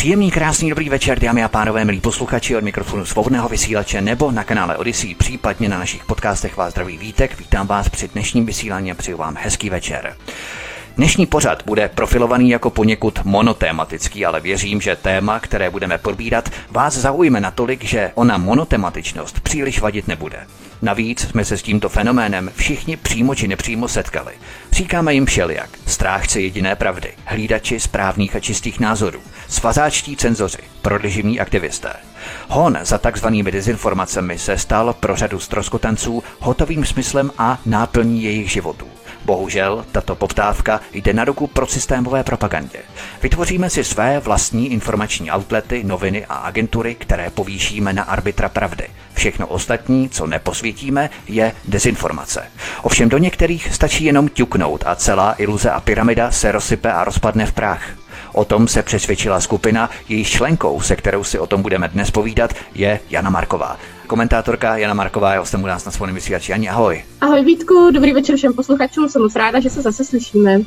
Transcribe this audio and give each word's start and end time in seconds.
Příjemný, 0.00 0.30
krásný, 0.30 0.70
dobrý 0.70 0.88
večer, 0.88 1.18
dámy 1.18 1.44
a 1.44 1.48
pánové, 1.48 1.84
milí 1.84 2.00
posluchači 2.00 2.56
od 2.56 2.64
mikrofonu 2.64 3.06
svobodného 3.06 3.48
vysílače 3.48 4.00
nebo 4.00 4.30
na 4.30 4.44
kanále 4.44 4.76
Odyssey, 4.76 5.14
případně 5.14 5.68
na 5.68 5.78
našich 5.78 6.04
podcastech 6.04 6.56
vás 6.56 6.72
zdraví 6.72 6.98
vítek. 6.98 7.38
Vítám 7.38 7.66
vás 7.66 7.88
při 7.88 8.08
dnešním 8.08 8.46
vysílání 8.46 8.92
a 8.92 8.94
přeju 8.94 9.16
vám 9.16 9.36
hezký 9.40 9.70
večer. 9.70 10.16
Dnešní 10.96 11.26
pořad 11.26 11.62
bude 11.66 11.88
profilovaný 11.88 12.50
jako 12.50 12.70
poněkud 12.70 13.24
monotématický, 13.24 14.26
ale 14.26 14.40
věřím, 14.40 14.80
že 14.80 14.96
téma, 14.96 15.40
které 15.40 15.70
budeme 15.70 15.98
probírat, 15.98 16.48
vás 16.70 16.94
zaujme 16.94 17.40
natolik, 17.40 17.84
že 17.84 18.10
ona 18.14 18.38
monotematičnost 18.38 19.40
příliš 19.40 19.80
vadit 19.80 20.08
nebude. 20.08 20.46
Navíc 20.82 21.28
jsme 21.28 21.44
se 21.44 21.58
s 21.58 21.62
tímto 21.62 21.88
fenoménem 21.88 22.50
všichni 22.56 22.96
přímo 22.96 23.34
či 23.34 23.48
nepřímo 23.48 23.88
setkali. 23.88 24.32
Říkáme 24.72 25.14
jim 25.14 25.26
všelijak, 25.26 25.70
strážci 25.86 26.42
jediné 26.42 26.76
pravdy, 26.76 27.12
hlídači 27.24 27.80
správných 27.80 28.36
a 28.36 28.40
čistých 28.40 28.80
názorů, 28.80 29.20
svazáčtí 29.50 30.16
cenzoři, 30.16 30.58
prodliživní 30.82 31.40
aktivisté. 31.40 31.92
Hon 32.48 32.78
za 32.82 32.98
takzvanými 32.98 33.52
dezinformacemi 33.52 34.38
se 34.38 34.58
stal 34.58 34.94
pro 35.00 35.16
řadu 35.16 35.40
stroskotanců 35.40 36.22
hotovým 36.40 36.84
smyslem 36.84 37.30
a 37.38 37.58
náplní 37.66 38.22
jejich 38.22 38.50
životů. 38.50 38.86
Bohužel 39.24 39.84
tato 39.92 40.14
poptávka 40.14 40.80
jde 40.92 41.12
na 41.12 41.24
ruku 41.24 41.46
pro 41.46 41.66
systémové 41.66 42.24
propagandě. 42.24 42.78
Vytvoříme 43.22 43.70
si 43.70 43.84
své 43.84 44.20
vlastní 44.20 44.72
informační 44.72 45.32
outlety, 45.32 45.84
noviny 45.84 46.26
a 46.26 46.34
agentury, 46.34 46.94
které 46.94 47.30
povýšíme 47.30 47.92
na 47.92 48.02
arbitra 48.02 48.48
pravdy. 48.48 48.88
Všechno 49.14 49.46
ostatní, 49.46 50.08
co 50.08 50.26
neposvětíme, 50.26 51.10
je 51.28 51.52
dezinformace. 51.64 52.42
Ovšem 52.82 53.08
do 53.08 53.18
některých 53.18 53.74
stačí 53.74 54.04
jenom 54.04 54.28
ťuknout 54.28 54.84
a 54.86 54.94
celá 54.94 55.34
iluze 55.38 55.70
a 55.70 55.80
pyramida 55.80 56.30
se 56.30 56.52
rozsype 56.52 56.92
a 56.92 57.04
rozpadne 57.04 57.46
v 57.46 57.52
prach. 57.52 57.99
O 58.40 58.44
tom 58.44 58.68
se 58.68 58.82
přesvědčila 58.82 59.40
skupina, 59.40 59.90
jejíž 60.08 60.30
členkou, 60.30 60.80
se 60.80 60.96
kterou 60.96 61.24
si 61.24 61.38
o 61.38 61.46
tom 61.46 61.62
budeme 61.62 61.88
dnes 61.88 62.10
povídat, 62.10 62.54
je 62.74 63.00
Jana 63.10 63.30
Marková. 63.30 63.76
Komentátorka 64.10 64.76
Jana 64.76 64.94
Marková 64.94 65.32
je 65.32 65.38
hostem 65.38 65.62
u 65.62 65.66
nás 65.66 65.84
na 65.84 65.92
svém 65.92 66.14
vysílači. 66.14 66.52
Jani, 66.52 66.68
ahoj. 66.68 67.04
Ahoj 67.20 67.44
Vítku, 67.44 67.90
dobrý 67.90 68.12
večer 68.12 68.36
všem 68.36 68.52
posluchačům, 68.52 69.08
jsem 69.08 69.22
moc 69.22 69.36
ráda, 69.36 69.60
že 69.60 69.70
se 69.70 69.82
zase 69.82 70.04
slyšíme. 70.04 70.60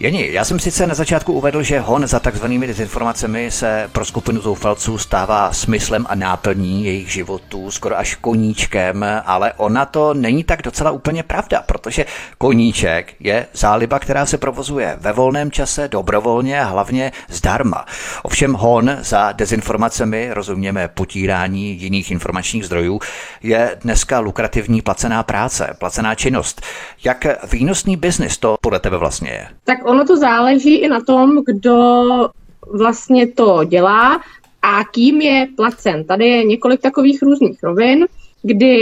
Jeni, 0.00 0.32
já 0.32 0.44
jsem 0.44 0.58
sice 0.58 0.86
na 0.86 0.94
začátku 0.94 1.32
uvedl, 1.32 1.62
že 1.62 1.80
hon 1.80 2.06
za 2.06 2.20
takzvanými 2.20 2.66
dezinformacemi 2.66 3.50
se 3.50 3.88
pro 3.92 4.04
skupinu 4.04 4.40
zoufalců 4.40 4.98
stává 4.98 5.52
smyslem 5.52 6.06
a 6.08 6.14
náplní 6.14 6.84
jejich 6.84 7.12
životů, 7.12 7.70
skoro 7.70 7.98
až 7.98 8.14
koníčkem, 8.14 9.04
ale 9.24 9.52
ona 9.56 9.84
to 9.84 10.14
není 10.14 10.44
tak 10.44 10.62
docela 10.62 10.90
úplně 10.90 11.22
pravda, 11.22 11.62
protože 11.66 12.06
koníček 12.38 13.14
je 13.20 13.46
záliba, 13.52 13.98
která 13.98 14.26
se 14.26 14.38
provozuje 14.38 14.96
ve 15.00 15.12
volném 15.12 15.50
čase, 15.50 15.88
dobrovolně 15.88 16.60
a 16.60 16.64
hlavně 16.64 17.12
zdarma. 17.28 17.84
Ovšem 18.22 18.52
hon 18.52 18.96
za 19.00 19.32
dezinformacemi, 19.32 20.28
rozumíme 20.32 20.88
potírání 20.88 21.80
jiných 21.80 22.10
informačních 22.10 22.43
zdrojů, 22.52 23.00
je 23.42 23.78
dneska 23.82 24.20
lukrativní 24.20 24.82
placená 24.82 25.22
práce, 25.22 25.76
placená 25.78 26.14
činnost. 26.14 26.62
Jak 27.04 27.26
výnosný 27.52 27.96
biznis 27.96 28.38
to 28.38 28.56
podle 28.60 28.80
tebe 28.80 28.98
vlastně 28.98 29.30
je? 29.30 29.46
Tak 29.64 29.78
ono 29.84 30.04
to 30.04 30.16
záleží 30.16 30.74
i 30.74 30.88
na 30.88 31.00
tom, 31.00 31.42
kdo 31.46 32.00
vlastně 32.72 33.26
to 33.26 33.64
dělá 33.64 34.20
a 34.62 34.84
kým 34.84 35.20
je 35.20 35.46
placen. 35.56 36.04
Tady 36.04 36.28
je 36.28 36.44
několik 36.44 36.80
takových 36.80 37.22
různých 37.22 37.62
rovin, 37.62 38.06
kdy 38.42 38.76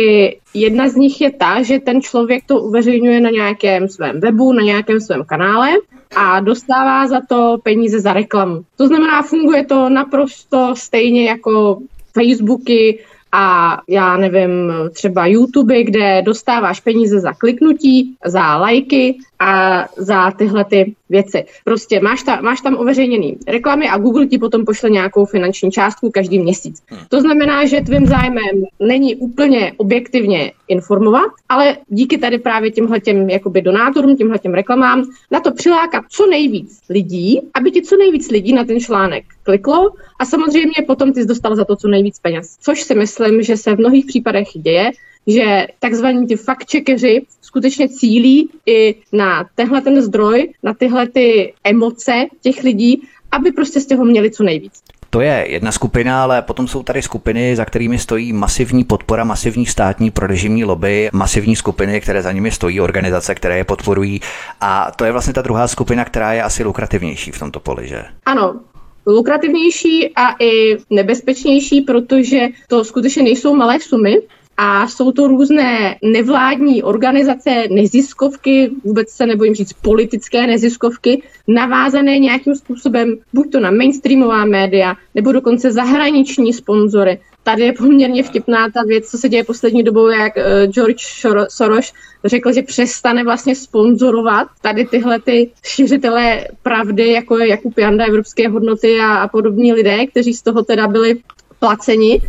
jedna 0.54 0.88
z 0.88 0.94
nich 0.96 1.20
je 1.20 1.30
ta, 1.30 1.62
že 1.62 1.78
ten 1.78 2.02
člověk 2.02 2.44
to 2.46 2.60
uveřejňuje 2.60 3.20
na 3.20 3.30
nějakém 3.30 3.88
svém 3.88 4.20
webu, 4.20 4.52
na 4.52 4.62
nějakém 4.62 5.00
svém 5.00 5.24
kanále 5.24 5.70
a 6.16 6.40
dostává 6.40 7.06
za 7.06 7.20
to 7.28 7.58
peníze 7.62 8.00
za 8.00 8.12
reklamu. 8.12 8.64
To 8.76 8.86
znamená, 8.86 9.22
funguje 9.22 9.64
to 9.64 9.88
naprosto 9.88 10.74
stejně 10.76 11.28
jako 11.28 11.78
Facebooky, 12.12 12.98
a 13.32 13.78
já 13.88 14.16
nevím, 14.16 14.72
třeba 14.92 15.26
YouTube, 15.26 15.82
kde 15.82 16.22
dostáváš 16.22 16.80
peníze 16.80 17.20
za 17.20 17.32
kliknutí, 17.32 18.16
za 18.24 18.56
lajky 18.56 19.18
a 19.42 19.84
za 19.96 20.30
tyhle 20.30 20.64
ty 20.64 20.94
věci. 21.10 21.44
Prostě 21.64 22.00
máš, 22.00 22.22
ta, 22.22 22.40
máš 22.40 22.60
tam 22.60 22.74
uveřejněný 22.74 23.38
reklamy 23.48 23.88
a 23.88 23.98
Google 23.98 24.26
ti 24.26 24.38
potom 24.38 24.64
pošle 24.64 24.90
nějakou 24.90 25.24
finanční 25.24 25.70
částku 25.70 26.10
každý 26.10 26.38
měsíc. 26.38 26.82
Hmm. 26.86 27.00
To 27.08 27.20
znamená, 27.20 27.66
že 27.66 27.80
tvým 27.80 28.06
zájmem 28.06 28.64
není 28.80 29.16
úplně 29.16 29.72
objektivně 29.76 30.52
informovat, 30.68 31.30
ale 31.48 31.76
díky 31.88 32.18
tady 32.18 32.38
právě 32.38 32.70
těmhle 32.70 33.00
těm 33.00 33.30
jakoby 33.30 33.62
donátorům, 33.62 34.16
těmhle 34.16 34.38
těm 34.38 34.54
reklamám, 34.54 35.04
na 35.30 35.40
to 35.40 35.52
přilákat 35.52 36.04
co 36.08 36.26
nejvíc 36.26 36.80
lidí, 36.90 37.40
aby 37.54 37.70
ti 37.70 37.82
co 37.82 37.96
nejvíc 37.96 38.30
lidí 38.30 38.52
na 38.52 38.64
ten 38.64 38.80
článek 38.80 39.24
kliklo 39.42 39.90
a 40.18 40.24
samozřejmě 40.24 40.82
potom 40.86 41.12
ty 41.12 41.20
jsi 41.20 41.28
dostal 41.28 41.56
za 41.56 41.64
to 41.64 41.76
co 41.76 41.88
nejvíc 41.88 42.18
peněz. 42.18 42.56
Což 42.60 42.82
si 42.82 42.94
myslím, 42.94 43.42
že 43.42 43.56
se 43.56 43.76
v 43.76 43.78
mnohých 43.78 44.06
případech 44.06 44.48
děje, 44.54 44.90
že 45.26 45.66
takzvaní 45.78 46.26
ty 46.26 46.34
fact-checkeři 46.34 47.22
skutečně 47.42 47.88
cílí 47.88 48.50
i 48.66 48.94
na 49.12 49.44
tenhle 49.54 49.80
ten 49.80 50.02
zdroj, 50.02 50.52
na 50.62 50.74
tyhle 50.74 51.08
ty 51.08 51.54
emoce 51.64 52.12
těch 52.40 52.62
lidí, 52.62 53.02
aby 53.32 53.52
prostě 53.52 53.80
z 53.80 53.86
toho 53.86 54.04
měli 54.04 54.30
co 54.30 54.42
nejvíc. 54.42 54.72
To 55.10 55.20
je 55.20 55.46
jedna 55.48 55.72
skupina, 55.72 56.22
ale 56.22 56.42
potom 56.42 56.68
jsou 56.68 56.82
tady 56.82 57.02
skupiny, 57.02 57.56
za 57.56 57.64
kterými 57.64 57.98
stojí 57.98 58.32
masivní 58.32 58.84
podpora, 58.84 59.24
masivní 59.24 59.66
státní 59.66 60.10
prorežimní 60.10 60.64
lobby, 60.64 61.10
masivní 61.12 61.56
skupiny, 61.56 62.00
které 62.00 62.22
za 62.22 62.32
nimi 62.32 62.50
stojí, 62.50 62.80
organizace, 62.80 63.34
které 63.34 63.56
je 63.56 63.64
podporují. 63.64 64.20
A 64.60 64.90
to 64.96 65.04
je 65.04 65.12
vlastně 65.12 65.32
ta 65.32 65.42
druhá 65.42 65.68
skupina, 65.68 66.04
která 66.04 66.32
je 66.32 66.42
asi 66.42 66.64
lukrativnější 66.64 67.30
v 67.30 67.38
tomto 67.38 67.60
poli, 67.60 67.88
že? 67.88 68.04
Ano, 68.26 68.60
lukrativnější 69.06 70.12
a 70.16 70.34
i 70.40 70.76
nebezpečnější, 70.90 71.80
protože 71.80 72.48
to 72.68 72.84
skutečně 72.84 73.22
nejsou 73.22 73.54
malé 73.54 73.80
sumy 73.80 74.18
a 74.56 74.88
jsou 74.88 75.12
to 75.12 75.28
různé 75.28 75.96
nevládní 76.02 76.82
organizace, 76.82 77.64
neziskovky, 77.70 78.70
vůbec 78.84 79.10
se 79.10 79.26
nebojím 79.26 79.54
říct 79.54 79.72
politické 79.72 80.46
neziskovky, 80.46 81.22
navázané 81.48 82.18
nějakým 82.18 82.54
způsobem 82.54 83.16
buď 83.32 83.52
to 83.52 83.60
na 83.60 83.70
mainstreamová 83.70 84.44
média, 84.44 84.94
nebo 85.14 85.32
dokonce 85.32 85.72
zahraniční 85.72 86.52
sponzory. 86.52 87.20
Tady 87.42 87.62
je 87.62 87.72
poměrně 87.72 88.22
vtipná 88.22 88.70
ta 88.70 88.82
věc, 88.82 89.10
co 89.10 89.18
se 89.18 89.28
děje 89.28 89.44
poslední 89.44 89.82
dobou, 89.82 90.08
jak 90.08 90.32
eh, 90.36 90.66
George 90.66 91.04
Soros 91.48 91.92
řekl, 92.24 92.52
že 92.52 92.62
přestane 92.62 93.24
vlastně 93.24 93.56
sponzorovat 93.56 94.48
tady 94.60 94.86
tyhle 94.86 95.20
ty 95.20 95.50
šiřitelé 95.64 96.46
pravdy, 96.62 97.12
jako 97.12 97.38
je 97.38 97.48
Jakub 97.48 97.78
Janda, 97.78 98.04
Evropské 98.04 98.48
hodnoty 98.48 99.00
a, 99.00 99.14
a 99.14 99.28
podobní 99.28 99.72
lidé, 99.72 100.06
kteří 100.06 100.34
z 100.34 100.42
toho 100.42 100.62
teda 100.62 100.88
byli 100.88 101.16
placeni 101.58 102.20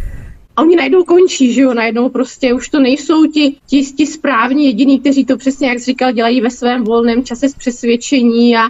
a 0.56 0.62
oni 0.62 0.76
najednou 0.76 1.04
končí, 1.04 1.54
že 1.54 1.62
jo, 1.62 1.74
najednou 1.74 2.10
prostě 2.10 2.54
už 2.54 2.70
to 2.70 2.80
nejsou 2.80 3.26
ti, 3.26 3.56
ti, 3.68 3.84
ti 3.84 4.08
správní 4.08 4.66
jediní, 4.66 5.00
kteří 5.00 5.26
to 5.26 5.38
přesně, 5.38 5.70
jak 5.70 5.80
jsi 5.80 5.86
říkal, 5.86 6.12
dělají 6.12 6.42
ve 6.42 6.50
svém 6.50 6.84
volném 6.84 7.24
čase 7.24 7.50
z 7.50 7.56
přesvědčení 7.56 8.58
a, 8.58 8.62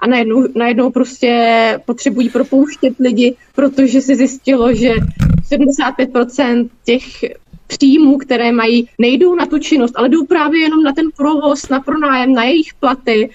a 0.00 0.06
najednou, 0.06 0.48
najednou 0.54 0.90
prostě 0.90 1.80
potřebují 1.86 2.28
propouštět 2.28 2.94
lidi, 3.00 3.36
protože 3.54 4.00
se 4.00 4.14
zjistilo, 4.14 4.74
že 4.74 4.94
75% 5.52 6.68
těch 6.84 7.04
příjmů, 7.66 8.18
které 8.18 8.52
mají, 8.52 8.88
nejdou 8.98 9.34
na 9.34 9.46
tu 9.46 9.58
činnost, 9.58 9.92
ale 9.96 10.08
jdou 10.08 10.26
právě 10.26 10.60
jenom 10.60 10.82
na 10.82 10.92
ten 10.92 11.06
provoz, 11.16 11.68
na 11.68 11.80
pronájem, 11.80 12.32
na 12.32 12.44
jejich 12.44 12.74
platy 12.80 13.30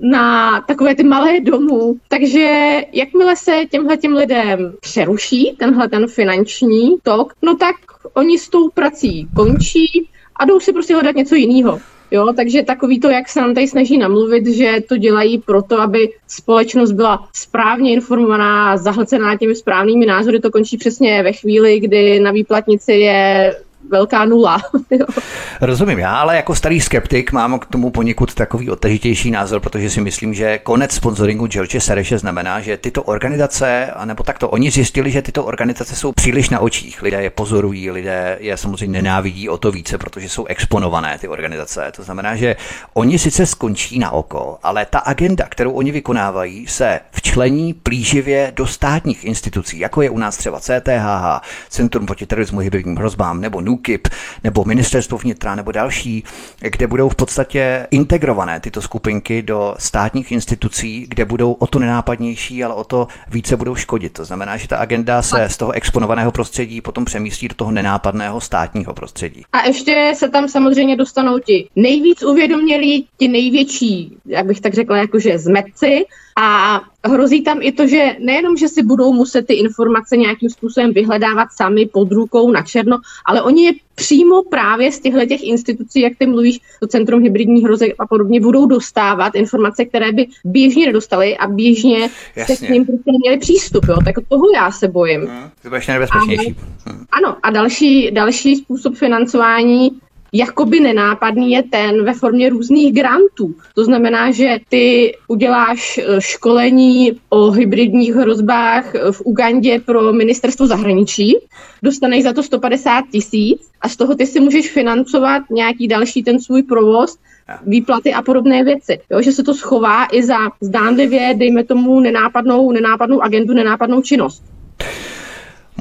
na 0.00 0.60
takové 0.60 0.94
ty 0.94 1.02
malé 1.02 1.40
domů. 1.40 1.96
Takže 2.08 2.76
jakmile 2.92 3.36
se 3.36 3.62
těmhle 3.70 3.96
těm 3.96 4.12
lidem 4.12 4.74
přeruší 4.80 5.56
tenhle 5.58 5.88
ten 5.88 6.06
finanční 6.06 6.96
tok, 7.02 7.32
no 7.42 7.56
tak 7.56 7.76
oni 8.14 8.38
s 8.38 8.48
tou 8.48 8.68
prací 8.68 9.28
končí 9.36 10.08
a 10.36 10.44
jdou 10.44 10.60
si 10.60 10.72
prostě 10.72 10.94
hledat 10.94 11.16
něco 11.16 11.34
jiného. 11.34 11.80
Jo, 12.10 12.32
takže 12.36 12.62
takový 12.62 13.00
to, 13.00 13.08
jak 13.08 13.28
se 13.28 13.40
nám 13.40 13.54
tady 13.54 13.68
snaží 13.68 13.98
namluvit, 13.98 14.46
že 14.46 14.76
to 14.88 14.96
dělají 14.96 15.38
proto, 15.38 15.80
aby 15.80 16.08
společnost 16.28 16.92
byla 16.92 17.28
správně 17.32 17.92
informovaná, 17.92 18.76
zahlcená 18.76 19.36
těmi 19.36 19.54
správnými 19.54 20.06
názory, 20.06 20.40
to 20.40 20.50
končí 20.50 20.76
přesně 20.76 21.22
ve 21.22 21.32
chvíli, 21.32 21.80
kdy 21.80 22.20
na 22.20 22.30
výplatnici 22.30 22.92
je 22.92 23.54
velká 23.88 24.24
nula. 24.24 24.62
Rozumím, 25.60 25.98
já 25.98 26.16
ale 26.16 26.36
jako 26.36 26.54
starý 26.54 26.80
skeptik 26.80 27.32
mám 27.32 27.58
k 27.58 27.66
tomu 27.66 27.90
poněkud 27.90 28.34
takový 28.34 28.70
odtažitější 28.70 29.30
názor, 29.30 29.60
protože 29.60 29.90
si 29.90 30.00
myslím, 30.00 30.34
že 30.34 30.58
konec 30.58 30.92
sponsoringu 30.92 31.46
George 31.46 31.82
Sereše 31.82 32.18
znamená, 32.18 32.60
že 32.60 32.76
tyto 32.76 33.02
organizace, 33.02 33.86
anebo 33.86 34.22
takto 34.22 34.48
oni 34.48 34.70
zjistili, 34.70 35.10
že 35.10 35.22
tyto 35.22 35.44
organizace 35.44 35.96
jsou 35.96 36.12
příliš 36.12 36.50
na 36.50 36.60
očích. 36.60 37.02
Lidé 37.02 37.22
je 37.22 37.30
pozorují, 37.30 37.90
lidé 37.90 38.36
je 38.40 38.56
samozřejmě 38.56 39.02
nenávidí 39.02 39.48
o 39.48 39.58
to 39.58 39.72
více, 39.72 39.98
protože 39.98 40.28
jsou 40.28 40.46
exponované 40.46 41.18
ty 41.18 41.28
organizace. 41.28 41.92
To 41.96 42.02
znamená, 42.02 42.36
že 42.36 42.56
oni 42.94 43.18
sice 43.18 43.46
skončí 43.46 43.98
na 43.98 44.10
oko, 44.10 44.58
ale 44.62 44.86
ta 44.86 44.98
agenda, 44.98 45.44
kterou 45.48 45.72
oni 45.72 45.92
vykonávají, 45.92 46.66
se 46.66 47.00
včlení 47.10 47.74
plíživě 47.74 48.52
do 48.56 48.66
státních 48.66 49.24
institucí, 49.24 49.78
jako 49.78 50.02
je 50.02 50.10
u 50.10 50.18
nás 50.18 50.36
třeba 50.36 50.60
CTHH, 50.60 51.40
Centrum 51.68 52.06
proti 52.06 52.26
terorismu 52.26 52.60
hybridním 52.60 52.96
hrozbám, 52.96 53.40
nebo 53.40 53.60
NUKIP, 53.70 54.08
nebo 54.44 54.64
Ministerstvo 54.64 55.18
vnitra, 55.18 55.54
nebo 55.54 55.72
další, 55.72 56.24
kde 56.60 56.86
budou 56.86 57.08
v 57.08 57.14
podstatě 57.14 57.86
integrované 57.90 58.60
tyto 58.60 58.82
skupinky 58.82 59.42
do 59.42 59.74
státních 59.78 60.32
institucí, 60.32 61.06
kde 61.08 61.24
budou 61.24 61.52
o 61.52 61.66
to 61.66 61.78
nenápadnější, 61.78 62.64
ale 62.64 62.74
o 62.74 62.84
to 62.84 63.08
více 63.28 63.56
budou 63.56 63.74
škodit. 63.74 64.12
To 64.12 64.24
znamená, 64.24 64.56
že 64.56 64.68
ta 64.68 64.76
agenda 64.76 65.22
se 65.22 65.48
z 65.48 65.56
toho 65.56 65.72
exponovaného 65.72 66.32
prostředí 66.32 66.80
potom 66.80 67.04
přemístí 67.04 67.48
do 67.48 67.54
toho 67.54 67.70
nenápadného 67.70 68.40
státního 68.40 68.94
prostředí. 68.94 69.42
A 69.52 69.66
ještě 69.66 70.12
se 70.16 70.28
tam 70.28 70.48
samozřejmě 70.48 70.96
dostanou 70.96 71.38
ti 71.38 71.68
nejvíc 71.76 72.22
uvědomělí, 72.22 73.06
ti 73.16 73.28
největší, 73.28 74.16
jak 74.26 74.46
bych 74.46 74.60
tak 74.60 74.74
řekla, 74.74 74.96
jakože 74.96 75.38
zmetci, 75.38 76.04
a 76.36 76.80
hrozí 77.04 77.42
tam 77.42 77.58
i 77.62 77.72
to, 77.72 77.86
že 77.86 78.16
nejenom, 78.18 78.56
že 78.56 78.68
si 78.68 78.82
budou 78.82 79.12
muset 79.12 79.46
ty 79.46 79.54
informace 79.54 80.16
nějakým 80.16 80.50
způsobem 80.50 80.92
vyhledávat 80.92 81.48
sami 81.52 81.86
pod 81.86 82.12
rukou 82.12 82.50
na 82.50 82.62
černo, 82.62 82.98
ale 83.26 83.42
oni 83.42 83.64
je 83.64 83.72
přímo 83.94 84.42
právě 84.42 84.92
z 84.92 85.00
těchto 85.00 85.26
těch 85.26 85.42
institucí, 85.42 86.00
jak 86.00 86.12
ty 86.18 86.26
mluvíš, 86.26 86.60
to 86.80 86.86
Centrum 86.86 87.22
hybridních 87.22 87.64
hrozek 87.64 87.94
a 87.98 88.06
podobně, 88.06 88.40
budou 88.40 88.66
dostávat 88.66 89.34
informace, 89.34 89.84
které 89.84 90.12
by 90.12 90.26
běžně 90.44 90.86
nedostali 90.86 91.36
a 91.36 91.46
běžně 91.46 92.10
Jasně. 92.36 92.56
se 92.56 92.66
k 92.66 92.70
ním 92.70 92.86
prostě 92.86 93.12
neměli 93.12 93.38
přístup. 93.38 93.84
Jo? 93.88 93.96
Tak 94.04 94.14
toho 94.28 94.44
já 94.54 94.70
se 94.70 94.88
bojím. 94.88 95.20
Hmm, 95.20 95.50
to 95.62 95.68
bude 95.68 95.76
ještě 95.76 95.92
nebezpečnější. 95.92 96.56
Hmm. 96.86 97.04
Ano, 97.12 97.36
a 97.42 97.50
další, 97.50 98.10
další 98.10 98.56
způsob 98.56 98.94
financování 98.94 99.90
jakoby 100.32 100.80
nenápadný 100.80 101.50
je 101.50 101.62
ten 101.62 102.04
ve 102.04 102.14
formě 102.14 102.48
různých 102.48 102.94
grantů. 102.94 103.54
To 103.74 103.84
znamená, 103.84 104.30
že 104.30 104.58
ty 104.68 105.14
uděláš 105.28 105.98
eh, 105.98 106.20
školení 106.20 107.12
o 107.28 107.50
hybridních 107.50 108.14
hrozbách 108.14 108.94
v 109.10 109.20
Ugandě 109.24 109.80
pro 109.86 110.12
ministerstvo 110.12 110.66
zahraničí, 110.66 111.36
dostaneš 111.82 112.22
za 112.22 112.32
to 112.32 112.42
150 112.42 113.04
tisíc 113.12 113.70
a 113.80 113.88
z 113.88 113.96
toho 113.96 114.14
ty 114.14 114.26
si 114.26 114.40
můžeš 114.40 114.70
financovat 114.70 115.42
nějaký 115.50 115.88
další 115.88 116.22
ten 116.22 116.40
svůj 116.40 116.62
provoz 116.62 117.18
výplaty 117.66 118.12
a 118.12 118.22
podobné 118.22 118.64
věci. 118.64 119.00
Jo, 119.10 119.22
že 119.22 119.32
se 119.32 119.42
to 119.42 119.54
schová 119.54 120.06
i 120.12 120.22
za 120.22 120.38
zdánlivě, 120.60 121.34
dejme 121.36 121.64
tomu, 121.64 122.00
nenápadnou, 122.00 122.72
nenápadnou 122.72 123.22
agendu, 123.22 123.54
nenápadnou 123.54 124.02
činnost. 124.02 124.42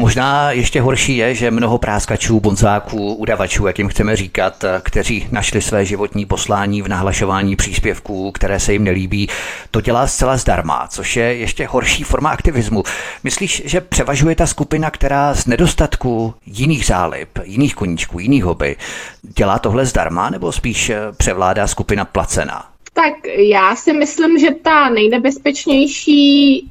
Možná 0.02 0.52
ještě 0.52 0.82
horší 0.82 1.18
je, 1.18 1.36
že 1.36 1.52
mnoho 1.52 1.78
práskačů, 1.78 2.40
bonzáků, 2.40 3.14
udavačů, 3.14 3.68
jak 3.68 3.78
jim 3.78 3.88
chceme 3.88 4.16
říkat, 4.16 4.66
kteří 4.84 5.28
našli 5.32 5.62
své 5.62 5.86
životní 5.86 6.26
poslání 6.26 6.82
v 6.82 6.88
nahlašování 6.88 7.56
příspěvků, 7.56 8.32
které 8.32 8.60
se 8.60 8.74
jim 8.74 8.84
nelíbí, 8.84 9.30
to 9.72 9.82
dělá 9.82 10.08
zcela 10.08 10.38
zdarma, 10.38 10.88
což 10.88 11.16
je 11.16 11.24
ještě 11.36 11.68
horší 11.68 12.04
forma 12.04 12.30
aktivismu. 12.30 12.84
Myslíš, 13.24 13.62
že 13.66 13.82
převažuje 13.82 14.36
ta 14.36 14.48
skupina, 14.48 14.92
která 14.92 15.34
z 15.34 15.46
nedostatku 15.46 16.34
jiných 16.46 16.86
zálib, 16.86 17.30
jiných 17.44 17.76
koníčků, 17.76 18.20
jiných 18.20 18.44
hobby, 18.44 18.76
dělá 19.38 19.60
tohle 19.60 19.86
zdarma, 19.86 20.30
nebo 20.30 20.52
spíš 20.52 20.92
převládá 21.18 21.68
skupina 21.68 22.06
placená? 22.06 22.66
Tak 22.94 23.14
já 23.38 23.76
si 23.76 23.94
myslím, 23.94 24.40
že 24.40 24.48
ta 24.64 24.90
nejnebezpečnější 24.90 26.70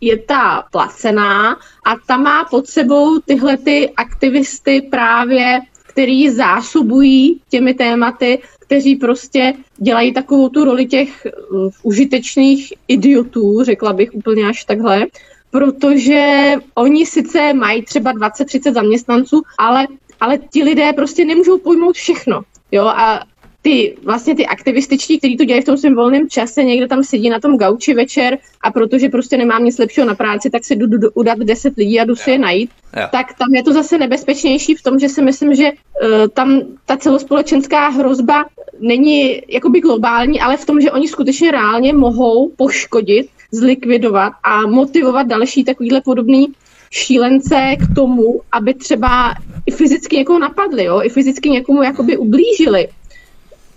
je 0.00 0.16
ta 0.18 0.64
placená 0.72 1.52
a 1.86 1.96
ta 2.06 2.16
má 2.16 2.44
pod 2.44 2.66
sebou 2.66 3.18
tyhle 3.18 3.56
ty 3.56 3.90
aktivisty 3.96 4.88
právě, 4.90 5.60
který 5.86 6.30
zásobují 6.30 7.40
těmi 7.48 7.74
tématy, 7.74 8.42
kteří 8.60 8.96
prostě 8.96 9.54
dělají 9.76 10.12
takovou 10.12 10.48
tu 10.48 10.64
roli 10.64 10.86
těch 10.86 11.26
uh, 11.50 11.70
užitečných 11.82 12.72
idiotů, 12.88 13.64
řekla 13.64 13.92
bych 13.92 14.14
úplně 14.14 14.48
až 14.48 14.64
takhle, 14.64 15.06
protože 15.50 16.52
oni 16.74 17.06
sice 17.06 17.54
mají 17.54 17.82
třeba 17.82 18.12
20-30 18.12 18.72
zaměstnanců, 18.72 19.42
ale, 19.58 19.86
ale 20.20 20.38
ti 20.38 20.64
lidé 20.64 20.92
prostě 20.92 21.24
nemůžou 21.24 21.58
pojmout 21.58 21.96
všechno. 21.96 22.42
Jo, 22.72 22.86
a 22.86 23.22
ty 23.66 23.96
vlastně 24.04 24.34
ty 24.34 24.46
aktivističtí, 24.46 25.18
kteří 25.18 25.36
to 25.36 25.44
dělají 25.44 25.62
v 25.62 25.66
tom 25.66 25.76
svém 25.76 25.94
volném 25.94 26.28
čase, 26.28 26.64
někde 26.64 26.88
tam 26.88 27.04
sedí 27.04 27.30
na 27.30 27.40
tom 27.40 27.56
gauči 27.56 27.94
večer 27.94 28.38
a 28.62 28.70
protože 28.70 29.08
prostě 29.08 29.36
nemám 29.36 29.64
nic 29.64 29.78
lepšího 29.78 30.06
na 30.06 30.14
práci, 30.14 30.50
tak 30.50 30.64
si 30.64 30.76
jdu, 30.76 30.86
jdu 30.86 31.10
udat 31.14 31.38
10 31.38 31.76
lidí 31.76 32.00
a 32.00 32.04
jdu 32.04 32.16
si 32.16 32.30
je 32.30 32.38
najít, 32.38 32.70
jo. 32.96 33.02
tak 33.12 33.34
tam 33.38 33.54
je 33.54 33.62
to 33.62 33.72
zase 33.72 33.98
nebezpečnější 33.98 34.74
v 34.74 34.82
tom, 34.82 34.98
že 34.98 35.08
si 35.08 35.22
myslím, 35.22 35.54
že 35.54 35.70
uh, 35.72 36.28
tam 36.28 36.60
ta 36.86 36.96
celospolečenská 36.96 37.88
hrozba 37.88 38.44
není 38.80 39.42
jakoby 39.48 39.80
globální, 39.80 40.40
ale 40.40 40.56
v 40.56 40.66
tom, 40.66 40.80
že 40.80 40.90
oni 40.90 41.08
skutečně 41.08 41.50
reálně 41.50 41.92
mohou 41.92 42.50
poškodit, 42.56 43.26
zlikvidovat 43.52 44.32
a 44.42 44.66
motivovat 44.66 45.26
další 45.26 45.64
takovýhle 45.64 46.00
podobný 46.00 46.46
šílence 46.90 47.76
k 47.82 47.94
tomu, 47.94 48.40
aby 48.52 48.74
třeba 48.74 49.34
i 49.66 49.70
fyzicky 49.70 50.16
někoho 50.16 50.38
napadli, 50.38 50.84
jo? 50.84 51.00
i 51.02 51.08
fyzicky 51.08 51.50
někomu 51.50 51.82
jakoby 51.82 52.16
ublížili 52.16 52.88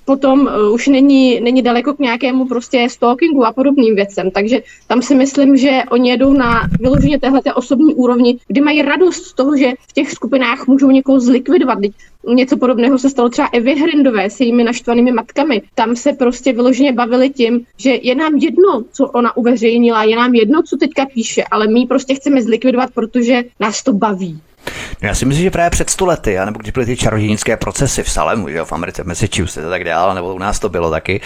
potom 0.10 0.42
uh, 0.42 0.74
už 0.74 0.88
není, 0.88 1.40
není 1.40 1.62
daleko 1.62 1.94
k 1.94 2.00
nějakému 2.00 2.46
prostě 2.46 2.88
stalkingu 2.90 3.46
a 3.46 3.54
podobným 3.54 3.96
věcem. 3.96 4.32
Takže 4.32 4.60
tam 4.88 5.02
si 5.02 5.16
myslím, 5.16 5.58
že 5.58 5.82
oni 5.92 6.10
jedou 6.10 6.34
na 6.34 6.66
vyloženě 6.80 7.20
téhle 7.20 7.42
osobní 7.56 7.94
úrovni, 7.94 8.38
kdy 8.48 8.62
mají 8.62 8.82
radost 8.82 9.24
z 9.24 9.34
toho, 9.34 9.58
že 9.58 9.72
v 9.90 9.94
těch 9.94 10.12
skupinách 10.12 10.68
můžou 10.68 10.92
někoho 10.92 11.20
zlikvidovat. 11.20 11.78
Něco 12.28 12.58
podobného 12.58 12.98
se 12.98 13.10
stalo 13.10 13.30
třeba 13.30 13.48
Evě 13.54 13.76
Hrindové 13.76 14.30
s 14.30 14.40
jejími 14.40 14.64
naštvanými 14.64 15.12
matkami. 15.12 15.62
Tam 15.76 15.96
se 15.96 16.14
prostě 16.14 16.54
vyloženě 16.54 16.94
bavili 16.94 17.30
tím, 17.30 17.66
že 17.78 18.00
je 18.02 18.16
nám 18.16 18.36
jedno, 18.36 18.84
co 18.92 19.06
ona 19.06 19.38
uveřejnila, 19.38 20.04
je 20.04 20.16
nám 20.16 20.36
jedno, 20.36 20.64
co 20.64 20.78
teďka 20.78 21.06
píše, 21.06 21.44
ale 21.52 21.68
my 21.68 21.86
prostě 21.86 22.16
chceme 22.16 22.42
zlikvidovat, 22.42 22.90
protože 22.94 23.44
nás 23.60 23.84
to 23.84 23.94
baví. 23.94 24.42
No 25.02 25.08
já 25.08 25.16
si 25.16 25.26
myslím, 25.26 25.44
že 25.44 25.52
právě 25.52 25.70
před 25.70 25.90
stolety, 25.90 26.38
nebo 26.46 26.60
když 26.60 26.72
byly 26.72 26.86
ty 26.86 26.98
čarodějnické 26.98 27.58
procesy 27.58 28.04
v 28.04 28.12
Salemu, 28.12 28.50
že 28.50 28.66
v 28.66 28.72
Americe, 28.72 29.04
v 29.04 29.08
Massachusetts 29.08 29.68
a 29.68 29.70
tak 29.70 29.84
dále, 29.84 30.16
nebo 30.16 30.34
u 30.34 30.40
nás 30.40 30.60
to 30.60 30.70
bylo 30.70 30.92
taky, 30.92 31.22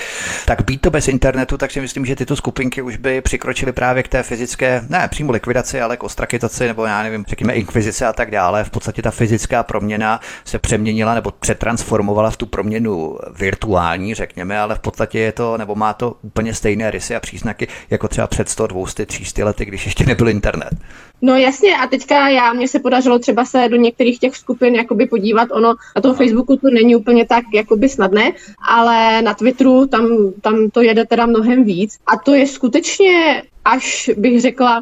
tak 0.46 0.66
být 0.66 0.82
to 0.82 0.92
bez 0.92 1.08
internetu, 1.08 1.58
tak 1.58 1.72
si 1.72 1.82
myslím, 1.82 2.06
že 2.06 2.16
tyto 2.16 2.36
skupinky 2.36 2.82
už 2.82 2.98
by 2.98 3.22
přikročily 3.22 3.72
právě 3.72 4.04
k 4.04 4.08
té 4.08 4.24
fyzické, 4.24 4.82
ne 4.90 5.08
přímo 5.08 5.32
likvidaci, 5.32 5.82
ale 5.82 5.98
k 5.98 6.04
ostrakitaci, 6.04 6.68
nebo 6.68 6.86
já 6.86 7.04
nevím, 7.04 7.26
řekněme 7.28 7.54
inkvizice 7.54 8.06
a 8.06 8.14
tak 8.14 8.32
dále. 8.32 8.64
V 8.64 8.70
podstatě 8.70 9.02
ta 9.02 9.12
fyzická 9.12 9.64
proměna 9.64 10.20
se 10.46 10.60
přeměnila 10.60 11.14
nebo 11.14 11.32
přetransformovala 11.40 12.32
v 12.32 12.38
tu 12.38 12.46
proměnu 12.46 13.18
virtuální, 13.36 14.14
řekněme, 14.14 14.60
ale 14.60 14.76
v 14.76 14.80
podstatě 14.80 15.20
je 15.20 15.32
to, 15.32 15.58
nebo 15.58 15.76
má 15.76 15.94
to 15.94 16.16
úplně 16.22 16.54
stejné 16.54 16.92
rysy 16.92 17.16
a 17.16 17.20
příznaky, 17.20 17.68
jako 17.90 18.08
třeba 18.08 18.28
před 18.28 18.50
100, 18.50 18.68
200, 18.68 19.06
300 19.06 19.46
lety, 19.46 19.66
když 19.66 19.86
ještě 19.86 20.06
nebyl 20.06 20.30
internet. 20.30 20.74
No 21.26 21.38
jasně, 21.38 21.78
a 21.78 21.88
teďka 21.88 22.30
já, 22.30 22.54
mně 22.54 22.68
se 22.68 22.80
podařilo 22.80 23.20
třeba 23.20 23.46
se 23.46 23.70
do 23.70 23.76
některých 23.76 24.20
těch 24.20 24.36
skupin 24.36 24.76
jakoby 24.76 25.06
podívat, 25.06 25.50
ono 25.52 25.76
na 25.96 26.02
tom 26.02 26.16
Facebooku 26.16 26.58
to 26.58 26.70
není 26.70 26.96
úplně 26.96 27.26
tak 27.26 27.44
jakoby 27.54 27.90
snadné, 27.90 28.32
ale 28.68 29.22
na 29.22 29.34
Twitteru 29.34 29.88
tam, 29.88 30.08
tam 30.42 30.70
to 30.70 30.82
jede 30.82 31.06
teda 31.06 31.26
mnohem 31.26 31.64
víc. 31.64 31.98
A 32.08 32.18
to 32.18 32.34
je 32.34 32.48
skutečně 32.48 33.44
až 33.66 34.10
bych 34.18 34.42
řekla 34.42 34.82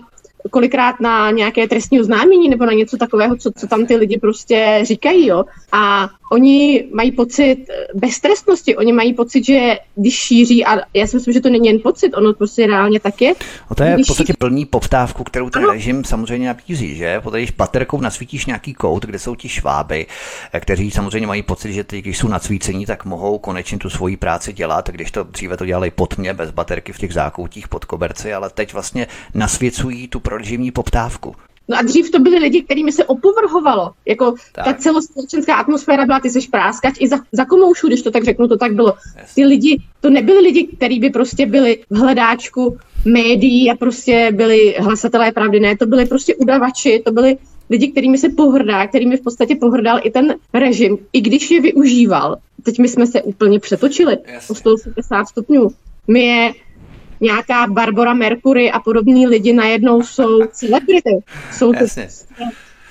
kolikrát 0.49 0.99
na 0.99 1.31
nějaké 1.31 1.67
trestní 1.67 1.99
oznámení 2.01 2.49
nebo 2.49 2.65
na 2.65 2.73
něco 2.73 2.97
takového, 2.97 3.35
co, 3.35 3.51
co 3.51 3.67
tam 3.67 3.85
ty 3.85 3.95
lidi 3.95 4.17
prostě 4.17 4.79
říkají, 4.83 5.27
jo. 5.27 5.43
A 5.71 6.09
oni 6.31 6.87
mají 6.93 7.11
pocit 7.11 7.57
beztrestnosti, 7.93 8.75
oni 8.75 8.93
mají 8.93 9.13
pocit, 9.13 9.45
že 9.45 9.77
když 9.95 10.15
šíří, 10.15 10.65
a 10.65 10.79
já 10.93 11.07
si 11.07 11.15
myslím, 11.15 11.33
že 11.33 11.41
to 11.41 11.49
není 11.49 11.67
jen 11.67 11.79
pocit, 11.79 12.13
ono 12.13 12.33
prostě 12.33 12.67
reálně 12.67 12.99
tak 12.99 13.21
je. 13.21 13.33
No 13.69 13.75
to 13.75 13.83
je 13.83 13.97
v 13.97 14.07
podstatě 14.07 14.33
plný 14.39 14.65
poptávku, 14.65 15.23
kterou 15.23 15.49
ten 15.49 15.63
ano. 15.63 15.73
režim 15.73 16.03
samozřejmě 16.03 16.47
nabízí, 16.47 16.95
že? 16.95 17.19
Protože 17.19 17.37
když 17.37 17.51
baterkou 17.51 18.01
nasvítíš 18.01 18.45
nějaký 18.45 18.73
kout, 18.73 19.05
kde 19.05 19.19
jsou 19.19 19.35
ti 19.35 19.49
šváby, 19.49 20.05
kteří 20.59 20.91
samozřejmě 20.91 21.27
mají 21.27 21.43
pocit, 21.43 21.73
že 21.73 21.83
ty, 21.83 22.01
když 22.01 22.17
jsou 22.17 22.27
nadsvícení, 22.27 22.85
tak 22.85 23.05
mohou 23.05 23.37
konečně 23.39 23.77
tu 23.77 23.89
svoji 23.89 24.17
práci 24.17 24.53
dělat, 24.53 24.89
když 24.89 25.11
to 25.11 25.23
dříve 25.23 25.57
to 25.57 25.65
dělali 25.65 25.91
pod 25.91 26.17
mě, 26.17 26.33
bez 26.33 26.51
baterky 26.51 26.93
v 26.93 26.97
těch 26.97 27.13
zákoutích 27.13 27.67
pod 27.67 27.85
koberci, 27.85 28.33
ale 28.33 28.49
teď 28.49 28.73
vlastně 28.73 29.07
nasvěcují 29.33 30.07
tu 30.07 30.19
prorežimní 30.31 30.71
poptávku. 30.71 31.35
No 31.67 31.77
a 31.77 31.81
dřív 31.81 32.11
to 32.11 32.19
byli 32.19 32.39
lidi, 32.39 32.61
kterými 32.61 32.91
se 32.91 33.05
opovrhovalo. 33.05 33.91
Jako 34.05 34.35
tak. 34.51 34.65
ta 34.65 34.73
celospolečenská 34.73 35.55
atmosféra 35.55 36.05
byla, 36.05 36.19
ty 36.19 36.29
seš 36.29 36.47
práskač 36.47 36.93
i 36.99 37.07
za, 37.07 37.17
za 37.31 37.45
komoušu, 37.45 37.87
když 37.87 38.01
to 38.01 38.11
tak 38.11 38.23
řeknu, 38.23 38.47
to 38.47 38.57
tak 38.57 38.73
bylo. 38.73 38.93
Yes. 39.19 39.35
Ty 39.35 39.45
lidi, 39.45 39.81
to 40.01 40.09
nebyli 40.09 40.39
lidi, 40.39 40.67
kteří 40.67 40.99
by 40.99 41.09
prostě 41.09 41.45
byli 41.45 41.79
v 41.89 41.95
hledáčku 41.95 42.77
médií 43.05 43.71
a 43.71 43.75
prostě 43.75 44.31
byli 44.31 44.75
hlasatelé 44.79 45.31
pravdy, 45.31 45.59
ne, 45.59 45.77
to 45.77 45.85
byli 45.85 46.05
prostě 46.05 46.35
udavači, 46.35 47.01
to 47.05 47.11
byli 47.11 47.37
lidi, 47.69 47.91
kterými 47.91 48.17
se 48.17 48.29
pohrdá, 48.29 48.87
kterými 48.87 49.17
v 49.17 49.21
podstatě 49.21 49.55
pohrdal 49.55 49.99
i 50.03 50.11
ten 50.11 50.35
režim, 50.53 50.97
i 51.13 51.21
když 51.21 51.51
je 51.51 51.61
využíval. 51.61 52.37
Teď 52.63 52.79
my 52.79 52.87
jsme 52.87 53.07
se 53.07 53.21
úplně 53.21 53.59
přetočili 53.59 54.17
o 54.49 54.55
180 54.55 55.25
stupňů. 55.25 55.67
My 56.07 56.23
je 56.23 56.53
nějaká 57.21 57.67
Barbara 57.67 58.13
Mercury 58.13 58.71
a 58.71 58.79
podobní 58.79 59.27
lidi 59.27 59.53
najednou 59.53 60.03
jsou 60.03 60.45
celebrity. 60.51 61.19
Jsou 61.51 61.73
to 61.73 61.87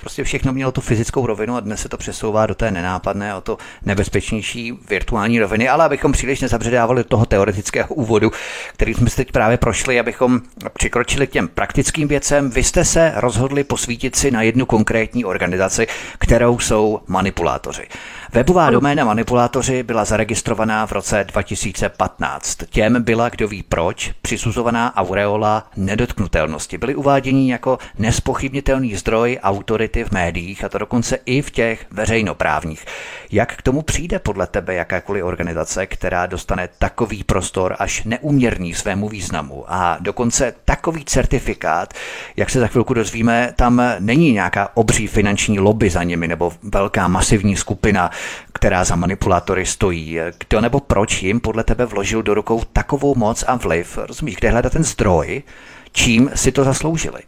Prostě 0.01 0.23
všechno 0.23 0.53
mělo 0.53 0.71
tu 0.71 0.81
fyzickou 0.81 1.25
rovinu 1.25 1.55
a 1.55 1.59
dnes 1.59 1.81
se 1.81 1.89
to 1.89 1.97
přesouvá 1.97 2.45
do 2.45 2.55
té 2.55 2.71
nenápadné 2.71 3.33
a 3.33 3.41
to 3.41 3.57
nebezpečnější 3.85 4.73
virtuální 4.89 5.39
roviny, 5.39 5.69
ale 5.69 5.85
abychom 5.85 6.11
příliš 6.11 6.41
nezabředávali 6.41 7.03
do 7.03 7.09
toho 7.09 7.25
teoretického 7.25 7.95
úvodu, 7.95 8.31
který 8.73 8.93
jsme 8.93 9.09
si 9.09 9.15
teď 9.15 9.31
právě 9.31 9.57
prošli, 9.57 9.99
abychom 9.99 10.41
přikročili 10.73 11.27
k 11.27 11.31
těm 11.31 11.47
praktickým 11.47 12.07
věcem, 12.07 12.49
vy 12.49 12.63
jste 12.63 12.85
se 12.85 13.13
rozhodli 13.15 13.63
posvítit 13.63 14.15
si 14.15 14.31
na 14.31 14.41
jednu 14.41 14.65
konkrétní 14.65 15.25
organizaci, 15.25 15.87
kterou 16.19 16.59
jsou 16.59 16.99
manipulátoři. 17.07 17.87
Webová 18.33 18.69
doména 18.69 19.05
manipulátoři 19.05 19.83
byla 19.83 20.05
zaregistrovaná 20.05 20.87
v 20.87 20.91
roce 20.91 21.23
2015. 21.23 22.57
Těm 22.69 23.03
byla, 23.03 23.29
kdo 23.29 23.47
ví 23.47 23.63
proč, 23.63 24.11
přisuzovaná 24.21 24.97
aureola 24.97 25.69
nedotknutelnosti. 25.77 26.77
Byli 26.77 26.95
uváděni 26.95 27.51
jako 27.51 27.77
nespochybnitelný 27.99 28.95
zdroj 28.95 29.39
autority 29.43 30.03
v 30.03 30.11
médiích, 30.11 30.63
a 30.63 30.69
to 30.69 30.77
dokonce 30.77 31.17
i 31.25 31.41
v 31.41 31.51
těch 31.51 31.85
veřejnoprávních. 31.91 32.85
Jak 33.31 33.55
k 33.55 33.61
tomu 33.61 33.81
přijde 33.81 34.19
podle 34.19 34.47
tebe 34.47 34.73
jakákoliv 34.73 35.23
organizace, 35.23 35.85
která 35.85 36.25
dostane 36.25 36.69
takový 36.79 37.23
prostor 37.23 37.75
až 37.79 38.03
neuměrný 38.03 38.73
svému 38.73 39.09
významu 39.09 39.65
a 39.67 39.97
dokonce 39.99 40.53
takový 40.65 41.05
certifikát, 41.05 41.93
jak 42.37 42.49
se 42.49 42.59
za 42.59 42.67
chvilku 42.67 42.93
dozvíme, 42.93 43.53
tam 43.55 43.81
není 43.99 44.31
nějaká 44.31 44.69
obří 44.73 45.07
finanční 45.07 45.59
lobby 45.59 45.89
za 45.89 46.03
nimi 46.03 46.27
nebo 46.27 46.53
velká 46.63 47.07
masivní 47.07 47.55
skupina, 47.55 48.11
která 48.53 48.83
za 48.83 48.95
manipulátory 48.95 49.65
stojí. 49.65 50.19
Kdo 50.47 50.61
nebo 50.61 50.79
proč 50.79 51.23
jim 51.23 51.39
podle 51.39 51.63
tebe 51.63 51.85
vložil 51.85 52.23
do 52.23 52.33
rukou 52.33 52.61
takovou 52.73 53.15
moc 53.15 53.43
a 53.47 53.55
vliv? 53.55 53.97
Rozumíš, 53.97 54.35
kde 54.35 54.49
hledat 54.49 54.73
ten 54.73 54.83
zdroj? 54.83 55.43
Čím 55.91 56.29
si 56.35 56.51
to 56.51 56.63
zasloužili? 56.63 57.19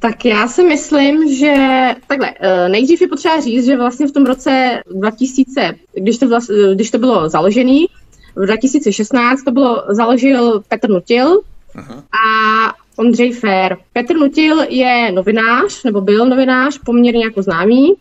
Tak 0.00 0.24
já 0.24 0.48
si 0.48 0.62
myslím, 0.62 1.34
že 1.34 1.54
takhle, 2.06 2.34
eh, 2.40 2.68
nejdřív 2.68 3.00
je 3.00 3.08
potřeba 3.08 3.40
říct, 3.40 3.66
že 3.66 3.76
vlastně 3.76 4.06
v 4.06 4.12
tom 4.12 4.26
roce 4.26 4.82
2000, 4.94 5.74
když 5.94 6.18
to, 6.18 6.28
vlast, 6.28 6.50
když 6.74 6.90
to 6.90 6.98
bylo 6.98 7.28
založený, 7.28 7.86
v 8.36 8.46
2016 8.46 9.42
to 9.42 9.50
bylo 9.50 9.84
založil 9.88 10.62
Petr 10.68 10.90
Nutil 10.90 11.40
uh-huh. 11.74 12.02
a 12.12 12.74
Ondřej 12.96 13.32
Fér. 13.32 13.76
Petr 13.92 14.16
Nutil 14.16 14.60
je 14.68 15.12
novinář, 15.12 15.84
nebo 15.84 16.00
byl 16.00 16.26
novinář, 16.26 16.78
poměrně 16.78 17.24
jako 17.24 17.42
známý. 17.42 17.94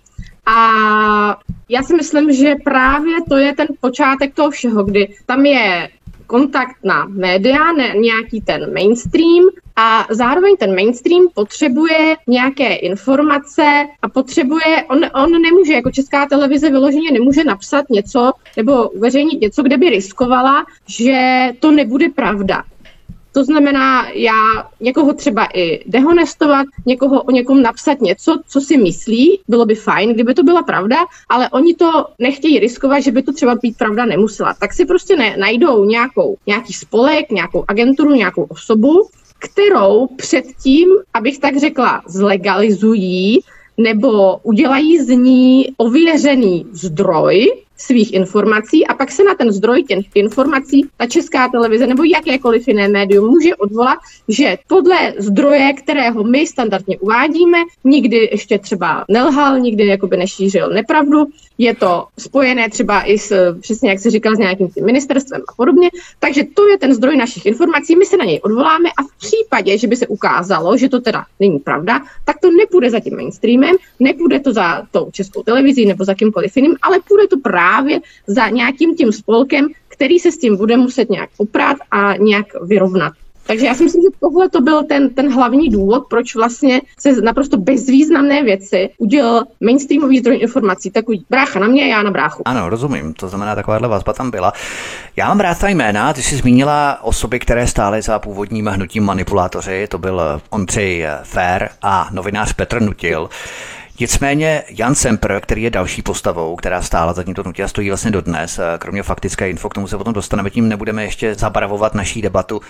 A 0.47 1.39
já 1.69 1.83
si 1.83 1.95
myslím, 1.95 2.33
že 2.33 2.55
právě 2.63 3.15
to 3.29 3.37
je 3.37 3.55
ten 3.55 3.67
počátek 3.81 4.35
toho 4.35 4.51
všeho, 4.51 4.83
kdy 4.83 5.15
tam 5.25 5.45
je 5.45 5.89
kontakt 6.27 6.75
na 6.83 7.05
média, 7.05 7.71
ne, 7.71 7.93
nějaký 7.95 8.41
ten 8.41 8.73
mainstream 8.73 9.43
a 9.75 10.07
zároveň 10.09 10.57
ten 10.57 10.75
mainstream 10.75 11.27
potřebuje 11.33 12.15
nějaké 12.27 12.75
informace 12.75 13.85
a 14.01 14.09
potřebuje, 14.09 14.83
on, 14.89 14.99
on 15.23 15.41
nemůže, 15.41 15.73
jako 15.73 15.91
česká 15.91 16.25
televize 16.25 16.69
vyloženě 16.69 17.11
nemůže 17.11 17.43
napsat 17.43 17.89
něco 17.89 18.31
nebo 18.57 18.89
uveřejnit 18.89 19.41
něco, 19.41 19.63
kde 19.63 19.77
by 19.77 19.89
riskovala, 19.89 20.65
že 20.87 21.49
to 21.59 21.71
nebude 21.71 22.09
pravda. 22.09 22.63
To 23.37 23.43
znamená, 23.43 24.09
já 24.13 24.69
někoho 24.79 25.13
třeba 25.13 25.47
i 25.53 25.83
dehonestovat, 25.85 26.67
někoho 26.85 27.21
o 27.21 27.31
někom 27.31 27.61
napsat 27.61 28.01
něco, 28.01 28.39
co 28.47 28.61
si 28.61 28.77
myslí, 28.77 29.39
bylo 29.47 29.65
by 29.65 29.75
fajn, 29.75 30.13
kdyby 30.13 30.33
to 30.33 30.43
byla 30.43 30.63
pravda, 30.63 30.95
ale 31.29 31.49
oni 31.49 31.73
to 31.73 32.05
nechtějí 32.19 32.59
riskovat, 32.59 33.03
že 33.03 33.11
by 33.11 33.23
to 33.23 33.33
třeba 33.33 33.55
být 33.55 33.77
pravda 33.77 34.05
nemusela. 34.05 34.53
Tak 34.59 34.73
si 34.73 34.85
prostě 34.85 35.15
ne, 35.15 35.37
najdou 35.37 35.85
nějakou, 35.85 36.37
nějaký 36.47 36.73
spolek, 36.73 37.31
nějakou 37.31 37.63
agenturu, 37.67 38.11
nějakou 38.11 38.43
osobu, 38.43 39.07
kterou 39.39 40.07
předtím, 40.07 40.89
abych 41.13 41.39
tak 41.39 41.57
řekla, 41.57 42.01
zlegalizují 42.07 43.39
nebo 43.77 44.37
udělají 44.37 44.99
z 44.99 45.07
ní 45.07 45.65
ověřený 45.77 46.65
zdroj, 46.71 47.66
svých 47.77 48.13
informací 48.13 48.87
a 48.87 48.93
pak 48.93 49.11
se 49.11 49.23
na 49.23 49.35
ten 49.35 49.51
zdroj 49.51 49.83
těch 49.83 50.05
informací 50.15 50.87
ta 50.97 51.07
česká 51.07 51.49
televize 51.49 51.87
nebo 51.87 52.03
jakékoliv 52.03 52.67
jiné 52.67 52.87
médium 52.87 53.29
může 53.29 53.55
odvolat, 53.55 53.97
že 54.27 54.57
podle 54.67 55.13
zdroje, 55.17 55.73
kterého 55.73 56.23
my 56.23 56.47
standardně 56.47 56.97
uvádíme, 56.99 57.57
nikdy 57.83 58.29
ještě 58.31 58.59
třeba 58.59 59.05
nelhal, 59.09 59.59
nikdy 59.59 59.85
jakoby 59.87 60.17
nešířil 60.17 60.69
nepravdu, 60.69 61.25
je 61.57 61.75
to 61.75 62.05
spojené 62.19 62.69
třeba 62.69 63.01
i 63.01 63.17
s, 63.17 63.57
přesně 63.61 63.89
jak 63.89 63.99
se 63.99 64.09
říkal, 64.09 64.35
s 64.35 64.39
nějakým 64.39 64.67
tím 64.67 64.85
ministerstvem 64.85 65.41
a 65.49 65.53
podobně. 65.57 65.89
Takže 66.19 66.43
to 66.53 66.67
je 66.67 66.77
ten 66.77 66.93
zdroj 66.93 67.17
našich 67.17 67.45
informací, 67.45 67.95
my 67.95 68.05
se 68.05 68.17
na 68.17 68.25
něj 68.25 68.39
odvoláme 68.43 68.89
a 68.89 69.03
v 69.03 69.17
případě, 69.17 69.77
že 69.77 69.87
by 69.87 69.95
se 69.95 70.07
ukázalo, 70.07 70.77
že 70.77 70.89
to 70.89 70.99
teda 70.99 71.25
není 71.39 71.59
pravda, 71.59 72.01
tak 72.25 72.39
to 72.39 72.51
nepůjde 72.51 72.89
za 72.89 72.99
tím 72.99 73.15
mainstreamem, 73.15 73.75
nepůjde 73.99 74.39
to 74.39 74.53
za 74.53 74.83
tou 74.91 75.11
českou 75.11 75.43
televizí 75.43 75.85
nebo 75.85 76.05
za 76.05 76.13
kýmkoliv 76.13 76.57
jiným, 76.57 76.75
ale 76.81 76.99
půjde 77.07 77.27
to 77.27 77.37
právě 77.39 77.66
za 78.27 78.49
nějakým 78.49 78.95
tím 78.95 79.11
spolkem, 79.11 79.67
který 79.87 80.19
se 80.19 80.31
s 80.31 80.37
tím 80.37 80.57
bude 80.57 80.77
muset 80.77 81.09
nějak 81.09 81.29
oprát 81.37 81.77
a 81.91 82.17
nějak 82.17 82.45
vyrovnat. 82.61 83.13
Takže 83.47 83.65
já 83.65 83.73
si 83.73 83.83
myslím, 83.83 84.03
že 84.03 84.19
tohle 84.19 84.49
to 84.49 84.61
byl 84.61 84.83
ten, 84.83 85.09
ten 85.09 85.33
hlavní 85.33 85.69
důvod, 85.69 86.03
proč 86.09 86.35
vlastně 86.35 86.81
se 86.99 87.21
naprosto 87.21 87.57
bezvýznamné 87.57 88.43
věci 88.43 88.89
udělal 88.97 89.43
mainstreamový 89.61 90.19
zdroj 90.19 90.39
informací. 90.41 90.91
Takový 90.91 91.25
brácha 91.29 91.59
na 91.59 91.67
mě, 91.67 91.87
já 91.87 92.03
na 92.03 92.11
bráchu. 92.11 92.43
Ano, 92.45 92.69
rozumím. 92.69 93.13
To 93.13 93.27
znamená, 93.27 93.55
takováhle 93.55 93.87
vazba 93.87 94.13
tam 94.13 94.31
byla. 94.31 94.53
Já 95.15 95.27
mám 95.27 95.39
rád 95.39 95.59
ta 95.59 95.69
jména. 95.69 96.13
Ty 96.13 96.21
jsi 96.21 96.35
zmínila 96.35 96.99
osoby, 97.03 97.39
které 97.39 97.67
stály 97.67 98.01
za 98.01 98.19
původním 98.19 98.65
hnutím 98.65 99.03
manipulátoři. 99.03 99.87
To 99.87 99.97
byl 99.97 100.21
Ondřej 100.49 101.07
Fér 101.23 101.69
a 101.81 102.09
novinář 102.11 102.53
Petr 102.53 102.81
Nutil. 102.81 103.29
Nicméně 103.99 104.63
Jan 104.69 104.95
Semper, 104.95 105.39
který 105.41 105.63
je 105.63 105.69
další 105.69 106.01
postavou, 106.01 106.55
která 106.55 106.81
stála 106.81 107.13
za 107.13 107.23
tímto 107.23 107.43
hnutí 107.43 107.63
a 107.63 107.67
stojí 107.67 107.89
vlastně 107.89 108.11
dodnes, 108.11 108.59
kromě 108.77 109.03
faktické 109.03 109.49
info, 109.49 109.69
k 109.69 109.73
tomu 109.73 109.87
se 109.87 109.97
potom 109.97 110.13
dostaneme, 110.13 110.49
tím 110.49 110.69
nebudeme 110.69 111.03
ještě 111.03 111.35
zabarvovat 111.35 111.95
naší 111.95 112.21
debatu, 112.21 112.61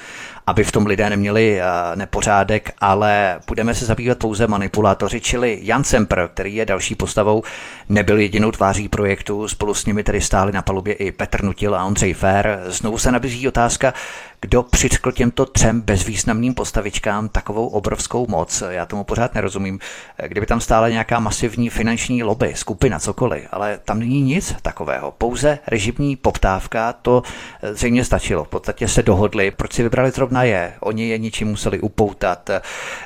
aby 0.48 0.64
v 0.64 0.72
tom 0.72 0.86
lidé 0.86 1.10
neměli 1.10 1.62
nepořádek, 1.96 2.72
ale 2.82 3.40
budeme 3.48 3.76
se 3.76 3.86
zabývat 3.86 4.18
pouze 4.18 4.48
manipulátoři, 4.48 5.22
čili 5.22 5.60
Jan 5.62 5.84
Semper, 5.84 6.30
který 6.34 6.56
je 6.56 6.66
další 6.66 6.96
postavou, 6.96 7.44
nebyl 7.90 8.20
jedinou 8.20 8.52
tváří 8.52 8.90
projektu, 8.90 9.48
spolu 9.48 9.74
s 9.74 9.86
nimi 9.86 10.04
tedy 10.04 10.22
stáli 10.22 10.52
na 10.52 10.62
palubě 10.62 10.94
i 10.94 11.12
Petr 11.12 11.44
Nutil 11.44 11.76
a 11.76 11.86
Ondřej 11.86 12.14
Fér. 12.14 12.64
Znovu 12.66 12.98
se 12.98 13.12
nabízí 13.12 13.48
otázka, 13.48 13.94
kdo 14.42 14.64
přičkl 14.64 15.12
těmto 15.12 15.46
třem 15.46 15.82
bezvýznamným 15.82 16.54
postavičkám 16.54 17.30
takovou 17.30 17.68
obrovskou 17.68 18.28
moc. 18.30 18.64
Já 18.70 18.86
tomu 18.86 19.04
pořád 19.04 19.36
nerozumím. 19.36 19.80
Kdyby 20.28 20.46
tam 20.46 20.62
stála 20.62 20.90
nějaká 20.90 21.20
masivní 21.20 21.70
finanční 21.70 22.24
lobby, 22.24 22.54
skupina, 22.56 23.00
cokoliv, 23.00 23.44
ale 23.52 23.80
tam 23.86 24.00
není 24.00 24.22
nic 24.22 24.56
takového. 24.62 25.12
Pouze 25.18 25.60
režimní 25.68 26.16
poptávka, 26.16 26.94
to 26.94 27.24
zřejmě 27.72 28.06
stačilo. 28.06 28.44
V 28.44 28.48
podstatě 28.48 28.88
se 28.88 29.04
dohodli, 29.04 29.52
proč 29.52 29.74
si 29.74 29.84
vybrali 29.84 30.12
zrovna 30.12 30.37
je. 30.44 30.74
Oni 30.80 31.10
je 31.10 31.18
ničím 31.18 31.48
museli 31.48 31.80
upoutat. 31.80 32.50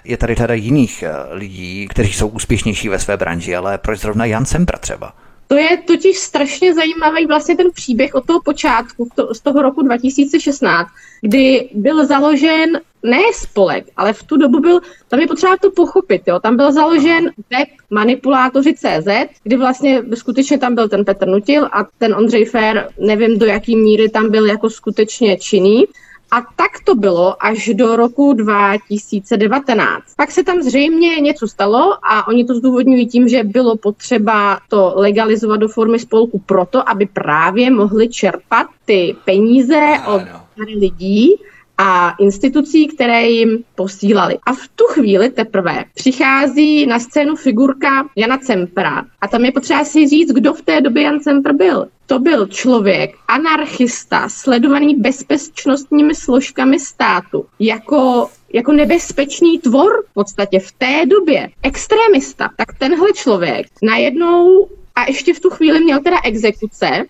Je 0.03 0.17
tady 0.17 0.35
řada 0.35 0.53
jiných 0.53 1.03
lidí, 1.31 1.87
kteří 1.87 2.13
jsou 2.13 2.27
úspěšnější 2.27 2.89
ve 2.89 2.99
své 2.99 3.17
branži, 3.17 3.55
ale 3.55 3.77
proč 3.77 3.99
zrovna 3.99 4.25
Jan 4.25 4.45
Sempra 4.45 4.77
třeba? 4.77 5.13
To 5.51 5.57
je 5.57 5.77
totiž 5.77 6.17
strašně 6.17 6.73
zajímavý 6.73 7.25
vlastně 7.25 7.55
ten 7.55 7.71
příběh 7.71 8.15
od 8.15 8.25
toho 8.25 8.41
počátku, 8.41 9.09
to, 9.15 9.35
z 9.35 9.41
toho 9.41 9.61
roku 9.61 9.81
2016, 9.81 10.89
kdy 11.21 11.69
byl 11.73 12.05
založen 12.05 12.79
ne 13.03 13.21
spolek, 13.33 13.85
ale 13.97 14.13
v 14.13 14.23
tu 14.23 14.37
dobu 14.37 14.59
byl, 14.59 14.79
tam 15.07 15.19
je 15.19 15.27
potřeba 15.27 15.57
to 15.57 15.71
pochopit, 15.71 16.21
jo, 16.27 16.39
tam 16.39 16.57
byl 16.57 16.71
založen 16.71 17.25
web 17.25 17.67
manipulátoři 17.89 18.73
CZ, 18.73 19.07
kdy 19.43 19.57
vlastně 19.57 20.03
skutečně 20.13 20.57
tam 20.57 20.75
byl 20.75 20.89
ten 20.89 21.05
Petr 21.05 21.27
Nutil 21.27 21.65
a 21.65 21.87
ten 21.97 22.13
Ondřej 22.15 22.45
Fér, 22.45 22.89
nevím 22.99 23.39
do 23.39 23.45
jaký 23.45 23.75
míry 23.75 24.09
tam 24.09 24.31
byl 24.31 24.45
jako 24.45 24.69
skutečně 24.69 25.37
činný, 25.37 25.85
a 26.31 26.41
tak 26.41 26.71
to 26.83 26.95
bylo 26.95 27.45
až 27.45 27.69
do 27.73 27.95
roku 27.95 28.33
2019. 28.33 30.03
Pak 30.17 30.31
se 30.31 30.43
tam 30.43 30.61
zřejmě 30.61 31.15
něco 31.15 31.47
stalo 31.47 31.93
a 32.03 32.27
oni 32.27 32.45
to 32.45 32.55
zdůvodňují 32.55 33.07
tím, 33.07 33.27
že 33.27 33.43
bylo 33.43 33.77
potřeba 33.77 34.59
to 34.69 34.93
legalizovat 34.95 35.59
do 35.59 35.67
formy 35.67 35.99
spolku 35.99 36.39
proto, 36.39 36.89
aby 36.89 37.05
právě 37.05 37.71
mohli 37.71 38.09
čerpat 38.09 38.67
ty 38.85 39.15
peníze 39.25 39.79
od 40.07 40.21
lidí, 40.79 41.35
a 41.77 42.15
institucí, 42.19 42.87
které 42.87 43.27
jim 43.27 43.63
posílali. 43.75 44.37
A 44.45 44.53
v 44.53 44.67
tu 44.75 44.83
chvíli 44.83 45.29
teprve 45.29 45.85
přichází 45.93 46.85
na 46.85 46.99
scénu 46.99 47.35
figurka 47.35 48.09
Jana 48.15 48.37
Cempra. 48.37 49.05
A 49.21 49.27
tam 49.27 49.45
je 49.45 49.51
potřeba 49.51 49.85
si 49.85 50.07
říct, 50.07 50.31
kdo 50.31 50.53
v 50.53 50.61
té 50.61 50.81
době 50.81 51.03
Jan 51.03 51.19
Cempr 51.19 51.53
byl. 51.53 51.87
To 52.05 52.19
byl 52.19 52.47
člověk, 52.47 53.11
anarchista, 53.27 54.29
sledovaný 54.29 54.95
bezpečnostními 54.95 56.15
složkami 56.15 56.79
státu, 56.79 57.45
jako 57.59 58.29
jako 58.53 58.71
nebezpečný 58.71 59.59
tvor 59.59 60.03
v 60.09 60.13
podstatě 60.13 60.59
v 60.59 60.71
té 60.71 61.05
době, 61.05 61.49
extremista, 61.63 62.49
tak 62.57 62.77
tenhle 62.77 63.13
člověk 63.13 63.67
najednou 63.83 64.67
a 64.95 65.05
ještě 65.07 65.33
v 65.33 65.39
tu 65.39 65.49
chvíli 65.49 65.79
měl 65.79 65.99
teda 65.99 66.17
exekuce, 66.23 66.87
eh, 66.87 67.03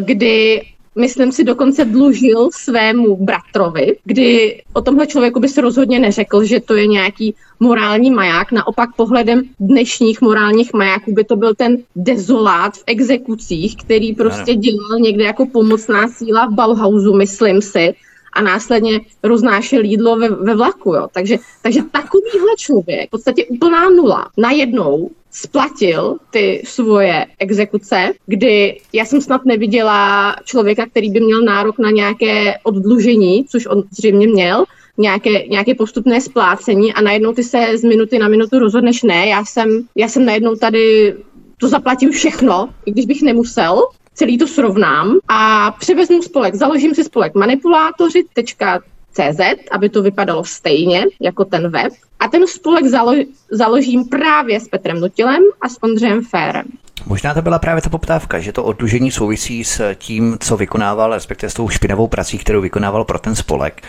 kdy 0.00 0.62
myslím 0.94 1.32
si, 1.32 1.44
dokonce 1.44 1.84
dlužil 1.84 2.48
svému 2.52 3.16
bratrovi, 3.16 3.96
kdy 4.04 4.62
o 4.72 4.80
tomhle 4.80 5.06
člověku 5.06 5.40
by 5.40 5.48
se 5.48 5.60
rozhodně 5.60 5.98
neřekl, 5.98 6.44
že 6.44 6.60
to 6.60 6.74
je 6.74 6.86
nějaký 6.86 7.34
morální 7.60 8.10
maják. 8.10 8.52
Naopak 8.52 8.90
pohledem 8.96 9.42
dnešních 9.60 10.20
morálních 10.20 10.72
majáků 10.72 11.12
by 11.12 11.24
to 11.24 11.36
byl 11.36 11.54
ten 11.54 11.76
dezolát 11.96 12.76
v 12.76 12.84
exekucích, 12.86 13.76
který 13.76 14.14
prostě 14.14 14.54
dělal 14.54 14.98
někde 15.00 15.24
jako 15.24 15.46
pomocná 15.46 16.08
síla 16.08 16.46
v 16.46 16.54
Bauhausu, 16.54 17.16
myslím 17.16 17.62
si, 17.62 17.94
a 18.32 18.42
následně 18.42 19.00
roznášel 19.22 19.84
jídlo 19.84 20.16
ve, 20.16 20.28
ve 20.28 20.54
vlaku. 20.54 20.94
Jo. 20.94 21.08
Takže, 21.12 21.36
takže 21.62 21.80
takovýhle 21.92 22.56
člověk, 22.58 23.08
v 23.08 23.10
podstatě 23.10 23.44
úplná 23.44 23.90
nula, 23.90 24.30
najednou 24.36 25.10
splatil 25.30 26.16
ty 26.30 26.62
svoje 26.64 27.26
exekuce, 27.38 28.12
kdy 28.26 28.80
já 28.92 29.04
jsem 29.04 29.20
snad 29.20 29.44
neviděla 29.44 30.36
člověka, 30.44 30.86
který 30.86 31.10
by 31.10 31.20
měl 31.20 31.42
nárok 31.42 31.78
na 31.78 31.90
nějaké 31.90 32.58
oddlužení, 32.62 33.44
což 33.48 33.66
on 33.66 33.82
zřejmě 33.90 34.28
měl, 34.28 34.64
nějaké, 34.98 35.46
nějaké 35.48 35.74
postupné 35.74 36.20
splácení 36.20 36.92
a 36.92 37.00
najednou 37.00 37.32
ty 37.32 37.42
se 37.42 37.78
z 37.78 37.84
minuty 37.84 38.18
na 38.18 38.28
minutu 38.28 38.58
rozhodneš 38.58 39.02
ne, 39.02 39.26
já 39.26 39.44
jsem, 39.44 39.82
já 39.96 40.08
jsem 40.08 40.24
najednou 40.24 40.56
tady 40.56 41.14
to 41.58 41.68
zaplatím 41.68 42.10
všechno, 42.10 42.68
i 42.84 42.90
když 42.90 43.06
bych 43.06 43.22
nemusel, 43.22 43.82
celý 44.20 44.38
to 44.38 44.46
srovnám 44.46 45.18
a 45.28 45.70
převezmu 45.70 46.22
spolek, 46.22 46.54
založím 46.54 46.94
si 46.94 47.04
spolek 47.04 47.34
manipulátoři.cz, 47.34 49.40
aby 49.72 49.88
to 49.88 50.02
vypadalo 50.02 50.44
stejně 50.44 51.06
jako 51.20 51.44
ten 51.44 51.70
web. 51.70 51.92
A 52.20 52.28
ten 52.28 52.46
spolek 52.46 52.84
zalo- 52.84 53.26
založím 53.50 54.08
právě 54.08 54.60
s 54.60 54.68
Petrem 54.68 55.00
Nutilem 55.00 55.42
a 55.60 55.68
s 55.68 55.82
Ondřejem 55.82 56.24
Férem. 56.24 56.64
Možná 57.06 57.34
to 57.34 57.42
byla 57.42 57.58
právě 57.58 57.82
ta 57.82 57.88
poptávka, 57.88 58.38
že 58.38 58.52
to 58.52 58.64
oddlužení 58.64 59.10
souvisí 59.10 59.64
s 59.64 59.94
tím, 59.94 60.36
co 60.40 60.56
vykonával, 60.56 61.14
respektive 61.14 61.50
s 61.50 61.54
tou 61.54 61.68
špinavou 61.68 62.08
prací, 62.08 62.38
kterou 62.38 62.60
vykonával 62.60 63.04
pro 63.04 63.18
ten 63.18 63.34
spolek. 63.34 63.82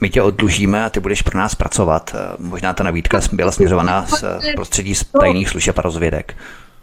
My 0.00 0.10
tě 0.10 0.22
oddlužíme 0.22 0.84
a 0.84 0.90
ty 0.90 1.00
budeš 1.00 1.22
pro 1.22 1.38
nás 1.38 1.54
pracovat. 1.54 2.14
Možná 2.38 2.72
ta 2.72 2.84
nabídka 2.84 3.20
byla 3.32 3.52
směřovaná 3.52 4.06
z 4.06 4.24
prostředí 4.54 4.94
tajných 5.20 5.48
služeb 5.48 5.78
a 5.78 5.82
rozvědek. 5.82 6.36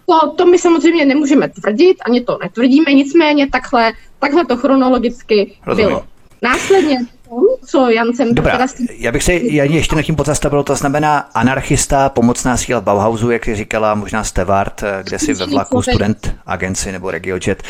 To, 0.06 0.32
to 0.36 0.46
my 0.46 0.60
samozřejmě 0.60 1.06
nemůžeme 1.06 1.50
tvrdit, 1.50 1.98
ani 2.06 2.22
to 2.22 2.38
netvrdíme, 2.44 2.94
nicméně 2.94 3.50
takhle, 3.50 3.92
takhle 4.20 4.46
to 4.46 4.58
chronologicky 4.58 5.58
Rozumím. 5.66 5.88
bylo. 5.88 6.06
Následně 6.42 6.98
co 7.66 7.90
Jancem 7.90 8.36
Dobrá, 8.36 8.52
teda... 8.58 8.68
já 8.98 9.12
bych 9.12 9.24
se 9.24 9.34
já 9.34 9.64
ještě 9.64 9.96
nad 9.96 10.02
tím 10.02 10.16
pozastavil, 10.16 10.64
to 10.64 10.76
znamená 10.76 11.18
anarchista, 11.34 12.10
pomocná 12.10 12.58
síla 12.58 12.82
Bauhausu, 12.82 13.32
jak 13.32 13.50
říkala, 13.54 13.96
možná 13.96 14.24
Stevart, 14.24 14.84
kde 15.04 15.20
si 15.20 15.34
ve 15.34 15.46
vlaku 15.46 15.82
student 15.82 16.36
agenci 16.46 16.92
nebo 16.92 17.12
RegioJet, 17.12 17.64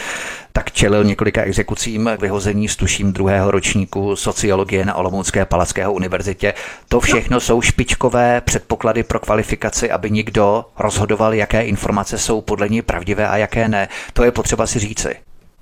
tak 0.54 0.72
čelil 0.72 1.04
několika 1.04 1.42
exekucím 1.42 2.10
vyhození 2.22 2.68
s 2.68 2.76
tuším 2.76 3.14
druhého 3.14 3.52
ročníku 3.52 4.16
sociologie 4.16 4.86
na 4.86 4.96
Olomoucké 4.96 5.46
Palackého 5.46 5.94
univerzitě. 5.94 6.54
To 6.90 7.00
všechno 7.00 7.40
jsou 7.40 7.62
špičkové 7.62 8.42
předpoklady 8.42 9.04
pro 9.04 9.20
kvalifikaci, 9.20 9.92
aby 9.92 10.12
někdo 10.12 10.66
rozhodoval, 10.80 11.34
jaké 11.34 11.62
informace 11.62 12.18
jsou 12.18 12.42
podle 12.42 12.70
něj 12.70 12.82
pravdivé 12.82 13.28
a 13.28 13.38
jaké 13.38 13.68
ne. 13.68 13.88
To 14.14 14.24
je 14.24 14.32
potřeba 14.32 14.68
si 14.68 14.80
říci. 14.80 15.16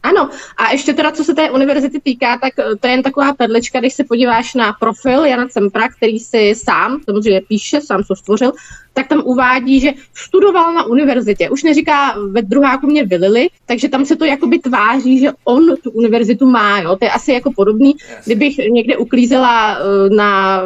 Ano, 0.04 0.30
a 0.58 0.72
ještě 0.72 0.94
teda, 0.94 1.12
co 1.12 1.24
se 1.24 1.34
té 1.34 1.52
univerzity 1.52 2.00
týká, 2.00 2.38
tak 2.38 2.54
eh, 2.60 2.76
to 2.76 2.88
je 2.88 2.94
jen 2.94 3.04
taková 3.04 3.34
perlička, 3.34 3.80
když 3.80 3.94
se 3.94 4.04
podíváš 4.04 4.54
na 4.56 4.74
profil 4.74 5.26
Jana 5.26 5.48
Cempra, 5.48 5.90
který 5.90 6.20
si 6.20 6.54
sám, 6.56 7.02
samozřejmě 7.06 7.42
píše, 7.42 7.82
sám 7.82 8.04
to 8.04 8.16
stvořil, 8.16 8.54
tak 8.94 9.08
tam 9.08 9.22
uvádí, 9.26 9.80
že 9.80 9.92
studoval 10.14 10.74
na 10.74 10.84
univerzitě. 10.84 11.50
Už 11.50 11.64
neříká, 11.64 12.16
ve 12.32 12.42
druháku 12.42 12.88
mě 12.88 13.06
vylili, 13.06 13.50
takže 13.66 13.90
tam 13.90 14.06
se 14.06 14.16
to 14.16 14.26
jakoby 14.26 14.60
tváří, 14.60 15.20
že 15.20 15.32
on 15.44 15.76
tu 15.84 15.92
univerzitu 15.92 16.46
má. 16.46 16.80
Jo? 16.80 16.96
To 16.96 17.06
je 17.06 17.12
asi 17.12 17.32
jako 17.32 17.52
podobný, 17.56 17.96
kdybych 18.26 18.58
někde 18.58 18.98
uklízela 18.98 19.78
eh, 19.78 20.10
na, 20.16 20.62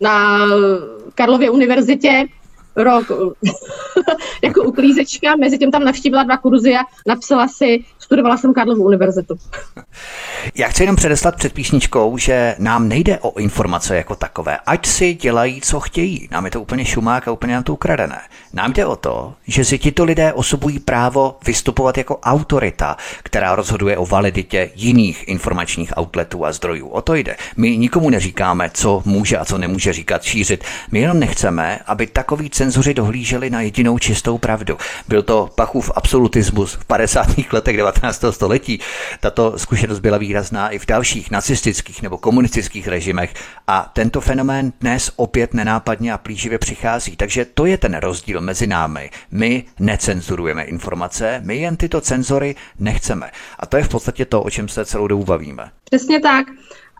na 0.00 0.38
Karlově 1.14 1.50
univerzitě 1.50 2.26
rok 2.76 3.06
jako 4.42 4.62
uklízečka, 4.62 5.36
mezi 5.36 5.58
tím 5.58 5.70
tam 5.70 5.84
navštívila 5.84 6.22
dva 6.22 6.36
kurzy 6.36 6.74
a 6.74 6.80
napsala 7.06 7.48
si, 7.48 7.84
studovala 7.98 8.36
jsem 8.36 8.54
Karlovu 8.54 8.84
univerzitu. 8.84 9.34
Já 10.54 10.68
chci 10.68 10.82
jenom 10.82 10.96
předeslat 10.96 11.36
před 11.36 11.52
písničkou, 11.52 12.18
že 12.18 12.54
nám 12.58 12.88
nejde 12.88 13.18
o 13.18 13.38
informace 13.38 13.96
jako 13.96 14.14
takové, 14.14 14.58
ať 14.66 14.86
si 14.86 15.14
dělají, 15.14 15.60
co 15.60 15.80
chtějí. 15.80 16.28
Nám 16.30 16.44
je 16.44 16.50
to 16.50 16.60
úplně 16.60 16.84
šumák 16.84 17.28
a 17.28 17.32
úplně 17.32 17.54
nám 17.54 17.62
to 17.62 17.72
ukradené. 17.72 18.20
Nám 18.52 18.72
jde 18.72 18.86
o 18.86 18.96
to, 18.96 19.34
že 19.46 19.64
si 19.64 19.78
tito 19.78 20.04
lidé 20.04 20.32
osobují 20.32 20.78
právo 20.78 21.36
vystupovat 21.46 21.98
jako 21.98 22.18
autorita, 22.18 22.96
která 23.22 23.54
rozhoduje 23.54 23.98
o 23.98 24.06
validitě 24.06 24.70
jiných 24.74 25.28
informačních 25.28 25.92
outletů 25.98 26.46
a 26.46 26.52
zdrojů. 26.52 26.88
O 26.88 27.02
to 27.02 27.14
jde. 27.14 27.36
My 27.56 27.76
nikomu 27.76 28.10
neříkáme, 28.10 28.70
co 28.74 29.02
může 29.04 29.38
a 29.38 29.44
co 29.44 29.58
nemůže 29.58 29.92
říkat, 29.92 30.22
šířit. 30.22 30.64
My 30.92 31.00
jenom 31.00 31.18
nechceme, 31.20 31.78
aby 31.86 32.06
takový 32.06 32.50
cenzoři 32.62 32.94
dohlíželi 32.94 33.50
na 33.50 33.60
jedinou 33.60 33.98
čistou 33.98 34.38
pravdu. 34.38 34.78
Byl 35.08 35.22
to 35.22 35.50
Pachův 35.54 35.90
absolutismus 35.94 36.74
v 36.74 36.84
50. 36.84 37.26
letech 37.52 37.76
19. 37.76 38.24
století. 38.30 38.80
Tato 39.20 39.58
zkušenost 39.58 39.98
byla 39.98 40.18
výrazná 40.18 40.68
i 40.68 40.78
v 40.78 40.86
dalších 40.86 41.30
nacistických 41.30 42.02
nebo 42.02 42.18
komunistických 42.18 42.88
režimech 42.88 43.34
a 43.66 43.90
tento 43.92 44.20
fenomén 44.20 44.72
dnes 44.80 45.12
opět 45.16 45.54
nenápadně 45.54 46.12
a 46.12 46.18
plíživě 46.18 46.58
přichází. 46.58 47.16
Takže 47.16 47.44
to 47.44 47.66
je 47.66 47.78
ten 47.78 47.94
rozdíl 47.94 48.40
mezi 48.40 48.66
námi. 48.66 49.10
My 49.30 49.64
necenzurujeme 49.78 50.64
informace, 50.64 51.40
my 51.44 51.56
jen 51.56 51.76
tyto 51.76 52.00
cenzory 52.00 52.54
nechceme. 52.78 53.30
A 53.58 53.66
to 53.66 53.76
je 53.76 53.82
v 53.82 53.88
podstatě 53.88 54.24
to, 54.24 54.42
o 54.42 54.50
čem 54.50 54.68
se 54.68 54.84
celou 54.84 55.06
dobu 55.06 55.24
bavíme. 55.24 55.70
Přesně 55.84 56.20
tak 56.20 56.46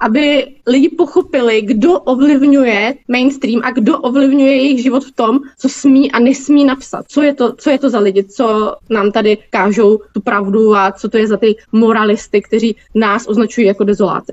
aby 0.03 0.47
lidi 0.67 0.88
pochopili, 0.88 1.62
kdo 1.62 2.01
ovlivňuje 2.01 2.95
mainstream 3.09 3.61
a 3.65 3.71
kdo 3.71 3.99
ovlivňuje 3.99 4.57
jejich 4.57 4.83
život 4.83 5.05
v 5.05 5.12
tom, 5.12 5.41
co 5.59 5.69
smí 5.69 6.12
a 6.12 6.19
nesmí 6.19 6.65
napsat. 6.65 7.05
Co 7.09 7.23
je 7.23 7.35
to, 7.35 7.53
co 7.53 7.71
je 7.71 7.79
to 7.79 7.91
za 7.91 7.99
lidi, 7.99 8.25
co 8.25 8.77
nám 8.91 9.12
tady 9.12 9.38
kážou 9.51 10.01
tu 10.15 10.21
pravdu 10.21 10.75
a 10.75 10.93
co 10.93 11.09
to 11.09 11.19
je 11.19 11.27
za 11.27 11.37
ty 11.37 11.55
moralisty, 11.73 12.43
kteří 12.43 12.77
nás 12.95 13.29
označují 13.29 13.67
jako 13.67 13.85
dezoláty. 13.85 14.33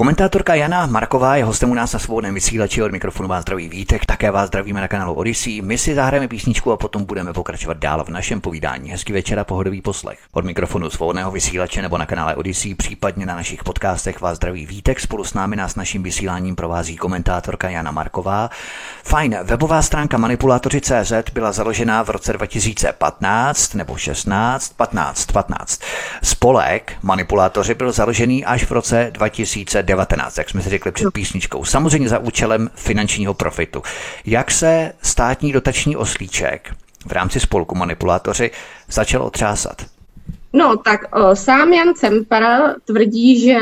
Komentátorka 0.00 0.54
Jana 0.54 0.86
Marková 0.86 1.36
je 1.36 1.44
hostem 1.44 1.70
u 1.70 1.74
nás 1.74 1.92
na 1.92 1.98
svobodném 1.98 2.34
vysílači 2.34 2.82
od 2.82 2.92
mikrofonu 2.92 3.28
vás 3.28 3.42
zdraví 3.42 3.68
Vítek, 3.68 4.06
také 4.06 4.30
vás 4.30 4.48
zdravíme 4.48 4.80
na 4.80 4.88
kanálu 4.88 5.14
Odyssey. 5.14 5.62
My 5.62 5.78
si 5.78 5.94
zahrajeme 5.94 6.28
písničku 6.28 6.72
a 6.72 6.76
potom 6.76 7.04
budeme 7.04 7.32
pokračovat 7.32 7.76
dál 7.76 8.04
v 8.04 8.08
našem 8.08 8.40
povídání. 8.40 8.90
Hezký 8.90 9.12
večer 9.12 9.38
a 9.38 9.44
pohodový 9.44 9.82
poslech. 9.82 10.18
Od 10.32 10.44
mikrofonu 10.44 10.90
svobodného 10.90 11.30
vysílače 11.30 11.82
nebo 11.82 11.98
na 11.98 12.06
kanále 12.06 12.34
Odyssey, 12.34 12.74
případně 12.74 13.26
na 13.26 13.34
našich 13.34 13.64
podcastech 13.64 14.20
vás 14.20 14.36
zdraví 14.36 14.66
Vítek. 14.66 15.00
Spolu 15.00 15.24
s 15.24 15.34
námi 15.34 15.56
nás 15.56 15.76
naším 15.76 16.02
vysíláním 16.02 16.56
provází 16.56 16.96
komentátorka 16.96 17.70
Jana 17.70 17.90
Marková. 17.90 18.50
Fajn, 19.04 19.38
webová 19.42 19.82
stránka 19.82 20.18
manipulátoři.cz 20.18 21.12
byla 21.32 21.52
založena 21.52 22.02
v 22.02 22.10
roce 22.10 22.32
2015 22.32 23.74
nebo 23.74 23.96
16, 23.96 24.76
15, 24.76 25.32
15. 25.32 25.80
Spolek 26.22 26.92
manipulátoři 27.02 27.74
byl 27.74 27.92
založený 27.92 28.44
až 28.44 28.64
v 28.64 28.70
roce 28.70 29.10
2000 29.12 29.89
19, 29.90 30.38
jak 30.38 30.50
jsme 30.50 30.62
si 30.62 30.70
řekli 30.70 30.92
před 30.92 31.12
písničkou. 31.12 31.64
Samozřejmě 31.64 32.08
za 32.08 32.18
účelem 32.18 32.70
finančního 32.74 33.34
profitu. 33.34 33.82
Jak 34.26 34.50
se 34.50 34.92
státní 35.02 35.52
dotační 35.52 35.96
oslíček 35.96 36.74
v 37.06 37.12
rámci 37.12 37.40
spolku 37.40 37.74
manipulátoři 37.74 38.50
začal 38.88 39.22
otřásat? 39.22 39.86
No, 40.52 40.76
tak 40.76 41.16
o, 41.16 41.36
sám 41.36 41.72
Jan 41.72 41.94
Cemper 41.94 42.74
tvrdí, 42.84 43.40
že 43.40 43.58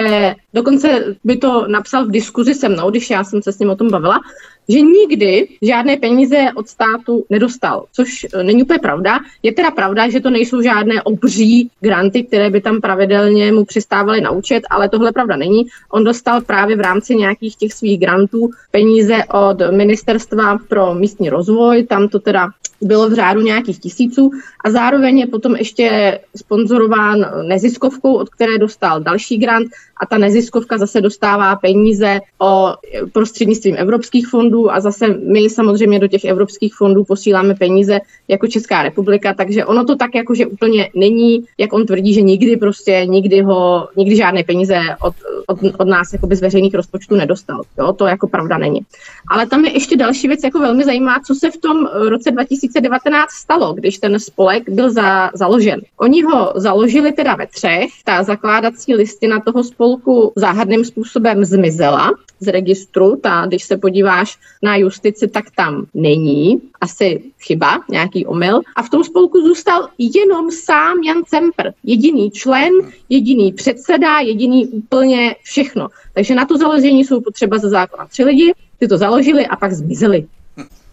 dokonce 0.55 1.05
by 1.25 1.37
to 1.37 1.69
napsal 1.69 2.07
v 2.07 2.11
diskuzi 2.11 2.55
se 2.55 2.69
mnou, 2.69 2.91
když 2.91 3.11
já 3.11 3.25
jsem 3.25 3.43
se 3.43 3.53
s 3.53 3.59
ním 3.59 3.71
o 3.71 3.77
tom 3.77 3.91
bavila, 3.91 4.21
že 4.69 4.81
nikdy 4.81 5.49
žádné 5.63 5.97
peníze 5.97 6.37
od 6.55 6.69
státu 6.69 7.25
nedostal, 7.31 7.85
což 7.93 8.27
e, 8.35 8.43
není 8.43 8.63
úplně 8.63 8.79
pravda. 8.79 9.19
Je 9.43 9.53
teda 9.53 9.71
pravda, 9.71 10.09
že 10.09 10.21
to 10.21 10.31
nejsou 10.31 10.63
žádné 10.63 11.03
obří 11.03 11.71
granty, 11.81 12.23
které 12.23 12.51
by 12.51 12.61
tam 12.61 12.81
pravidelně 12.81 13.53
mu 13.53 13.65
přistávaly 13.65 14.21
na 14.21 14.31
účet, 14.31 14.63
ale 14.71 14.89
tohle 14.89 15.13
pravda 15.13 15.37
není. 15.37 15.67
On 15.93 16.05
dostal 16.05 16.41
právě 16.41 16.77
v 16.77 16.81
rámci 16.81 17.17
nějakých 17.17 17.57
těch 17.57 17.73
svých 17.73 18.01
grantů 18.01 18.51
peníze 18.71 19.17
od 19.35 19.63
Ministerstva 19.71 20.59
pro 20.69 20.95
místní 20.95 21.31
rozvoj, 21.31 21.83
tam 21.83 22.09
to 22.09 22.19
teda 22.19 22.49
bylo 22.81 23.11
v 23.11 23.15
řádu 23.15 23.41
nějakých 23.41 23.81
tisíců 23.81 24.31
a 24.65 24.71
zároveň 24.71 25.19
je 25.19 25.27
potom 25.27 25.57
ještě 25.57 26.19
sponzorován 26.37 27.27
neziskovkou, 27.49 28.15
od 28.15 28.29
které 28.29 28.59
dostal 28.59 29.01
další 29.01 29.39
grant 29.39 29.69
a 30.01 30.07
ta 30.07 30.19
neziskovka 30.19 30.79
zase 30.79 31.01
dostává 31.01 31.57
peníze 31.57 32.21
o 32.39 32.75
prostřednictvím 33.13 33.77
evropských 33.79 34.29
fondů 34.29 34.58
a 34.67 34.81
zase 34.81 35.07
my 35.09 35.51
samozřejmě 35.51 35.99
do 35.99 36.09
těch 36.09 36.25
evropských 36.25 36.75
fondů 36.75 37.05
posíláme 37.05 37.55
peníze 37.55 38.01
jako 38.29 38.47
Česká 38.47 38.83
republika, 38.83 39.35
takže 39.35 39.65
ono 39.65 39.85
to 39.85 39.97
tak 39.97 40.15
jakože 40.15 40.47
úplně 40.47 40.91
není, 40.95 41.45
jak 41.59 41.73
on 41.73 41.87
tvrdí, 41.87 42.15
že 42.15 42.21
nikdy 42.21 42.57
prostě, 42.57 43.07
nikdy 43.07 43.41
ho, 43.41 43.89
nikdy 43.97 44.17
žádné 44.17 44.45
peníze 44.45 44.79
od 45.01 45.15
od, 45.49 45.59
od 45.79 45.89
nás 45.89 46.13
jakoby 46.13 46.37
z 46.37 46.41
veřejných 46.41 46.75
rozpočtů 46.75 47.17
nedostal. 47.17 47.63
Jo? 47.79 47.93
To 47.93 48.07
jako 48.07 48.29
pravda 48.29 48.59
není. 48.59 48.81
Ale 49.29 49.47
tam 49.47 49.65
je 49.65 49.73
ještě 49.73 49.97
další 49.97 50.29
věc 50.29 50.41
jako 50.45 50.59
velmi 50.59 50.85
zajímavá, 50.85 51.21
co 51.27 51.35
se 51.35 51.51
v 51.51 51.57
tom 51.57 51.87
roce 52.09 52.31
2019 52.31 53.31
stalo, 53.31 53.73
když 53.73 53.99
ten 53.99 54.21
spolek 54.21 54.69
byl 54.69 54.91
za, 54.91 55.31
založen. 55.35 55.81
Oni 55.97 56.23
ho 56.23 56.53
založili 56.57 57.13
teda 57.13 57.35
ve 57.35 57.47
třech, 57.47 57.91
ta 58.05 58.23
zakládací 58.23 58.95
listina 58.95 59.41
toho 59.41 59.65
spolku 59.65 60.33
záhadným 60.37 60.85
způsobem 60.85 61.45
zmizela 61.45 62.11
z 62.41 62.47
registru, 62.47 63.17
ta, 63.17 63.47
když 63.47 63.65
se 63.65 63.77
podíváš 63.77 64.39
na 64.63 64.77
justici, 64.77 65.29
tak 65.29 65.45
tam 65.57 65.87
není, 65.95 66.63
asi 66.81 67.23
chyba, 67.41 67.85
nějaký 67.91 68.27
omyl. 68.27 68.61
A 68.77 68.83
v 68.83 68.91
tom 68.91 69.05
spolku 69.05 69.41
zůstal 69.41 69.89
jenom 69.99 70.51
sám 70.51 71.03
Jan 71.03 71.23
Cempr, 71.27 71.71
jediný 71.85 72.31
člen, 72.31 72.73
jediný 73.09 73.53
předseda, 73.53 74.19
jediný 74.19 74.67
úplně 74.67 75.37
všechno. 75.43 75.89
Takže 76.15 76.35
na 76.35 76.45
to 76.45 76.57
založení 76.57 77.05
jsou 77.05 77.21
potřeba 77.21 77.59
ze 77.59 77.69
zákona 77.69 78.07
tři 78.07 78.25
lidi, 78.25 78.53
ty 78.79 78.89
to 78.89 78.99
založili 78.99 79.47
a 79.47 79.57
pak 79.57 79.73
zmizeli. 79.73 80.27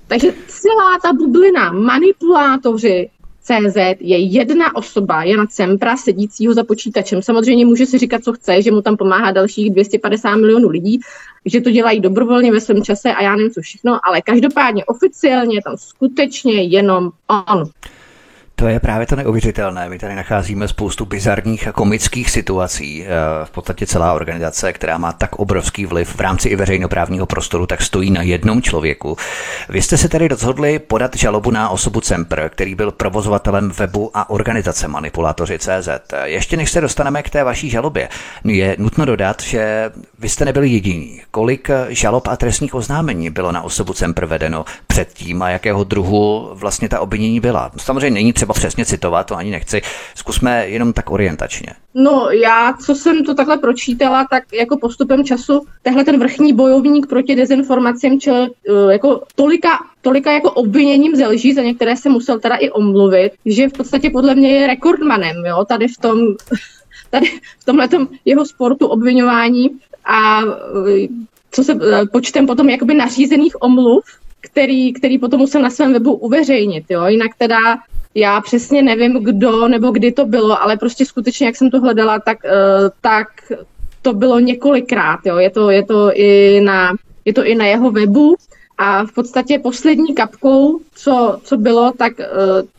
Takže 0.07 0.33
celá 0.47 0.99
ta 1.03 1.13
bublina, 1.13 1.71
manipulátoři, 1.71 3.09
CZ 3.45 3.75
je 3.99 4.17
jedna 4.17 4.75
osoba, 4.75 5.23
Jana 5.23 5.45
Cempra, 5.47 5.97
sedícího 5.97 6.53
za 6.53 6.63
počítačem. 6.63 7.21
Samozřejmě 7.21 7.65
může 7.65 7.85
si 7.85 7.97
říkat, 7.97 8.23
co 8.23 8.33
chce, 8.33 8.61
že 8.61 8.71
mu 8.71 8.81
tam 8.81 8.97
pomáhá 8.97 9.31
dalších 9.31 9.71
250 9.71 10.35
milionů 10.35 10.69
lidí, 10.69 10.99
že 11.45 11.61
to 11.61 11.71
dělají 11.71 11.99
dobrovolně 11.99 12.51
ve 12.51 12.61
svém 12.61 12.83
čase 12.83 13.13
a 13.13 13.23
já 13.23 13.35
nevím 13.35 13.51
co 13.51 13.61
všechno, 13.61 13.99
ale 14.03 14.21
každopádně 14.21 14.85
oficiálně 14.85 15.61
tam 15.61 15.77
skutečně 15.77 16.63
jenom 16.63 17.11
on. 17.47 17.69
To 18.57 18.67
je 18.67 18.79
právě 18.79 19.07
to 19.07 19.15
neuvěřitelné. 19.15 19.89
My 19.89 19.99
tady 19.99 20.15
nacházíme 20.15 20.67
spoustu 20.67 21.05
bizarních 21.05 21.67
a 21.67 21.71
komických 21.71 22.29
situací. 22.29 23.05
Eh, 23.05 23.07
v 23.45 23.51
podstatě 23.51 23.87
celá 23.87 24.13
organizace, 24.13 24.73
která 24.73 24.97
má 24.97 25.11
tak 25.11 25.35
obrovský 25.35 25.85
vliv 25.85 26.15
v 26.15 26.19
rámci 26.19 26.49
i 26.49 26.55
veřejnoprávního 26.55 27.25
prostoru, 27.25 27.65
tak 27.65 27.81
stojí 27.81 28.11
na 28.11 28.21
jednom 28.21 28.61
člověku. 28.61 29.17
Vy 29.69 29.81
jste 29.81 29.97
se 29.97 30.09
tedy 30.09 30.27
rozhodli 30.27 30.79
podat 30.79 31.15
žalobu 31.15 31.51
na 31.51 31.69
osobu 31.69 32.01
Cempr, 32.01 32.49
který 32.49 32.75
byl 32.75 32.91
provozovatelem 32.91 33.71
webu 33.71 34.11
a 34.13 34.29
organizace 34.29 34.87
Manipulátoři 34.87 35.59
CZ. 35.59 35.89
Ještě 36.23 36.57
než 36.57 36.71
se 36.71 36.81
dostaneme 36.81 37.23
k 37.23 37.29
té 37.29 37.43
vaší 37.43 37.69
žalobě, 37.69 38.09
je 38.43 38.75
nutno 38.79 39.05
dodat, 39.05 39.41
že 39.41 39.91
vy 40.19 40.29
jste 40.29 40.45
nebyli 40.45 40.69
jediní. 40.69 41.21
Kolik 41.31 41.69
žalob 41.89 42.27
a 42.27 42.37
trestních 42.37 42.75
oznámení 42.75 43.29
bylo 43.29 43.51
na 43.51 43.61
osobu 43.61 43.93
Cempr 43.93 44.25
vedeno 44.25 44.65
předtím 44.87 45.41
a 45.41 45.49
jakého 45.49 45.83
druhu 45.83 46.49
vlastně 46.53 46.89
ta 46.89 46.99
obvinění 46.99 47.39
byla? 47.39 47.71
Samozřejmě 47.77 48.09
není 48.09 48.33
třeba 48.45 48.53
přesně 48.53 48.85
citovat, 48.85 49.27
to 49.27 49.35
ani 49.35 49.51
nechci. 49.51 49.81
Zkusme 50.15 50.69
jenom 50.69 50.93
tak 50.93 51.11
orientačně. 51.11 51.73
No 51.93 52.29
já, 52.29 52.73
co 52.85 52.95
jsem 52.95 53.23
to 53.23 53.33
takhle 53.33 53.57
pročítala, 53.57 54.27
tak 54.29 54.43
jako 54.53 54.77
postupem 54.77 55.25
času 55.25 55.65
tehle 55.81 56.03
ten 56.03 56.19
vrchní 56.19 56.53
bojovník 56.53 57.07
proti 57.07 57.35
dezinformacím 57.35 58.19
čel 58.19 58.47
eh, 58.69 58.91
jako 58.91 59.21
tolika, 59.35 59.69
tolika 60.01 60.31
jako 60.31 60.51
obviněním 60.51 61.15
ze 61.15 61.27
lží, 61.27 61.53
za 61.53 61.61
některé 61.61 61.97
se 61.97 62.09
musel 62.09 62.39
teda 62.39 62.55
i 62.55 62.69
omluvit, 62.69 63.31
že 63.45 63.69
v 63.69 63.73
podstatě 63.73 64.09
podle 64.09 64.35
mě 64.35 64.51
je 64.51 64.67
rekordmanem, 64.67 65.45
jo, 65.45 65.65
tady 65.65 65.87
v 65.87 65.97
tom, 65.97 66.19
tady 67.09 67.27
v 67.59 67.65
tomhle 67.65 67.89
jeho 68.25 68.45
sportu 68.45 68.87
obvinování 68.87 69.69
a 70.05 70.41
eh, 70.41 71.07
co 71.51 71.63
se 71.63 71.73
eh, 71.73 72.05
počtem 72.11 72.47
potom 72.47 72.69
jakoby 72.69 72.93
nařízených 72.93 73.61
omluv, 73.61 74.03
který, 74.41 74.93
který 74.93 75.17
potom 75.17 75.39
musel 75.39 75.61
na 75.61 75.69
svém 75.69 75.93
webu 75.93 76.13
uveřejnit. 76.13 76.85
Jo? 76.89 77.05
Jinak 77.05 77.31
teda 77.37 77.77
já 78.15 78.41
přesně 78.41 78.81
nevím, 78.81 79.23
kdo 79.23 79.67
nebo 79.67 79.91
kdy 79.91 80.11
to 80.11 80.25
bylo, 80.25 80.61
ale 80.61 80.77
prostě 80.77 81.05
skutečně, 81.05 81.45
jak 81.45 81.55
jsem 81.55 81.69
to 81.69 81.79
hledala, 81.81 82.19
tak, 82.19 82.37
uh, 82.43 82.89
tak 83.01 83.27
to 84.01 84.13
bylo 84.13 84.39
několikrát. 84.39 85.19
Jo? 85.25 85.37
Je, 85.37 85.49
to, 85.49 85.69
je, 85.69 85.85
to 85.85 86.11
i 86.13 86.61
na, 86.61 86.95
je 87.25 87.33
to 87.33 87.45
i 87.45 87.55
na 87.55 87.65
jeho 87.65 87.91
webu. 87.91 88.35
A 88.77 89.05
v 89.05 89.11
podstatě 89.11 89.59
poslední 89.59 90.15
kapkou, 90.15 90.79
co, 90.95 91.39
co 91.43 91.57
bylo, 91.57 91.91
tak 91.97 92.13
uh, 92.19 92.25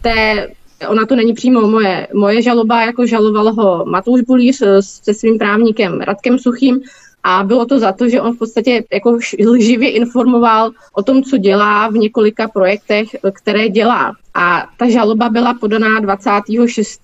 té, 0.03 0.49
ona 0.88 1.07
to 1.07 1.16
není 1.16 1.35
přímo 1.35 1.61
moje, 1.61 2.09
moje 2.14 2.42
žaloba, 2.42 2.83
jako 2.83 3.07
žaloval 3.07 3.53
ho 3.53 3.85
Matouš 3.85 4.20
Bulíř 4.20 4.62
se 4.81 5.14
svým 5.14 5.38
právníkem 5.38 6.01
Radkem 6.01 6.38
Suchým, 6.38 6.81
a 7.24 7.44
bylo 7.44 7.66
to 7.66 7.79
za 7.79 7.92
to, 7.92 8.09
že 8.09 8.20
on 8.20 8.35
v 8.35 8.38
podstatě 8.38 8.85
jako 8.92 9.18
lživě 9.46 9.90
informoval 9.90 10.70
o 10.92 11.02
tom, 11.02 11.22
co 11.22 11.37
dělá 11.37 11.88
v 11.88 11.94
několika 11.94 12.48
projektech, 12.48 13.09
které 13.33 13.68
dělá. 13.68 14.12
A 14.35 14.68
ta 14.76 14.90
žaloba 14.90 15.29
byla 15.29 15.55
podaná 15.55 16.00
26. 16.00 17.00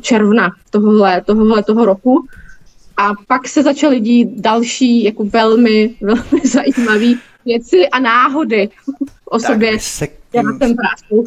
června 0.00 0.50
tohohle, 0.70 1.22
tohohle 1.26 1.62
toho 1.62 1.84
roku. 1.84 2.26
A 2.96 3.12
pak 3.28 3.48
se 3.48 3.62
začaly 3.62 4.00
dít 4.00 4.28
další 4.40 5.04
jako 5.04 5.24
velmi, 5.24 5.94
velmi 6.00 6.40
zajímavé 6.44 7.14
věci 7.44 7.88
a 7.88 7.98
náhody 7.98 8.68
o 9.24 9.38
tak 9.38 9.52
sobě. 9.52 9.80
Se 9.80 10.08
já 10.34 10.42
jsem 10.42 10.76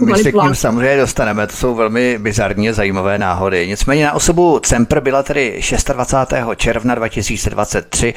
My 0.06 0.24
se 0.24 0.32
k 0.32 0.44
ním 0.44 0.56
samozřejmě 0.56 0.98
dostaneme, 0.98 1.48
to 1.48 1.54
jsou 1.54 1.76
velmi 1.76 2.18
bizarně 2.18 2.74
zajímavé 2.74 3.18
náhody. 3.18 3.68
Nicméně 3.68 4.06
na 4.06 4.14
osobu 4.14 4.60
Cempr 4.60 5.00
byla 5.00 5.24
tedy 5.24 5.62
26. 5.94 6.34
června 6.56 6.96
2023 6.96 8.14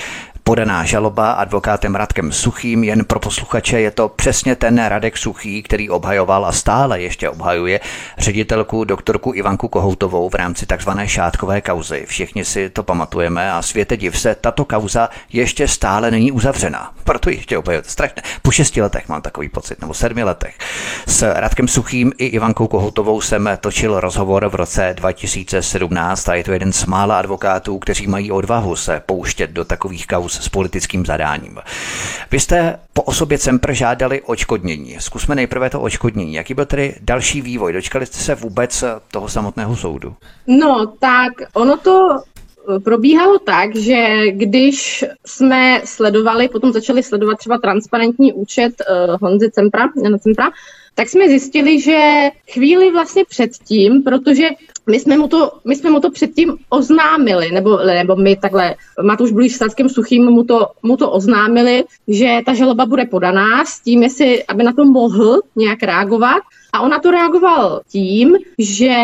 podaná 0.51 0.85
žaloba 0.85 1.33
advokátem 1.33 1.95
Radkem 1.95 2.33
Suchým. 2.33 2.85
Jen 2.85 3.05
pro 3.05 3.21
posluchače 3.21 3.81
je 3.81 3.91
to 3.91 4.09
přesně 4.09 4.57
ten 4.57 4.85
Radek 4.87 5.17
Suchý, 5.17 5.63
který 5.63 5.91
obhajoval 5.91 6.47
a 6.47 6.53
stále 6.53 7.01
ještě 7.01 7.29
obhajuje 7.29 7.81
ředitelku 8.19 8.85
doktorku 8.85 9.33
Ivanku 9.35 9.69
Kohoutovou 9.69 10.29
v 10.29 10.35
rámci 10.35 10.67
takzvané 10.67 11.09
šátkové 11.09 11.61
kauzy. 11.61 12.05
Všichni 12.07 12.45
si 12.45 12.71
to 12.71 12.83
pamatujeme 12.83 13.53
a 13.53 13.63
světe 13.63 13.97
div 13.97 14.19
se, 14.19 14.35
tato 14.35 14.65
kauza 14.65 15.09
ještě 15.33 15.69
stále 15.69 16.11
není 16.11 16.33
uzavřena. 16.33 16.93
Proto 17.05 17.31
ještě 17.31 17.59
obhajuje. 17.59 17.83
Strašně. 17.87 18.23
Po 18.43 18.51
šesti 18.51 18.83
letech 18.83 19.09
mám 19.09 19.23
takový 19.23 19.49
pocit, 19.49 19.81
nebo 19.81 19.95
sedmi 19.95 20.25
letech. 20.25 20.55
S 21.07 21.35
Radkem 21.35 21.69
Suchým 21.69 22.13
i 22.19 22.27
Ivankou 22.27 22.67
Kohoutovou 22.67 23.21
jsem 23.21 23.51
točil 23.61 24.01
rozhovor 24.01 24.49
v 24.49 24.55
roce 24.55 24.95
2017 24.97 26.29
a 26.29 26.35
je 26.35 26.45
to 26.45 26.53
jeden 26.53 26.73
z 26.73 26.87
mála 26.87 27.19
advokátů, 27.19 27.79
kteří 27.79 28.07
mají 28.07 28.33
odvahu 28.33 28.77
se 28.77 29.03
pouštět 29.07 29.51
do 29.51 29.65
takových 29.65 30.07
kauz 30.07 30.40
s 30.41 30.49
politickým 30.49 31.07
zadáním. 31.07 31.59
Vy 32.31 32.41
jste 32.41 32.79
po 32.93 33.03
osobě 33.03 33.39
Cempr 33.39 33.73
žádali 33.73 34.23
očkodnění. 34.23 34.97
Zkusme 34.99 35.35
nejprve 35.35 35.71
to 35.71 35.81
očkodnění. 35.81 36.35
Jaký 36.35 36.55
byl 36.55 36.65
tedy 36.65 36.95
další 37.01 37.43
vývoj? 37.43 37.73
Dočkali 37.73 38.07
jste 38.07 38.19
se 38.19 38.35
vůbec 38.35 38.85
toho 39.11 39.29
samotného 39.29 39.77
soudu? 39.77 40.15
No, 40.47 40.87
tak 40.99 41.33
ono 41.53 41.77
to 41.77 42.09
eh, 42.11 42.81
probíhalo 42.81 43.39
tak, 43.39 43.77
že 43.77 44.31
když 44.31 45.05
jsme 45.27 45.81
sledovali, 45.85 46.49
potom 46.49 46.73
začali 46.73 47.03
sledovat 47.03 47.39
třeba 47.39 47.59
transparentní 47.59 48.33
účet 48.33 48.73
uh, 48.81 49.17
Honzy 49.21 49.51
Cempra, 49.51 49.89
Jana 50.05 50.19
Cempra, 50.19 50.51
tak 50.95 51.09
jsme 51.09 51.29
zjistili, 51.29 51.81
že 51.81 52.31
chvíli 52.53 52.93
vlastně 52.93 53.25
předtím, 53.25 54.03
protože 54.03 54.49
my 54.91 55.01
jsme 55.01 55.19
mu 55.19 55.29
to, 55.29 55.53
my 55.65 55.77
jsme 55.77 55.91
mu 55.91 56.01
to 56.01 56.11
předtím 56.11 56.57
oznámili, 56.69 57.53
nebo, 57.53 57.79
nebo 57.79 58.17
my 58.17 58.37
takhle, 58.37 58.75
Matuš 59.03 59.33
Blíž 59.33 59.57
s 59.57 59.75
Suchým 59.87 60.25
mu 60.25 60.45
to, 60.45 60.67
mu 60.83 60.97
to 60.97 61.11
oznámili, 61.11 61.85
že 62.09 62.41
ta 62.47 62.55
žaloba 62.55 62.87
bude 62.87 63.05
podaná 63.05 63.65
s 63.65 63.81
tím, 63.81 64.03
jestli, 64.03 64.45
aby 64.45 64.63
na 64.63 64.73
to 64.73 64.85
mohl 64.85 65.41
nějak 65.57 65.83
reagovat. 65.83 66.43
A 66.73 66.81
on 66.81 66.91
na 66.91 66.99
to 66.99 67.11
reagoval 67.11 67.81
tím, 67.89 68.37
že 68.59 68.95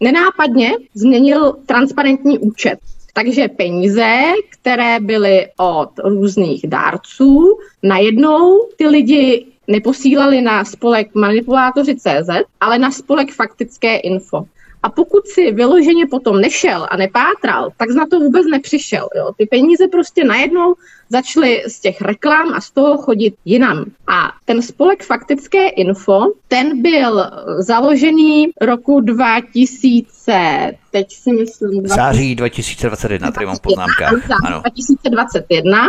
nenápadně 0.00 0.72
změnil 0.94 1.56
transparentní 1.66 2.38
účet. 2.38 2.78
Takže 3.14 3.48
peníze, 3.48 4.16
které 4.50 5.00
byly 5.00 5.46
od 5.56 5.90
různých 6.04 6.66
dárců, 6.68 7.58
najednou 7.82 8.68
ty 8.76 8.86
lidi 8.86 9.46
neposílali 9.68 10.40
na 10.40 10.64
spolek 10.64 11.14
manipulátoři 11.14 11.96
CZ, 11.96 12.28
ale 12.60 12.78
na 12.78 12.90
spolek 12.90 13.32
faktické 13.32 13.96
info. 13.96 14.44
A 14.82 14.88
pokud 14.88 15.26
si 15.26 15.52
vyloženě 15.52 16.06
potom 16.06 16.40
nešel 16.40 16.86
a 16.90 16.96
nepátral, 16.96 17.70
tak 17.76 17.88
na 17.90 18.06
to 18.06 18.18
vůbec 18.18 18.46
nepřišel. 18.46 19.08
Jo. 19.16 19.32
Ty 19.38 19.46
peníze 19.46 19.88
prostě 19.88 20.24
najednou 20.24 20.74
začaly 21.08 21.62
z 21.66 21.80
těch 21.80 22.00
reklam 22.00 22.52
a 22.54 22.60
z 22.60 22.70
toho 22.70 22.96
chodit 22.96 23.34
jinam. 23.44 23.84
A 24.06 24.32
ten 24.44 24.62
spolek 24.62 25.04
Faktické 25.04 25.68
info, 25.68 26.20
ten 26.48 26.82
byl 26.82 27.30
založený 27.58 28.46
roku 28.60 29.00
2000, 29.00 30.72
teď 30.90 31.12
si 31.12 31.32
myslím... 31.32 31.82
20... 31.82 31.94
Září 31.94 32.34
2021, 32.34 33.30
tady 33.30 33.46
mám 33.46 33.58
poznámka. 33.62 34.08
Ano. 34.44 34.60
2021 34.60 35.88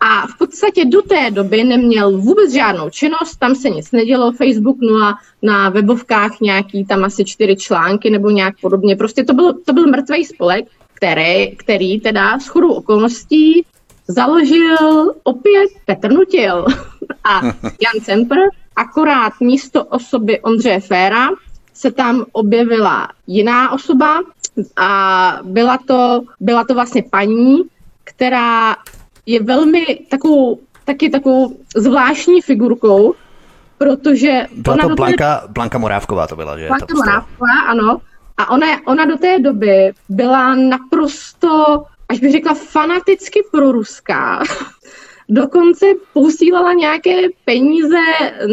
a 0.00 0.26
v 0.26 0.38
podstatě 0.38 0.84
do 0.84 1.02
té 1.02 1.30
doby 1.30 1.64
neměl 1.64 2.18
vůbec 2.18 2.52
žádnou 2.52 2.90
činnost, 2.90 3.36
tam 3.36 3.54
se 3.54 3.70
nic 3.70 3.92
nedělo, 3.92 4.32
Facebook 4.32 4.76
nula, 4.80 5.18
na 5.42 5.68
webovkách 5.68 6.40
nějaký 6.40 6.84
tam 6.84 7.04
asi 7.04 7.24
čtyři 7.24 7.56
články 7.56 8.10
nebo 8.10 8.30
nějak 8.30 8.54
podobně. 8.60 8.96
Prostě 8.96 9.24
to 9.24 9.34
byl, 9.34 9.52
to 9.52 9.72
byl 9.72 9.86
mrtvý 9.86 10.24
spolek, 10.24 10.64
který, 10.94 11.56
který 11.56 12.00
teda 12.00 12.38
s 12.38 12.46
chodou 12.46 12.72
okolností 12.72 13.64
založil 14.08 15.14
opět 15.22 15.70
Petr 15.84 16.12
Nutil 16.12 16.64
a 17.24 17.42
Jan 17.62 18.04
Cempr, 18.04 18.36
akorát 18.76 19.32
místo 19.40 19.84
osoby 19.84 20.40
Ondřeje 20.40 20.80
Féra 20.80 21.28
se 21.72 21.92
tam 21.92 22.24
objevila 22.32 23.08
jiná 23.26 23.72
osoba 23.72 24.20
a 24.76 25.40
byla 25.42 25.78
to, 25.86 26.22
byla 26.40 26.64
to 26.64 26.74
vlastně 26.74 27.04
paní, 27.10 27.58
která 28.04 28.76
je 29.26 29.42
velmi 29.42 29.84
takovou, 30.10 30.58
taky 30.84 31.10
takovou 31.10 31.56
zvláštní 31.76 32.42
figurkou, 32.42 33.14
protože... 33.78 34.46
Byla 34.56 34.74
ona 34.74 34.82
to 34.82 34.88
té- 34.88 34.94
Blanka, 34.94 35.44
Blanka 35.48 35.78
Morávková 35.78 36.26
to 36.26 36.36
byla, 36.36 36.58
že? 36.58 36.66
Blanka. 36.66 36.94
Morávková, 36.94 37.60
ano. 37.66 38.00
A 38.36 38.50
ona, 38.50 38.66
ona 38.86 39.04
do 39.04 39.16
té 39.16 39.38
doby 39.38 39.92
byla 40.08 40.54
naprosto, 40.54 41.84
až 42.08 42.20
bych 42.20 42.32
řekla, 42.32 42.54
fanaticky 42.54 43.42
proruská. 43.50 44.42
Dokonce 45.28 45.86
posílala 46.12 46.72
nějaké 46.72 47.22
peníze 47.44 48.02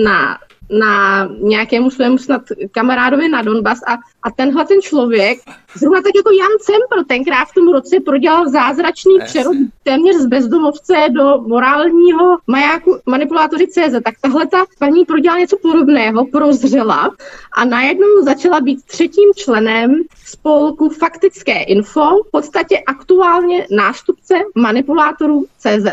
na, 0.04 0.38
na 0.80 1.26
nějakému 1.42 1.92
svému 1.92 2.18
snad 2.18 2.42
kamarádovi 2.72 3.30
na 3.30 3.42
Donbas 3.42 3.80
a, 3.88 3.94
a 4.24 4.32
tenhle 4.32 4.66
ten 4.66 4.82
člověk, 4.82 5.40
zrovna 5.76 6.02
tak 6.02 6.16
jako 6.16 6.32
Jan 6.32 6.56
Cempr, 6.62 7.08
tenkrát 7.08 7.46
v 7.46 7.54
tom 7.54 7.74
roce 7.74 7.96
prodělal 8.06 8.50
zázračný 8.50 9.16
Jasně. 9.20 9.26
přerod 9.26 9.58
téměř 9.84 10.16
z 10.16 10.26
bezdomovce 10.26 10.94
do 11.12 11.42
morálního 11.48 12.38
majáku 12.48 12.98
manipulátoři 13.06 13.68
CZ, 13.68 13.94
tak 14.04 14.16
tahle 14.22 14.48
ta 14.48 14.66
paní 14.80 15.06
prodělala 15.06 15.40
něco 15.40 15.58
podobného, 15.62 16.26
prozřela 16.26 17.12
a 17.54 17.66
najednou 17.66 18.24
začala 18.24 18.62
být 18.62 18.86
třetím 18.86 19.30
členem 19.36 19.96
spolku 20.26 20.90
Faktické 20.90 21.64
info, 21.64 22.10
v 22.28 22.32
podstatě 22.32 22.80
aktuálně 22.88 23.68
nástupce 23.72 24.34
manipulátorů 24.56 25.46
CZ. 25.60 25.88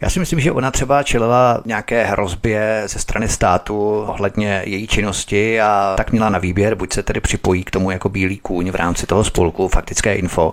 Já 0.00 0.10
si 0.10 0.20
myslím, 0.20 0.40
že 0.40 0.52
ona 0.52 0.70
třeba 0.70 1.02
čelila 1.02 1.62
nějaké 1.64 2.04
hrozbě 2.04 2.82
ze 2.86 2.98
strany 2.98 3.28
státu 3.28 4.04
ohledně 4.06 4.62
její 4.66 4.86
činnosti 4.86 5.60
a 5.60 5.94
tak 5.96 6.12
měla 6.12 6.28
na 6.28 6.38
výběr, 6.38 6.74
buď 6.74 6.92
se 6.92 7.02
tedy 7.02 7.20
připojí 7.20 7.64
k 7.64 7.70
tomu 7.70 7.90
jako 7.90 8.08
bílý 8.08 8.38
kůň 8.38 8.70
v 8.70 8.74
rámci 8.74 8.87
toho 8.94 9.24
spolku 9.24 9.68
Faktické 9.68 10.14
info 10.14 10.52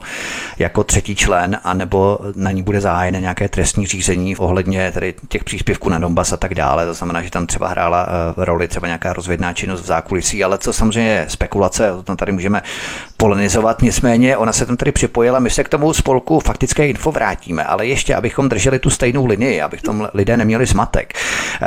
jako 0.60 0.84
třetí 0.84 1.16
člen, 1.16 1.60
anebo 1.64 2.20
na 2.36 2.52
ní 2.52 2.64
bude 2.64 2.82
zahájeno 2.82 3.20
nějaké 3.20 3.50
trestní 3.50 3.88
řízení 3.88 4.38
ohledně 4.38 4.92
tedy 4.92 5.14
těch 5.30 5.44
příspěvků 5.44 5.90
na 5.90 6.00
Donbas 6.00 6.34
a 6.34 6.38
tak 6.38 6.56
dále. 6.56 6.86
To 6.86 6.94
znamená, 6.94 7.22
že 7.22 7.32
tam 7.32 7.48
třeba 7.48 7.68
hrála 7.68 8.08
eh, 8.08 8.46
roli 8.46 8.68
třeba 8.68 8.88
nějaká 8.88 9.14
rozvědná 9.14 9.54
činnost 9.54 9.82
v 9.82 9.86
zákulisí, 9.86 10.44
ale 10.44 10.58
to 10.58 10.74
samozřejmě 10.74 11.12
je 11.12 11.26
spekulace, 11.30 11.92
o 11.92 12.04
tom 12.04 12.18
tady 12.18 12.32
můžeme 12.32 12.62
polenizovat. 13.18 13.82
Nicméně 13.82 14.38
ona 14.38 14.54
se 14.54 14.66
tam 14.66 14.78
tedy 14.78 14.92
připojila, 14.92 15.40
my 15.40 15.50
se 15.50 15.64
k 15.64 15.70
tomu 15.70 15.94
spolku 15.94 16.40
Faktické 16.40 16.88
info 16.88 17.12
vrátíme, 17.12 17.64
ale 17.64 17.88
ještě, 17.88 18.16
abychom 18.16 18.50
drželi 18.50 18.80
tu 18.80 18.90
stejnou 18.90 19.26
linii, 19.26 19.62
aby 19.62 19.78
v 19.78 19.82
tom 19.82 20.10
lidé 20.14 20.38
neměli 20.38 20.66
zmatek. 20.66 21.14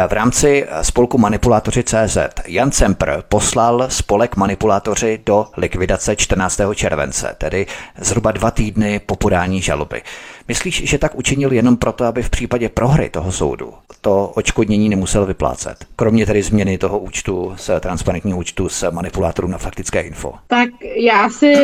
V 0.09 0.13
rámci 0.13 0.67
spolku 0.83 1.19
Manipulátoři 1.19 1.83
CZ 1.83 2.19
Jan 2.47 2.71
Cempr 2.71 3.23
poslal 3.29 3.87
spolek 3.89 4.37
Manipulátoři 4.37 5.21
do 5.27 5.47
likvidace 5.57 6.17
14. 6.17 6.58
července, 6.75 7.35
tedy 7.39 7.67
zhruba 8.01 8.33
dva 8.33 8.51
týdny 8.51 9.01
po 9.07 9.17
podání 9.17 9.63
žaloby. 9.63 10.03
Myslíš, 10.49 10.83
že 10.91 10.99
tak 10.99 11.15
učinil 11.15 11.53
jenom 11.53 11.77
proto, 11.77 12.05
aby 12.05 12.23
v 12.23 12.31
případě 12.31 12.69
prohry 12.69 13.09
toho 13.09 13.33
soudu 13.33 13.75
to 14.01 14.33
očkodnění 14.35 14.89
nemusel 14.89 15.27
vyplácet? 15.27 15.87
Kromě 15.97 16.27
tedy 16.27 16.43
změny 16.43 16.79
toho 16.79 16.99
účtu 16.99 17.55
z 17.57 17.81
transparentního 17.81 18.39
účtu 18.39 18.69
s 18.69 18.91
manipulátorů 18.91 19.49
na 19.49 19.59
faktické 19.59 20.01
info. 20.01 20.35
Tak 20.47 20.69
já 20.97 21.31
si 21.31 21.55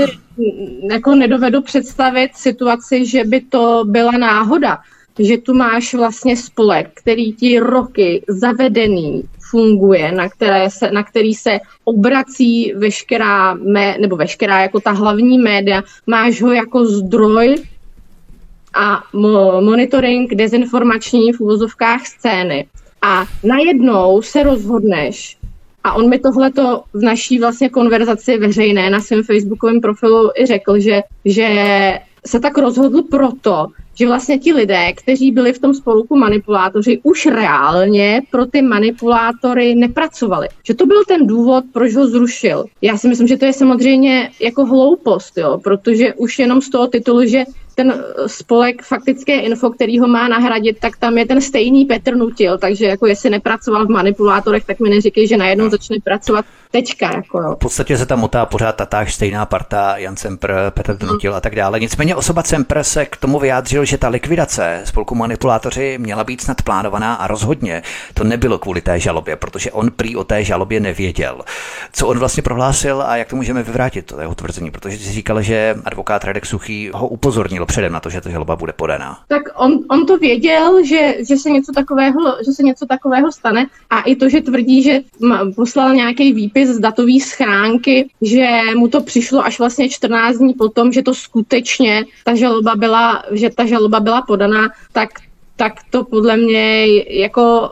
jako 0.91 1.15
nedovedu 1.15 1.63
představit 1.63 2.31
situaci, 2.37 3.07
že 3.07 3.25
by 3.25 3.41
to 3.41 3.85
byla 3.87 4.13
náhoda, 4.13 4.79
že 5.19 5.39
tu 5.39 5.55
máš 5.55 5.95
vlastně 5.95 6.37
spolek, 6.37 6.91
který 6.95 7.33
ti 7.33 7.59
roky 7.59 8.25
zavedený 8.29 9.23
funguje, 9.51 10.13
na, 10.13 10.29
které 10.29 10.71
se, 10.71 10.91
na 10.91 11.03
který 11.03 11.35
se 11.35 11.59
obrací 11.85 12.73
veškerá, 12.77 13.55
mé, 13.55 13.97
nebo 14.01 14.17
veškerá 14.17 14.61
jako 14.61 14.81
ta 14.81 14.91
hlavní 14.91 15.39
média, 15.39 15.83
máš 16.07 16.43
ho 16.43 16.53
jako 16.53 16.85
zdroj 16.85 17.55
a 18.75 19.03
mo- 19.15 19.65
monitoring 19.65 20.35
dezinformační 20.35 21.33
v 21.33 21.41
uvozovkách 21.41 22.07
scény. 22.07 22.67
A 23.03 23.27
najednou 23.43 24.23
se 24.23 24.43
rozhodneš, 24.43 25.37
a 25.85 25.93
on 25.93 26.09
mi 26.09 26.19
tohleto 26.19 26.85
v 26.95 27.03
naší 27.03 27.39
vlastně 27.39 27.69
konverzaci 27.69 28.39
veřejné 28.39 28.91
na 28.91 29.01
svém 29.01 29.23
facebookovém 29.23 29.81
profilu 29.81 30.31
i 30.37 30.47
řekl, 30.47 30.81
že, 30.81 31.03
že 31.25 31.49
se 32.27 32.41
tak 32.41 32.59
rozhodl 32.59 33.03
proto, 33.03 33.67
že 33.95 34.07
vlastně 34.07 34.39
ti 34.39 34.53
lidé, 34.53 34.93
kteří 34.93 35.31
byli 35.31 35.53
v 35.53 35.59
tom 35.59 35.75
spolku 35.75 36.17
manipulátoři, 36.17 37.01
už 37.03 37.27
reálně 37.27 38.23
pro 38.31 38.47
ty 38.47 38.63
manipulátory 38.63 39.75
nepracovali. 39.75 40.49
Že 40.67 40.75
to 40.75 40.87
byl 40.87 41.05
ten 41.09 41.27
důvod, 41.27 41.65
proč 41.73 41.95
ho 41.95 42.07
zrušil. 42.07 42.65
Já 42.83 42.97
si 42.97 43.09
myslím, 43.09 43.29
že 43.29 43.37
to 43.37 43.45
je 43.45 43.53
samozřejmě 43.53 44.31
jako 44.41 44.67
hloupost, 44.67 45.39
jo, 45.39 45.61
protože 45.65 46.15
už 46.15 46.39
jenom 46.39 46.63
z 46.63 46.71
toho 46.71 46.87
titulu, 46.87 47.27
že 47.27 47.45
ten 47.75 48.05
spolek 48.27 48.83
faktické 48.83 49.41
info, 49.41 49.71
který 49.71 49.99
ho 49.99 50.09
má 50.09 50.29
nahradit, 50.29 50.79
tak 50.81 50.97
tam 50.97 51.19
je 51.19 51.27
ten 51.27 51.41
stejný 51.41 51.85
Petr 51.85 52.17
Nutil, 52.17 52.59
takže 52.59 52.87
jako 52.87 53.07
jestli 53.07 53.31
nepracoval 53.31 53.87
v 53.87 53.91
manipulátorech, 53.91 54.65
tak 54.65 54.81
mi 54.81 54.91
neříkej, 54.91 55.29
že 55.29 55.37
najednou 55.37 55.71
začne 55.71 55.97
pracovat 56.05 56.45
tečka. 56.71 57.11
Jako 57.17 57.41
jo. 57.41 57.55
V 57.55 57.59
podstatě 57.59 57.99
se 57.99 58.07
tam 58.07 58.21
motá 58.21 58.47
pořád 58.47 58.77
tatáž 58.77 59.15
stejná 59.15 59.47
parta, 59.47 59.97
Jan 59.97 60.17
Cempr, 60.17 60.53
Petr 60.71 60.97
Donutil 60.97 61.35
a 61.35 61.41
tak 61.41 61.55
dále. 61.55 61.81
Nicméně 61.81 62.15
osoba 62.15 62.43
Cempr 62.43 62.83
se 62.83 63.07
k 63.07 63.17
tomu 63.17 63.39
vyjádřil, 63.39 63.84
že 63.87 63.99
ta 63.99 64.09
likvidace 64.09 64.83
spolku 64.85 65.15
manipulátoři 65.15 65.99
měla 65.99 66.25
být 66.25 66.41
snad 66.41 66.63
plánovaná 66.63 67.15
a 67.15 67.27
rozhodně 67.27 67.83
to 68.15 68.25
nebylo 68.25 68.59
kvůli 68.59 68.81
té 68.81 69.01
žalobě, 69.01 69.37
protože 69.37 69.73
on 69.73 69.91
prý 69.91 70.17
o 70.17 70.25
té 70.25 70.45
žalobě 70.45 70.81
nevěděl. 70.81 71.41
Co 71.93 72.09
on 72.09 72.19
vlastně 72.19 72.43
prohlásil 72.43 73.03
a 73.03 73.17
jak 73.17 73.29
to 73.29 73.37
můžeme 73.37 73.63
vyvrátit, 73.63 74.07
to 74.07 74.21
jeho 74.21 74.35
tvrzení, 74.35 74.71
protože 74.71 74.99
si 74.99 75.13
říkal, 75.13 75.43
že 75.43 75.77
advokát 75.85 76.25
Radek 76.25 76.47
Suchý 76.47 76.91
ho 76.95 77.09
upozornil 77.09 77.67
předem 77.67 77.93
na 77.93 78.01
to, 78.01 78.11
že 78.11 78.21
ta 78.21 78.31
žaloba 78.31 78.57
bude 78.57 78.73
podaná. 78.73 79.19
Tak 79.29 79.43
on, 79.55 79.79
on 79.91 80.07
to 80.07 80.19
věděl, 80.19 80.85
že, 80.85 81.15
že, 81.29 81.37
se 81.37 81.51
něco 81.51 81.73
takového, 81.73 82.37
že 82.47 82.53
se 82.53 82.63
něco 82.63 82.87
takového 82.87 83.33
stane 83.33 83.67
a 83.91 84.01
i 84.01 84.17
to, 84.17 84.29
že 84.29 84.41
tvrdí, 84.41 84.83
že 84.83 85.01
poslal 85.57 85.95
nějaký 85.95 86.33
výpis 86.33 86.69
z 86.69 86.79
datové 86.79 87.21
schránky, 87.21 88.09
že 88.23 88.47
mu 88.77 88.89
to 88.89 89.01
přišlo 89.01 89.45
až 89.45 89.59
vlastně 89.59 89.89
14 89.89 90.37
dní 90.37 90.55
potom, 90.55 90.93
že 90.93 91.03
to 91.03 91.15
skutečně 91.15 92.05
ta 92.25 92.35
žaloba 92.35 92.77
byla, 92.77 93.23
že 93.33 93.51
ta 93.51 93.67
žaloba 93.67 93.74
byla 94.01 94.23
podaná, 94.23 94.69
tak, 94.93 95.09
tak 95.57 95.73
to 95.91 96.05
podle 96.05 96.37
mě 96.37 96.87
jako 97.11 97.71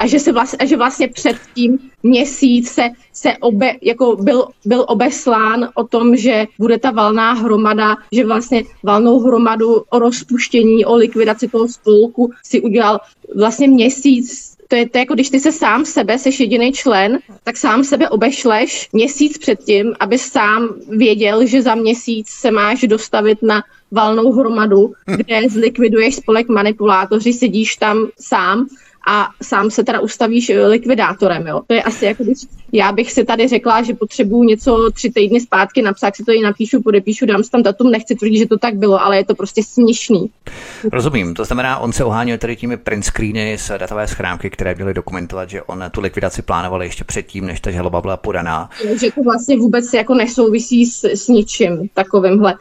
a 0.00 0.06
že, 0.06 0.18
se 0.18 0.32
vlastně, 0.32 0.58
a 0.58 0.64
že 0.64 0.76
vlastně 0.76 1.08
předtím 1.08 1.78
měsíc 2.02 2.70
se, 2.70 2.88
se 3.12 3.36
obe, 3.40 3.72
jako 3.82 4.16
byl, 4.16 4.46
byl 4.64 4.84
obeslán 4.88 5.68
o 5.74 5.84
tom, 5.84 6.16
že 6.16 6.46
bude 6.58 6.78
ta 6.78 6.90
valná 6.90 7.32
hromada, 7.32 7.96
že 8.12 8.26
vlastně 8.26 8.62
valnou 8.82 9.20
hromadu 9.20 9.84
o 9.90 9.98
rozpuštění, 9.98 10.84
o 10.84 10.94
likvidaci 10.94 11.48
toho 11.48 11.68
spolku 11.68 12.32
si 12.44 12.60
udělal 12.60 13.00
vlastně 13.36 13.68
měsíc 13.68 14.56
to 14.70 14.76
je 14.76 14.88
to 14.88 14.98
jako 14.98 15.14
když 15.14 15.30
ty 15.30 15.40
se 15.40 15.52
sám 15.52 15.84
sebe, 15.84 16.18
seš 16.18 16.40
jediný 16.40 16.72
člen, 16.72 17.18
tak 17.44 17.56
sám 17.56 17.84
sebe 17.84 18.08
obešleš 18.08 18.88
měsíc 18.92 19.38
předtím, 19.38 19.94
aby 20.00 20.18
sám 20.18 20.68
věděl, 20.88 21.46
že 21.46 21.62
za 21.62 21.74
měsíc 21.74 22.28
se 22.28 22.50
máš 22.50 22.80
dostavit 22.80 23.42
na 23.42 23.62
valnou 23.90 24.32
hromadu, 24.32 24.92
kde 25.16 25.48
zlikviduješ 25.48 26.14
spolek 26.14 26.48
manipulátoři, 26.48 27.32
sedíš 27.32 27.76
tam 27.76 28.08
sám 28.20 28.66
a 29.08 29.28
sám 29.42 29.70
se 29.70 29.84
teda 29.84 30.00
ustavíš 30.00 30.50
eh, 30.50 30.66
likvidátorem. 30.66 31.46
Jo. 31.46 31.60
To 31.66 31.74
je 31.74 31.82
asi 31.82 32.04
jako 32.04 32.24
když 32.24 32.38
já 32.72 32.92
bych 32.92 33.12
si 33.12 33.24
tady 33.24 33.48
řekla, 33.48 33.82
že 33.82 33.94
potřebuju 33.94 34.44
něco 34.44 34.90
tři 34.94 35.10
týdny 35.10 35.40
zpátky 35.40 35.82
napsat, 35.82 36.16
si 36.16 36.24
to 36.24 36.32
i 36.32 36.40
napíšu, 36.40 36.82
podepíšu, 36.82 37.26
dám 37.26 37.44
si 37.44 37.50
tam 37.50 37.62
datum, 37.62 37.90
nechci 37.90 38.14
tvrdit, 38.14 38.38
že 38.38 38.46
to 38.46 38.58
tak 38.58 38.74
bylo, 38.74 39.02
ale 39.02 39.16
je 39.16 39.24
to 39.24 39.34
prostě 39.34 39.62
směšný. 39.62 40.30
Rozumím, 40.92 41.34
to 41.34 41.44
znamená, 41.44 41.78
on 41.78 41.92
se 41.92 42.04
oháněl 42.04 42.38
tady 42.38 42.56
těmi 42.56 42.76
print 42.76 43.04
screeny 43.04 43.58
z 43.58 43.70
datové 43.78 44.08
schránky, 44.08 44.50
které 44.50 44.74
měly 44.74 44.94
dokumentovat, 44.94 45.50
že 45.50 45.62
on 45.62 45.84
tu 45.90 46.00
likvidaci 46.00 46.42
plánoval 46.42 46.82
ještě 46.82 47.04
předtím, 47.04 47.46
než 47.46 47.60
ta 47.60 47.70
žaloba 47.70 48.00
byla 48.00 48.16
podaná. 48.16 48.70
Že 49.00 49.12
to 49.12 49.22
vlastně 49.22 49.56
vůbec 49.56 49.92
jako 49.92 50.14
nesouvisí 50.14 50.86
s, 50.86 51.04
s 51.04 51.28
ničím 51.28 51.88
takovýmhle. 51.94 52.54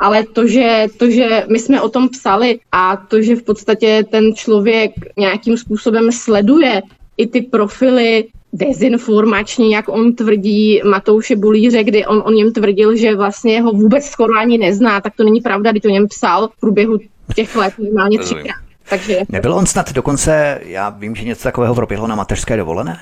Ale 0.00 0.24
to 0.24 0.46
že, 0.46 0.86
to, 0.96 1.10
že 1.10 1.44
my 1.48 1.58
jsme 1.58 1.80
o 1.80 1.88
tom 1.88 2.08
psali 2.08 2.60
a 2.72 2.96
to, 2.96 3.22
že 3.22 3.36
v 3.36 3.42
podstatě 3.42 4.04
ten 4.10 4.34
člověk 4.34 4.92
nějakým 5.16 5.56
způsobem 5.56 6.12
sleduje 6.12 6.82
i 7.16 7.26
ty 7.26 7.42
profily 7.42 8.24
dezinformační, 8.52 9.72
jak 9.72 9.88
on 9.88 10.14
tvrdí 10.14 10.80
Matouše 10.84 11.36
Bulíře, 11.36 11.84
kdy 11.84 12.06
on 12.06 12.22
o 12.26 12.30
něm 12.30 12.52
tvrdil, 12.52 12.96
že 12.96 13.16
vlastně 13.16 13.62
ho 13.62 13.72
vůbec 13.72 14.04
skoro 14.04 14.38
ani 14.38 14.58
nezná, 14.58 15.00
tak 15.00 15.16
to 15.16 15.24
není 15.24 15.40
pravda, 15.40 15.70
když 15.70 15.84
o 15.84 15.88
něm 15.88 16.08
psal 16.08 16.48
v 16.48 16.60
průběhu 16.60 16.98
těch 17.34 17.56
let 17.56 17.74
minimálně 17.78 18.18
třikrát. 18.18 18.56
Takže, 18.88 19.20
Nebyl 19.28 19.54
on 19.54 19.66
snad 19.66 19.92
dokonce, 19.92 20.60
já 20.64 20.88
vím, 20.90 21.14
že 21.14 21.24
něco 21.24 21.42
takového 21.42 21.74
proběhlo 21.74 22.06
na 22.06 22.14
mateřské 22.14 22.56
dovolené? 22.56 22.98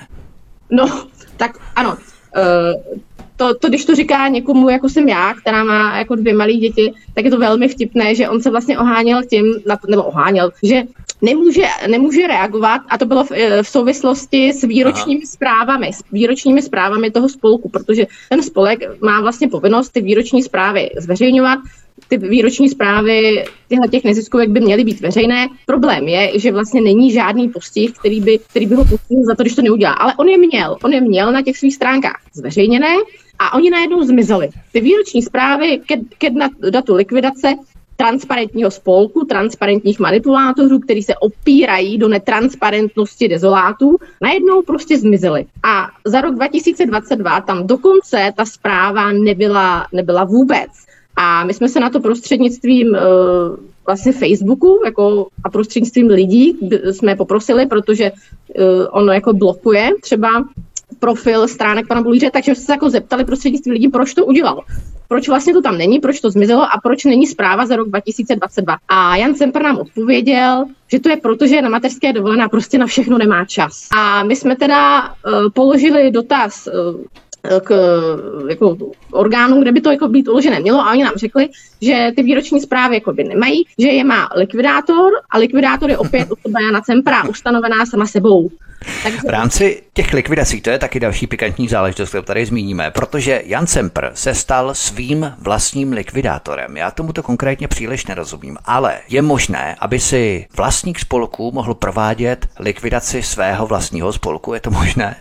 no, 0.71 1.07
tak 1.37 1.59
ano. 1.77 1.97
Uh, 2.37 2.99
to, 3.37 3.55
to, 3.55 3.69
když 3.69 3.85
to 3.85 3.95
říká 3.95 4.29
někomu, 4.29 4.69
jako 4.69 4.89
jsem 4.89 5.09
já, 5.09 5.35
která 5.35 5.65
má 5.65 5.99
jako 5.99 6.15
dvě 6.15 6.35
malé 6.35 6.53
děti, 6.53 6.93
tak 7.15 7.25
je 7.25 7.31
to 7.31 7.39
velmi 7.39 7.69
vtipné, 7.69 8.15
že 8.15 8.29
on 8.29 8.41
se 8.41 8.51
vlastně 8.51 8.79
oháněl 8.79 9.23
tím, 9.23 9.55
na 9.67 9.77
to, 9.77 9.91
nebo 9.91 10.03
oháněl, 10.03 10.51
že 10.63 10.83
nemůže, 11.23 11.67
nemůže 11.89 12.27
reagovat 12.27 12.81
a 12.89 12.99
to 12.99 13.07
bylo 13.07 13.25
v, 13.25 13.33
eh, 13.33 13.63
v 13.63 13.69
souvislosti 13.69 14.53
s 14.53 14.63
výročními 14.63 15.21
Aha. 15.21 15.31
zprávami, 15.33 15.93
s 15.93 16.05
výročními 16.13 16.63
zprávami 16.63 17.11
toho 17.11 17.29
spolku, 17.29 17.69
protože 17.69 18.07
ten 18.29 18.43
spolek 18.43 19.03
má 19.03 19.21
vlastně 19.21 19.49
povinnost 19.49 19.89
ty 19.89 20.01
výroční 20.01 20.43
zprávy 20.43 20.91
zveřejňovat, 20.99 21.59
ty 22.09 22.19
ty 22.19 22.29
výroční 22.29 22.69
zprávy 22.69 23.45
těchto 23.69 23.89
těch 23.91 24.05
neziskovek 24.05 24.51
by 24.51 24.61
měly 24.61 24.85
být 24.85 25.01
veřejné. 25.01 25.49
Problém 25.67 26.09
je, 26.09 26.39
že 26.39 26.53
vlastně 26.53 26.81
není 26.81 27.13
žádný 27.13 27.49
postih, 27.49 27.93
který 27.93 28.21
by, 28.21 28.39
který 28.39 28.67
by 28.67 28.75
ho 28.75 28.85
postihl 28.85 29.25
za 29.25 29.35
to, 29.35 29.43
když 29.43 29.55
to 29.55 29.63
neudělá. 29.63 29.93
Ale 29.93 30.15
on 30.17 30.29
je 30.29 30.39
měl, 30.39 30.77
on 30.83 30.93
je 30.93 31.01
měl 31.01 31.33
na 31.33 31.43
těch 31.43 31.59
svých 31.59 31.75
stránkách 31.75 32.21
zveřejněné 32.33 32.95
a 33.39 33.55
oni 33.55 33.71
najednou 33.71 34.03
zmizeli. 34.03 34.49
Ty 34.73 34.81
výroční 34.81 35.23
zprávy 35.23 35.81
ke, 35.87 35.97
ke 36.19 36.31
datu 36.71 36.95
likvidace 36.95 37.55
transparentního 37.97 38.71
spolku, 38.71 39.25
transparentních 39.25 40.01
manipulátorů, 40.01 40.79
kteří 40.79 41.03
se 41.03 41.17
opírají 41.17 41.99
do 41.99 42.09
netransparentnosti 42.09 43.29
dezolátů, 43.29 43.97
najednou 44.23 44.63
prostě 44.63 44.99
zmizely. 44.99 45.47
A 45.63 45.89
za 46.05 46.21
rok 46.21 46.35
2022 46.35 47.41
tam 47.41 47.67
dokonce 47.67 48.33
ta 48.37 48.45
zpráva 48.45 49.13
nebyla, 49.13 49.87
nebyla 49.93 50.25
vůbec. 50.25 50.71
A 51.17 51.45
my 51.45 51.55
jsme 51.55 51.69
se 51.69 51.81
na 51.81 51.91
to 51.91 52.01
prostřednictvím 52.01 52.89
uh, 52.89 52.97
vlastně 53.87 54.13
Facebooku 54.13 54.83
jako 54.85 55.27
a 55.45 55.51
prostřednictvím 55.51 56.07
lidí 56.07 56.59
jsme 56.91 57.17
poprosili, 57.17 57.67
protože 57.67 58.13
uh, 58.13 58.65
ono 58.91 59.13
jako 59.13 59.33
blokuje 59.33 59.91
třeba 60.03 60.45
profil 60.99 61.49
stránek 61.49 61.89
pana 61.89 62.03
Bulíře, 62.03 62.31
takže 62.31 62.55
se 62.55 62.73
jako 62.73 62.91
zeptali 62.91 63.25
prostřednictvím 63.25 63.73
lidí, 63.73 63.89
proč 63.89 64.15
to 64.15 64.27
udělal 64.27 64.65
proč 65.09 65.29
vlastně 65.29 65.53
to 65.53 65.63
tam 65.63 65.79
není, 65.79 65.99
proč 66.01 66.21
to 66.21 66.31
zmizelo 66.31 66.63
a 66.63 66.81
proč 66.83 67.05
není 67.05 67.27
zpráva 67.27 67.67
za 67.67 67.77
rok 67.77 67.89
2022. 67.89 68.77
A 68.89 69.17
Jan 69.17 69.35
Semper 69.35 69.63
nám 69.63 69.79
odpověděl, 69.79 70.65
že 70.89 71.01
to 71.01 71.09
je 71.09 71.17
proto, 71.17 71.47
že 71.47 71.63
na 71.63 71.69
mateřské 71.69 72.13
dovolené 72.13 72.49
prostě 72.49 72.79
na 72.79 72.87
všechno 72.87 73.19
nemá 73.19 73.45
čas. 73.45 73.89
A 73.97 74.25
my 74.25 74.37
jsme 74.37 74.57
teda 74.57 75.03
uh, 75.03 75.33
položili 75.55 76.11
dotaz 76.11 76.67
uh, 76.67 77.01
k 77.65 77.75
jako, 78.49 78.77
orgánům, 79.13 79.63
kde 79.63 79.73
by 79.73 79.81
to 79.81 79.91
jako 79.91 80.09
být 80.09 80.29
uložené 80.29 80.61
mělo 80.61 80.81
a 80.81 80.93
oni 80.93 81.05
nám 81.05 81.15
řekli, 81.17 81.49
že 81.81 82.13
ty 82.17 82.23
výroční 82.23 82.61
zprávy 82.61 82.95
jako 82.95 83.13
by 83.13 83.25
nemají, 83.25 83.67
že 83.79 83.89
je 83.89 84.05
má 84.05 84.29
likvidátor 84.37 85.13
a 85.31 85.39
likvidátor 85.39 85.91
je 85.91 85.99
opět 85.99 86.29
osoba 86.31 86.61
Jana 86.61 86.81
Cempra 86.81 87.25
ustanovená 87.25 87.87
sama 87.87 88.07
sebou. 88.07 88.51
Takže... 89.03 89.19
V 89.19 89.31
rámci 89.31 89.83
těch 89.93 90.13
likvidací, 90.13 90.61
to 90.61 90.71
je 90.71 90.79
taky 90.79 91.01
další 91.01 91.27
pikantní 91.27 91.69
záležitost, 91.69 92.09
kterou 92.09 92.25
tady 92.25 92.47
zmíníme, 92.47 92.91
protože 92.91 93.43
Jan 93.45 93.67
Semper 93.67 94.11
se 94.15 94.35
stal 94.35 94.75
svým 94.75 95.33
vlastním 95.39 95.93
likvidátorem. 95.93 96.77
Já 96.77 96.91
tomu 96.91 97.13
to 97.13 97.23
konkrétně 97.23 97.69
příliš 97.69 98.07
nerozumím, 98.07 98.57
ale 98.65 98.99
je 99.09 99.23
možné, 99.23 99.77
aby 99.79 100.01
si 100.01 100.47
vlastník 100.57 100.99
spolku 100.99 101.53
mohl 101.53 101.75
provádět 101.75 102.47
likvidaci 102.61 103.23
svého 103.23 103.67
vlastního 103.67 104.13
spolku, 104.13 104.55
je 104.55 104.61
to 104.61 104.71
možné? 104.71 105.17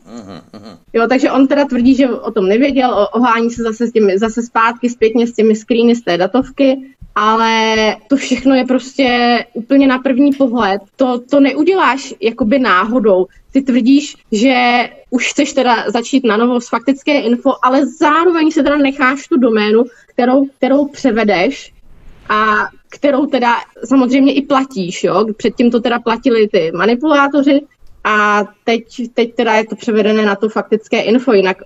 Jo, 0.92 1.06
takže 1.08 1.30
on 1.30 1.46
teda 1.46 1.64
tvrdí, 1.64 1.94
že 1.94 2.10
o 2.10 2.30
tom 2.30 2.48
nevěděl, 2.48 3.08
ohání 3.12 3.50
se 3.50 3.62
zase, 3.62 3.86
s 3.86 3.92
těmi, 3.92 4.18
zase 4.18 4.42
zpátky 4.42 4.90
zpětně 4.90 5.26
s 5.26 5.32
těmi 5.32 5.56
screeny 5.56 5.96
z 5.96 6.02
té 6.02 6.18
datovky, 6.18 6.94
ale 7.14 7.96
to 8.08 8.16
všechno 8.16 8.54
je 8.54 8.64
prostě 8.64 9.38
úplně 9.52 9.86
na 9.86 9.98
první 9.98 10.32
pohled. 10.32 10.82
To, 10.96 11.20
to 11.20 11.40
neuděláš 11.40 12.14
jakoby 12.20 12.58
náhodou. 12.58 13.26
Ty 13.52 13.62
tvrdíš, 13.62 14.16
že 14.32 14.54
už 15.10 15.30
chceš 15.30 15.52
teda 15.52 15.90
začít 15.90 16.24
na 16.24 16.36
novo 16.36 16.60
s 16.60 16.68
faktické 16.68 17.20
info, 17.20 17.52
ale 17.62 17.86
zároveň 17.86 18.50
se 18.50 18.62
teda 18.62 18.76
necháš 18.76 19.28
tu 19.28 19.36
doménu, 19.36 19.84
kterou, 20.06 20.46
kterou 20.46 20.86
převedeš 20.86 21.72
a 22.28 22.68
kterou 22.88 23.26
teda 23.26 23.56
samozřejmě 23.84 24.32
i 24.32 24.42
platíš, 24.42 25.04
jo. 25.04 25.26
Předtím 25.36 25.70
to 25.70 25.80
teda 25.80 25.98
platili 25.98 26.48
ty 26.48 26.72
manipulátoři, 26.74 27.60
a 28.04 28.44
teď, 28.64 28.84
teď 29.14 29.34
teda 29.34 29.54
je 29.54 29.66
to 29.66 29.76
převedené 29.76 30.22
na 30.26 30.36
to 30.36 30.48
faktické 30.48 31.00
info, 31.00 31.32
jinak... 31.32 31.56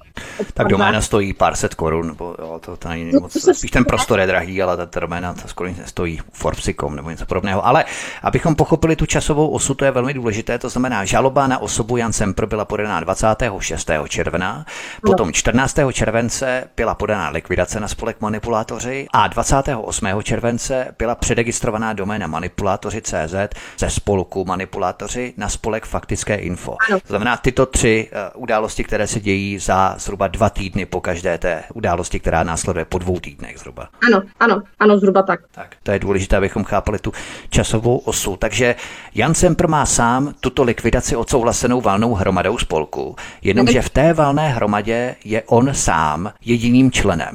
Tak 0.54 0.68
doména 0.68 1.00
stojí 1.00 1.32
pár 1.32 1.56
set 1.56 1.74
korun, 1.74 2.06
nebo 2.06 2.37
jo, 2.38 2.61
to, 2.64 2.76
to 2.76 2.88
není 2.88 3.12
no, 3.12 3.20
moc, 3.20 3.32
se 3.32 3.54
spíš 3.54 3.70
ten 3.70 3.84
prostor 3.84 4.20
je 4.20 4.26
drahý, 4.26 4.62
ale 4.62 4.76
ta, 4.76 4.87
ta 4.87 5.00
doména 5.00 5.34
to 5.34 5.48
skoro 5.48 5.70
nestojí 5.78 6.20
Forbesicom 6.32 6.96
nebo 6.96 7.11
něco 7.11 7.26
podobného. 7.26 7.66
Ale 7.66 7.84
abychom 8.22 8.54
pochopili 8.54 8.96
tu 8.96 9.06
časovou 9.06 9.48
osu, 9.48 9.74
to 9.74 9.84
je 9.84 9.90
velmi 9.90 10.14
důležité, 10.14 10.58
to 10.58 10.68
znamená, 10.68 11.04
žaloba 11.04 11.46
na 11.46 11.58
osobu 11.58 11.96
Jan 11.96 12.12
Semper 12.12 12.46
byla 12.46 12.64
podaná 12.64 13.00
26. 13.00 13.90
června, 14.08 14.66
potom 15.02 15.32
14. 15.32 15.76
července 15.92 16.64
byla 16.76 16.94
podaná 16.94 17.28
likvidace 17.28 17.80
na 17.80 17.88
spolek 17.88 18.20
manipulátoři 18.20 19.06
a 19.12 19.26
28. 19.26 20.06
července 20.22 20.94
byla 20.98 21.14
předregistrovaná 21.14 21.92
doména 21.92 22.26
manipulátoři.cz 22.26 23.34
ze 23.78 23.90
spolku 23.90 24.44
manipulátoři 24.44 25.34
na 25.37 25.48
spolek 25.48 25.87
faktické 25.87 26.34
info. 26.34 26.76
Ano. 26.88 27.01
To 27.01 27.09
znamená 27.09 27.37
tyto 27.37 27.66
tři 27.66 28.11
uh, 28.35 28.42
události, 28.42 28.85
které 28.85 29.07
se 29.07 29.20
dějí 29.20 29.59
za 29.59 29.94
zhruba 29.98 30.29
dva 30.29 30.51
týdny 30.51 30.87
po 30.87 31.01
každé 31.01 31.38
té 31.38 31.64
události, 31.74 32.20
která 32.20 32.42
následuje 32.42 32.85
po 32.85 32.98
dvou 32.98 33.20
týdnech 33.20 33.59
zhruba. 33.59 33.88
Ano, 34.07 34.22
ano, 34.40 34.62
ano, 34.79 34.98
zhruba 34.98 35.22
tak. 35.22 35.40
Tak, 35.51 35.77
to 35.83 35.90
je 35.90 35.98
důležité, 35.98 36.37
abychom 36.37 36.64
chápali 36.64 36.98
tu 36.98 37.12
časovou 37.51 37.98
osu. 37.98 38.37
Takže 38.37 38.74
Jan 39.14 39.35
Semper 39.35 39.68
má 39.68 39.87
sám 39.87 40.35
tuto 40.40 40.62
likvidaci 40.62 41.16
odsouhlasenou 41.16 41.81
valnou 41.81 42.14
hromadou 42.14 42.59
spolku, 42.59 43.16
jenomže 43.42 43.83
v 43.83 43.90
té 43.90 44.12
valné 44.12 44.48
hromadě 44.48 45.16
je 45.24 45.42
on 45.42 45.74
sám 45.74 46.33
jediným 46.44 46.90
členem. 46.90 47.35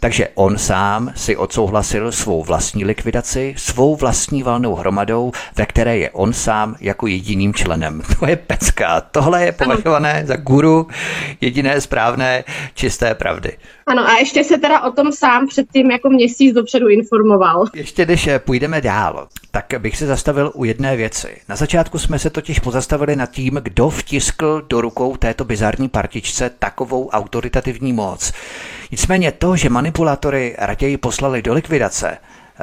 Takže 0.00 0.28
on 0.34 0.58
sám 0.58 1.12
si 1.14 1.36
odsouhlasil 1.36 2.12
svou 2.12 2.44
vlastní 2.44 2.84
likvidaci, 2.84 3.54
svou 3.58 3.96
vlastní 3.96 4.42
valnou 4.42 4.74
hromadou, 4.74 5.32
ve 5.56 5.66
které 5.66 5.98
je 5.98 6.10
on 6.10 6.32
sám 6.32 6.76
jako 6.80 7.06
jediným 7.06 7.54
členem. 7.54 8.02
To 8.20 8.26
je 8.26 8.34
je 8.34 8.36
pecka. 9.00 9.08
Tohle 9.10 9.44
je 9.44 9.52
považované 9.52 10.14
ano. 10.18 10.26
za 10.26 10.36
guru 10.36 10.86
jediné 11.40 11.80
správné 11.80 12.44
čisté 12.74 13.14
pravdy. 13.14 13.56
Ano 13.86 14.08
a 14.08 14.18
ještě 14.18 14.44
se 14.44 14.58
teda 14.58 14.80
o 14.80 14.90
tom 14.90 15.12
sám 15.12 15.46
předtím 15.48 15.90
jako 15.90 16.10
měsíc 16.10 16.54
dopředu 16.54 16.88
informoval. 16.88 17.64
Ještě 17.74 18.04
když 18.04 18.26
eh, 18.26 18.38
půjdeme 18.38 18.80
dál, 18.80 19.28
tak 19.50 19.74
bych 19.78 19.96
se 19.96 20.06
zastavil 20.06 20.52
u 20.54 20.64
jedné 20.64 20.96
věci. 20.96 21.36
Na 21.48 21.56
začátku 21.56 21.98
jsme 21.98 22.18
se 22.18 22.30
totiž 22.30 22.58
pozastavili 22.58 23.16
nad 23.16 23.30
tím, 23.30 23.60
kdo 23.62 23.90
vtiskl 23.90 24.62
do 24.68 24.80
rukou 24.80 25.16
této 25.16 25.44
bizarní 25.44 25.88
partičce 25.88 26.50
takovou 26.58 27.08
autoritativní 27.08 27.92
moc. 27.92 28.32
Nicméně 28.90 29.32
to, 29.32 29.56
že 29.56 29.68
manipulátory 29.68 30.56
raději 30.58 30.96
poslali 30.96 31.42
do 31.42 31.54
likvidace, 31.54 32.18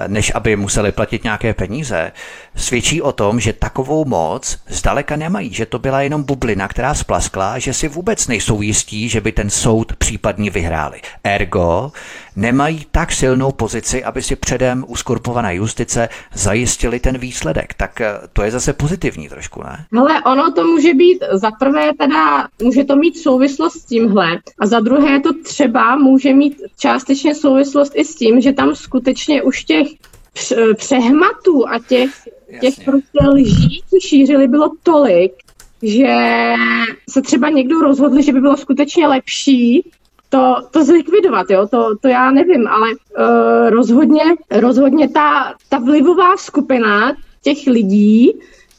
než 0.07 0.31
aby 0.35 0.55
museli 0.55 0.91
platit 0.91 1.23
nějaké 1.23 1.53
peníze, 1.53 2.11
svědčí 2.55 3.01
o 3.01 3.11
tom, 3.11 3.39
že 3.39 3.53
takovou 3.53 4.05
moc 4.05 4.59
zdaleka 4.67 5.15
nemají, 5.15 5.53
že 5.53 5.65
to 5.65 5.79
byla 5.79 6.01
jenom 6.01 6.23
bublina, 6.23 6.67
která 6.67 6.93
splaskla, 6.93 7.59
že 7.59 7.73
si 7.73 7.87
vůbec 7.87 8.27
nejsou 8.27 8.61
jistí, 8.61 9.09
že 9.09 9.21
by 9.21 9.31
ten 9.31 9.49
soud 9.49 9.95
případně 9.95 10.49
vyhráli. 10.49 11.01
Ergo, 11.23 11.91
nemají 12.35 12.85
tak 12.91 13.11
silnou 13.11 13.51
pozici, 13.51 14.03
aby 14.03 14.21
si 14.21 14.35
předem 14.35 14.85
uskorpovaná 14.87 15.51
justice 15.51 16.09
zajistili 16.33 16.99
ten 16.99 17.17
výsledek. 17.17 17.73
Tak 17.73 18.01
eh, 18.01 18.13
to 18.33 18.43
je 18.43 18.51
zase 18.51 18.73
pozitivní 18.73 19.29
trošku, 19.29 19.63
ne? 19.63 19.85
Ale 19.97 20.23
ono 20.23 20.51
to 20.51 20.63
může 20.63 20.93
být, 20.93 21.23
za 21.31 21.51
prvé 21.51 21.91
teda, 21.99 22.47
může 22.61 22.83
to 22.83 22.95
mít 22.95 23.17
souvislost 23.17 23.73
s 23.73 23.85
tímhle 23.85 24.39
a 24.59 24.65
za 24.65 24.79
druhé 24.79 25.19
to 25.19 25.29
třeba 25.43 25.95
může 25.95 26.33
mít 26.33 26.61
částečně 26.79 27.35
souvislost 27.35 27.93
i 27.95 28.05
s 28.05 28.15
tím, 28.15 28.41
že 28.41 28.53
tam 28.53 28.75
skutečně 28.75 29.41
už 29.41 29.63
těch 29.63 29.87
přehmatů 30.75 31.67
a 31.67 31.79
těch 31.79 32.09
těch 32.59 32.73
prostě 32.85 33.27
lží, 33.27 33.83
co 33.89 33.99
šířili, 33.99 34.47
bylo 34.47 34.71
tolik, 34.83 35.31
že 35.83 36.15
se 37.09 37.21
třeba 37.21 37.49
někdo 37.49 37.79
rozhodl, 37.79 38.21
že 38.21 38.33
by 38.33 38.41
bylo 38.41 38.57
skutečně 38.57 39.07
lepší 39.07 39.89
to, 40.29 40.55
to 40.71 40.83
zlikvidovat, 40.83 41.49
jo, 41.49 41.67
to, 41.67 41.95
to 42.01 42.07
já 42.07 42.31
nevím, 42.31 42.67
ale 42.67 42.87
uh, 42.91 43.69
rozhodně, 43.69 44.23
rozhodně 44.51 45.09
ta, 45.09 45.53
ta 45.69 45.77
vlivová 45.77 46.37
skupina 46.37 47.15
těch 47.43 47.67
lidí, 47.67 48.33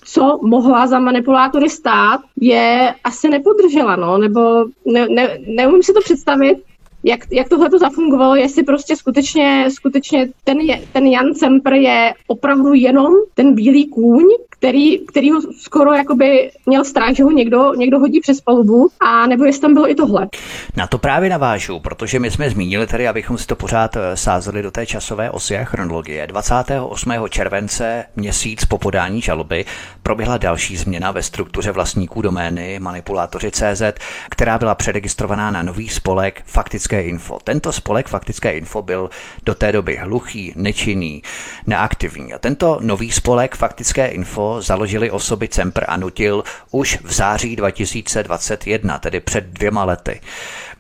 co 0.05 0.38
mohla 0.42 0.86
za 0.86 0.98
manipulátory 0.98 1.70
stát, 1.70 2.20
je 2.40 2.94
asi 3.05 3.28
nepodržela, 3.28 3.96
no, 3.96 4.18
nebo 4.18 4.40
ne, 4.84 5.07
ne, 5.09 5.38
neumím 5.46 5.82
si 5.82 5.92
to 5.92 6.00
představit, 6.00 6.59
jak, 7.05 7.20
jak 7.32 7.48
tohle 7.48 7.70
to 7.70 7.78
zafungovalo, 7.78 8.34
jestli 8.34 8.62
prostě 8.62 8.96
skutečně, 8.96 9.70
skutečně 9.70 10.28
ten, 10.44 10.59
je, 10.59 10.82
ten 10.92 11.07
Jan 11.07 11.34
Semper 11.34 11.72
je 11.72 12.14
opravdu 12.26 12.72
jenom 12.72 13.12
ten 13.34 13.55
bílý 13.55 13.88
kůň, 13.88 14.24
který, 14.62 14.98
který 14.98 15.30
ho 15.30 15.40
skoro 15.60 15.92
jakoby 15.92 16.50
měl 16.66 16.84
strach, 16.84 17.14
že 17.14 17.24
ho 17.24 17.30
někdo, 17.30 17.74
někdo 17.74 17.98
hodí 17.98 18.20
přes 18.20 18.40
palubu, 18.40 18.88
a 19.00 19.26
nebo 19.26 19.44
jestli 19.44 19.60
tam 19.60 19.74
bylo 19.74 19.90
i 19.90 19.94
tohle. 19.94 20.28
Na 20.76 20.86
to 20.86 20.98
právě 20.98 21.30
navážu, 21.30 21.80
protože 21.80 22.18
my 22.18 22.30
jsme 22.30 22.50
zmínili 22.50 22.86
tady, 22.86 23.08
abychom 23.08 23.38
si 23.38 23.46
to 23.46 23.56
pořád 23.56 23.96
eh, 23.96 24.16
sázeli 24.16 24.62
do 24.62 24.70
té 24.70 24.86
časové 24.86 25.30
osy 25.30 25.58
a 25.58 25.64
chronologie. 25.64 26.26
28. 26.26 27.12
července, 27.28 28.04
měsíc 28.16 28.64
po 28.64 28.78
podání 28.78 29.20
žaloby, 29.20 29.64
proběhla 30.02 30.38
další 30.38 30.76
změna 30.76 31.10
ve 31.10 31.22
struktuře 31.22 31.72
vlastníků 31.72 32.22
domény 32.22 32.78
manipulátoři 32.78 33.50
CZ, 33.50 33.82
která 34.30 34.58
byla 34.58 34.74
přeregistrovaná 34.74 35.50
na 35.50 35.62
nový 35.62 35.88
spolek 35.88 36.42
Faktické 36.46 37.02
info. 37.02 37.38
Tento 37.44 37.72
spolek 37.72 38.08
Faktické 38.08 38.52
info 38.58 38.82
byl 38.82 39.10
do 39.46 39.54
té 39.54 39.72
doby 39.72 39.96
hluchý, 39.96 40.52
nečinný, 40.56 41.22
neaktivní. 41.66 42.32
A 42.32 42.38
tento 42.38 42.78
nový 42.82 43.12
spolek 43.12 43.56
Faktické 43.56 44.06
info 44.06 44.51
založili 44.61 45.11
osoby 45.11 45.48
Cempr 45.48 45.84
a 45.88 45.96
Nutil 45.96 46.44
už 46.70 46.98
v 47.05 47.12
září 47.12 47.57
2021, 47.57 48.98
tedy 48.98 49.20
před 49.20 49.44
dvěma 49.44 49.84
lety. 49.84 50.20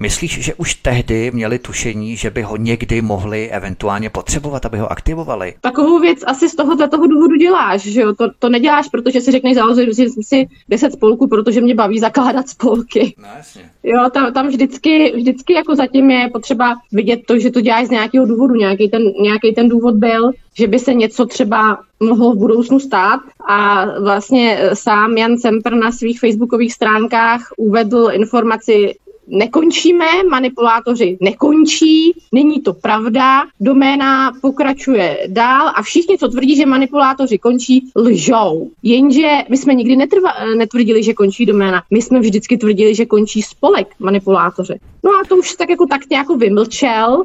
Myslíš, 0.00 0.44
že 0.44 0.54
už 0.54 0.74
tehdy 0.74 1.30
měli 1.30 1.58
tušení, 1.58 2.16
že 2.16 2.30
by 2.30 2.42
ho 2.42 2.56
někdy 2.56 3.02
mohli 3.02 3.50
eventuálně 3.50 4.10
potřebovat, 4.10 4.66
aby 4.66 4.78
ho 4.78 4.92
aktivovali? 4.92 5.54
Takovou 5.60 5.98
věc 5.98 6.18
asi 6.26 6.48
z 6.48 6.54
tohoto 6.54 6.88
toho 6.88 7.06
důvodu 7.06 7.36
děláš, 7.36 7.82
že 7.82 8.00
jo? 8.00 8.14
To, 8.14 8.30
to 8.38 8.48
neděláš, 8.48 8.88
protože 8.88 9.20
si 9.20 9.32
řekneš 9.32 9.54
založit 9.54 9.94
si 10.22 10.48
10 10.68 10.92
spolků, 10.92 11.28
protože 11.28 11.60
mě 11.60 11.74
baví 11.74 11.98
zakládat 11.98 12.48
spolky. 12.48 13.14
No, 13.18 13.28
jasně. 13.36 13.62
Jo, 13.82 14.10
tam, 14.12 14.32
tam 14.32 14.48
vždycky, 14.48 15.12
vždycky 15.16 15.52
jako 15.52 15.76
zatím 15.76 16.10
je 16.10 16.30
potřeba 16.32 16.76
vidět 16.92 17.20
to, 17.26 17.38
že 17.38 17.50
to 17.50 17.60
děláš 17.60 17.86
z 17.86 17.90
nějakého 17.90 18.26
důvodu. 18.26 18.54
Nějaký 18.54 18.88
ten, 18.88 19.02
nějaký 19.02 19.54
ten 19.54 19.68
důvod 19.68 19.94
byl, 19.94 20.30
že 20.54 20.66
by 20.66 20.78
se 20.78 20.94
něco 20.94 21.26
třeba 21.26 21.78
mohlo 22.00 22.32
v 22.32 22.38
budoucnu 22.38 22.80
stát 22.80 23.20
a 23.48 23.84
vlastně 24.00 24.70
sám 24.74 25.16
Jan 25.16 25.38
Semper 25.38 25.74
na 25.74 25.92
svých 25.92 26.20
facebookových 26.20 26.72
stránkách 26.72 27.40
uvedl 27.56 28.08
informaci 28.12 28.94
nekončíme, 29.28 30.06
manipulátoři 30.30 31.18
nekončí, 31.20 32.12
není 32.32 32.60
to 32.60 32.72
pravda, 32.72 33.42
doména 33.60 34.32
pokračuje 34.40 35.18
dál 35.26 35.72
a 35.74 35.82
všichni, 35.82 36.18
co 36.18 36.28
tvrdí, 36.28 36.56
že 36.56 36.66
manipulátoři 36.66 37.38
končí, 37.38 37.90
lžou. 37.96 38.70
Jenže 38.82 39.28
my 39.48 39.56
jsme 39.56 39.74
nikdy 39.74 39.96
netrva, 39.96 40.30
netvrdili, 40.56 41.02
že 41.02 41.14
končí 41.14 41.46
doména, 41.46 41.82
my 41.90 42.02
jsme 42.02 42.20
vždycky 42.20 42.56
tvrdili, 42.56 42.94
že 42.94 43.06
končí 43.06 43.42
spolek 43.42 43.88
manipulátoři. 43.98 44.74
No 45.04 45.10
a 45.10 45.28
to 45.28 45.36
už 45.36 45.54
tak 45.54 45.70
jako 45.70 45.86
tak 45.86 46.00
jako 46.10 46.36
vymlčel, 46.36 47.22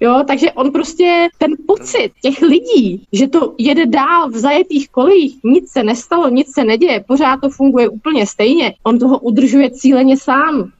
Jo, 0.00 0.24
takže 0.26 0.52
on 0.52 0.72
prostě 0.72 1.28
ten 1.38 1.52
pocit 1.66 2.10
těch 2.22 2.42
lidí, 2.42 3.06
že 3.12 3.28
to 3.28 3.54
jede 3.58 3.86
dál 3.86 4.30
v 4.30 4.36
zajetých 4.36 4.88
kolejích, 4.88 5.38
nic 5.44 5.70
se 5.70 5.82
nestalo, 5.82 6.28
nic 6.28 6.52
se 6.52 6.64
neděje, 6.64 7.04
pořád 7.08 7.40
to 7.40 7.50
funguje 7.50 7.88
úplně 7.88 8.26
stejně, 8.26 8.74
on 8.82 8.98
toho 8.98 9.18
udržuje 9.18 9.70
cíleně 9.70 10.16
sám. 10.16 10.70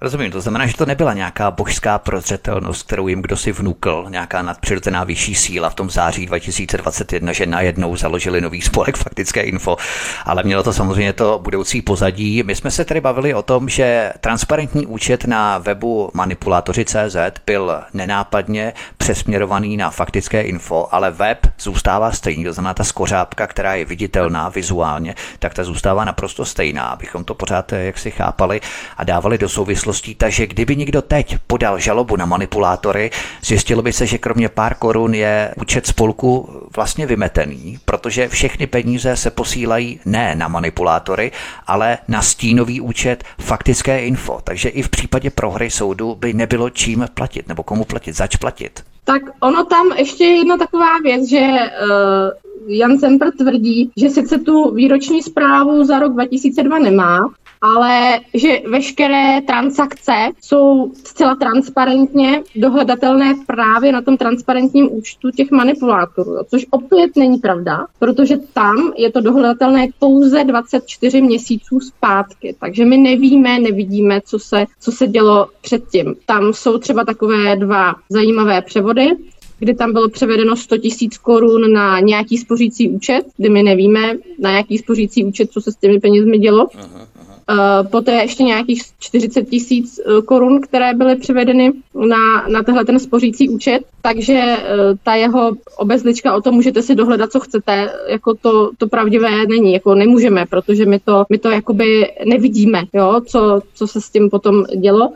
Rozumím, 0.00 0.30
to 0.30 0.40
znamená, 0.40 0.66
že 0.66 0.76
to 0.76 0.86
nebyla 0.86 1.12
nějaká 1.12 1.50
božská 1.50 1.98
prozřetelnost, 1.98 2.86
kterou 2.86 3.08
jim 3.08 3.22
kdo 3.22 3.36
si 3.36 3.52
vnukl, 3.52 4.06
nějaká 4.08 4.42
nadpřirozená 4.42 5.04
vyšší 5.04 5.34
síla 5.34 5.70
v 5.70 5.74
tom 5.74 5.90
září 5.90 6.26
2021, 6.26 7.32
že 7.32 7.46
najednou 7.46 7.96
založili 7.96 8.40
nový 8.40 8.62
spolek 8.62 8.96
faktické 8.96 9.42
info, 9.42 9.76
ale 10.24 10.42
mělo 10.42 10.62
to 10.62 10.72
samozřejmě 10.72 11.12
to 11.12 11.40
budoucí 11.42 11.82
pozadí. 11.82 12.42
My 12.42 12.54
jsme 12.54 12.70
se 12.70 12.84
tady 12.84 13.00
bavili 13.00 13.34
o 13.34 13.42
tom, 13.42 13.68
že 13.68 14.12
transparentní 14.20 14.86
účet 14.86 15.24
na 15.24 15.58
webu 15.58 16.10
manipulatoři.cz 16.14 17.16
byl 17.46 17.80
nenápadně 17.94 18.72
přesměrovaný 18.96 19.76
na 19.76 19.90
faktické 19.90 20.42
info, 20.42 20.88
ale 20.90 21.10
web 21.10 21.38
zůstává 21.60 22.12
stejný, 22.12 22.44
to 22.44 22.52
znamená 22.52 22.74
ta 22.74 22.84
skořápka, 22.84 23.46
která 23.46 23.74
je 23.74 23.84
viditelná 23.84 24.48
vizuálně, 24.48 25.14
tak 25.38 25.54
ta 25.54 25.64
zůstává 25.64 26.04
naprosto 26.04 26.44
stejná, 26.44 26.82
abychom 26.82 27.24
to 27.24 27.34
pořád 27.34 27.72
eh, 27.72 27.84
jak 27.84 27.98
si 27.98 28.10
chápali 28.10 28.60
a 28.96 29.04
dávali 29.04 29.38
do 29.38 29.48
souvislosti 29.48 29.85
souvislostí, 29.86 30.14
takže 30.14 30.46
kdyby 30.46 30.76
někdo 30.76 31.02
teď 31.02 31.36
podal 31.46 31.78
žalobu 31.78 32.16
na 32.16 32.26
manipulátory, 32.26 33.10
zjistilo 33.42 33.82
by 33.82 33.92
se, 33.92 34.06
že 34.06 34.18
kromě 34.18 34.48
pár 34.48 34.74
korun 34.74 35.14
je 35.14 35.54
účet 35.56 35.86
spolku 35.86 36.48
vlastně 36.76 37.06
vymetený, 37.06 37.78
protože 37.84 38.28
všechny 38.28 38.66
peníze 38.66 39.16
se 39.16 39.30
posílají 39.30 40.00
ne 40.04 40.34
na 40.34 40.48
manipulátory, 40.48 41.32
ale 41.66 41.98
na 42.08 42.22
stínový 42.22 42.80
účet 42.80 43.24
faktické 43.38 44.06
info. 44.06 44.40
Takže 44.44 44.68
i 44.68 44.82
v 44.82 44.88
případě 44.88 45.30
prohry 45.30 45.70
soudu 45.70 46.14
by 46.14 46.32
nebylo 46.32 46.70
čím 46.70 47.06
platit, 47.14 47.48
nebo 47.48 47.62
komu 47.62 47.84
platit, 47.84 48.16
zač 48.16 48.36
platit. 48.36 48.82
Tak 49.04 49.22
ono 49.40 49.64
tam 49.64 49.86
ještě 49.96 50.24
jedna 50.24 50.56
taková 50.56 50.98
věc, 50.98 51.28
že 51.28 51.38
uh, 51.38 52.45
Jan 52.68 52.98
Semper 52.98 53.32
tvrdí, 53.32 53.90
že 53.96 54.10
sice 54.10 54.38
tu 54.38 54.74
výroční 54.74 55.22
zprávu 55.22 55.84
za 55.84 55.98
rok 55.98 56.12
2002 56.12 56.78
nemá, 56.78 57.28
ale 57.60 58.20
že 58.34 58.60
veškeré 58.70 59.40
transakce 59.40 60.12
jsou 60.40 60.92
zcela 61.04 61.34
transparentně 61.34 62.42
dohledatelné 62.56 63.34
právě 63.46 63.92
na 63.92 64.02
tom 64.02 64.16
transparentním 64.16 64.88
účtu 64.92 65.30
těch 65.30 65.50
manipulátorů, 65.50 66.36
což 66.50 66.66
opět 66.70 67.16
není 67.16 67.38
pravda, 67.38 67.86
protože 67.98 68.36
tam 68.36 68.92
je 68.96 69.12
to 69.12 69.20
dohledatelné 69.20 69.86
pouze 69.98 70.44
24 70.44 71.22
měsíců 71.22 71.80
zpátky, 71.80 72.56
takže 72.60 72.84
my 72.84 72.96
nevíme, 72.96 73.58
nevidíme, 73.58 74.20
co 74.24 74.38
se, 74.38 74.64
co 74.80 74.92
se 74.92 75.06
dělo 75.06 75.48
předtím. 75.60 76.14
Tam 76.26 76.52
jsou 76.52 76.78
třeba 76.78 77.04
takové 77.04 77.56
dva 77.56 77.94
zajímavé 78.10 78.62
převody, 78.62 79.10
kdy 79.58 79.74
tam 79.74 79.92
bylo 79.92 80.08
převedeno 80.08 80.56
100 80.56 80.78
tisíc 80.78 81.18
korun 81.18 81.72
na 81.72 82.00
nějaký 82.00 82.38
spořící 82.38 82.88
účet, 82.88 83.22
kdy 83.36 83.48
my 83.48 83.62
nevíme, 83.62 84.18
na 84.38 84.50
jaký 84.50 84.78
spořící 84.78 85.24
účet, 85.24 85.52
co 85.52 85.60
se 85.60 85.72
s 85.72 85.76
těmi 85.76 86.00
penězmi 86.00 86.38
dělo. 86.38 86.68
Aha. 86.74 87.08
Uh, 87.50 87.88
poté 87.90 88.12
ještě 88.12 88.42
nějakých 88.42 88.82
40 88.98 89.42
tisíc 89.42 90.00
uh, 90.06 90.22
korun, 90.22 90.60
které 90.60 90.94
byly 90.94 91.16
převedeny 91.16 91.72
na, 91.94 92.48
na 92.48 92.62
tenhle 92.62 92.84
ten 92.84 92.98
spořící 92.98 93.48
účet, 93.48 93.80
takže 94.02 94.56
uh, 94.56 94.96
ta 95.02 95.14
jeho 95.14 95.52
obezlička 95.76 96.34
o 96.34 96.40
tom 96.40 96.54
můžete 96.54 96.82
si 96.82 96.94
dohledat, 96.94 97.32
co 97.32 97.40
chcete, 97.40 97.92
jako 98.08 98.34
to, 98.34 98.70
to 98.78 98.88
pravdivé 98.88 99.46
není, 99.46 99.72
jako 99.72 99.94
nemůžeme, 99.94 100.46
protože 100.46 100.86
my 100.86 100.98
to, 100.98 101.24
my 101.30 101.38
to 101.38 101.50
jakoby 101.50 102.06
nevidíme, 102.24 102.82
jo, 102.92 103.20
co, 103.26 103.60
co 103.74 103.86
se 103.86 104.00
s 104.00 104.10
tím 104.10 104.30
potom 104.30 104.64
dělo. 104.76 105.12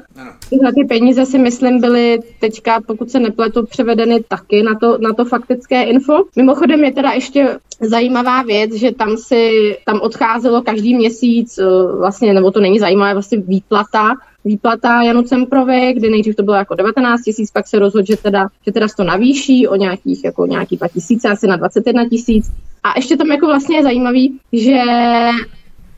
Tyhle 0.50 0.72
ty 0.72 0.84
peníze 0.84 1.26
si 1.26 1.38
myslím 1.38 1.80
byly 1.80 2.18
teďka, 2.40 2.80
pokud 2.86 3.10
se 3.10 3.20
nepletu, 3.20 3.66
převedeny 3.66 4.24
taky 4.28 4.62
na 4.62 4.74
to, 4.74 4.98
na 4.98 5.12
to 5.12 5.24
faktické 5.24 5.82
info. 5.82 6.24
Mimochodem 6.36 6.84
je 6.84 6.92
teda 6.92 7.10
ještě 7.10 7.58
zajímavá 7.80 8.42
věc, 8.42 8.74
že 8.74 8.92
tam 8.92 9.16
si, 9.16 9.76
tam 9.86 10.00
odcházelo 10.00 10.62
každý 10.62 10.94
měsíc 10.94 11.58
vlastně 11.98 12.19
vlastně, 12.20 12.34
nebo 12.34 12.50
to 12.50 12.60
není 12.60 12.78
zajímavé, 12.78 13.12
vlastně 13.12 13.38
výplata, 13.38 14.14
výplata 14.44 15.02
Janu 15.02 15.22
Cemprovi, 15.22 15.92
kdy 15.92 16.10
nejdřív 16.10 16.36
to 16.36 16.42
bylo 16.42 16.56
jako 16.56 16.74
19 16.74 17.22
tisíc, 17.22 17.50
pak 17.50 17.68
se 17.68 17.78
rozhodl, 17.78 18.06
že 18.06 18.16
teda, 18.16 18.48
že 18.66 18.72
teda 18.72 18.86
to 18.96 19.04
navýší 19.04 19.68
o 19.68 19.76
nějakých, 19.76 20.24
jako 20.24 20.46
nějaký 20.46 20.76
2 20.76 20.88
tisíce, 20.88 21.28
asi 21.28 21.46
na 21.46 21.56
21 21.56 22.08
tisíc. 22.08 22.52
A 22.82 22.92
ještě 22.96 23.16
tam 23.16 23.30
jako 23.30 23.46
vlastně 23.46 23.76
je 23.76 23.82
zajímavý, 23.82 24.38
že 24.52 24.82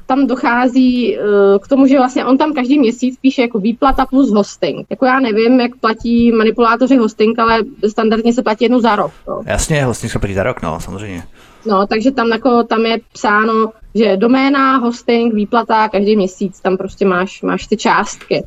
tam 0.06 0.26
dochází 0.26 1.16
uh, 1.16 1.24
k 1.58 1.68
tomu, 1.68 1.86
že 1.86 1.98
vlastně 1.98 2.24
on 2.24 2.38
tam 2.38 2.54
každý 2.54 2.78
měsíc 2.78 3.18
píše 3.22 3.42
jako 3.42 3.58
výplata 3.58 4.06
plus 4.06 4.30
hosting. 4.30 4.86
Jako 4.90 5.06
já 5.06 5.20
nevím, 5.20 5.60
jak 5.60 5.76
platí 5.76 6.32
manipulátoři 6.32 6.96
hosting, 6.96 7.38
ale 7.38 7.58
standardně 7.88 8.32
se 8.32 8.42
platí 8.42 8.64
jednou 8.64 8.80
za 8.80 8.96
rok. 8.96 9.12
No. 9.28 9.42
Jasně, 9.46 9.84
hosting 9.84 10.12
se 10.12 10.18
platí 10.18 10.34
za 10.34 10.42
rok, 10.42 10.62
no, 10.62 10.80
samozřejmě. 10.80 11.22
No, 11.66 11.86
takže 11.86 12.10
tam, 12.10 12.28
jako, 12.28 12.64
tam 12.64 12.86
je 12.86 12.98
psáno, 13.12 13.72
že 13.94 14.16
doména, 14.16 14.76
hosting, 14.76 15.34
výplata, 15.34 15.88
každý 15.88 16.16
měsíc, 16.16 16.60
tam 16.60 16.76
prostě 16.76 17.06
máš, 17.06 17.42
máš 17.42 17.66
ty 17.66 17.76
částky. 17.76 18.44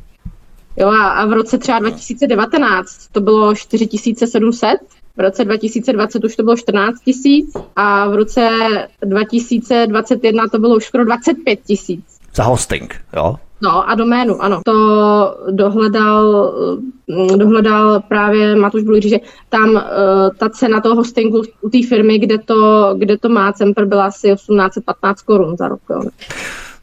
Jo, 0.76 0.88
a, 0.88 1.08
a 1.08 1.26
v 1.26 1.32
roce 1.32 1.58
třeba 1.58 1.78
2019 1.78 3.08
to 3.12 3.20
bylo 3.20 3.54
4700, 3.54 4.80
v 5.16 5.20
roce 5.20 5.44
2020 5.44 6.24
už 6.24 6.36
to 6.36 6.42
bylo 6.42 6.56
14 6.56 7.00
tisíc 7.04 7.56
a 7.76 8.08
v 8.08 8.14
roce 8.14 8.48
2021 9.04 10.48
to 10.48 10.58
bylo 10.58 10.76
už 10.76 10.84
skoro 10.84 11.04
25 11.04 11.60
tisíc. 11.66 12.04
Za 12.34 12.44
hosting, 12.44 13.04
jo? 13.16 13.36
No 13.60 13.90
a 13.90 13.94
doménu, 13.94 14.42
ano. 14.42 14.60
To 14.64 15.36
dohledal, 15.50 16.52
mm, 17.08 17.38
dohledal 17.38 18.00
právě 18.08 18.56
Matuš 18.56 18.82
Blujíř, 18.82 19.06
že 19.06 19.18
tam 19.48 19.70
uh, 19.70 19.80
ta 20.38 20.48
cena 20.48 20.80
toho 20.80 20.94
hostingu 20.94 21.42
u 21.60 21.68
té 21.68 21.78
firmy, 21.88 22.18
kde 22.18 22.38
to, 22.38 22.90
kde 22.98 23.18
to 23.18 23.28
má 23.28 23.52
Cempr, 23.52 23.84
byla 23.84 24.04
asi 24.04 24.34
1815 24.34 25.22
korun 25.22 25.56
za 25.56 25.68
rok. 25.68 25.80
Jo. 25.90 26.00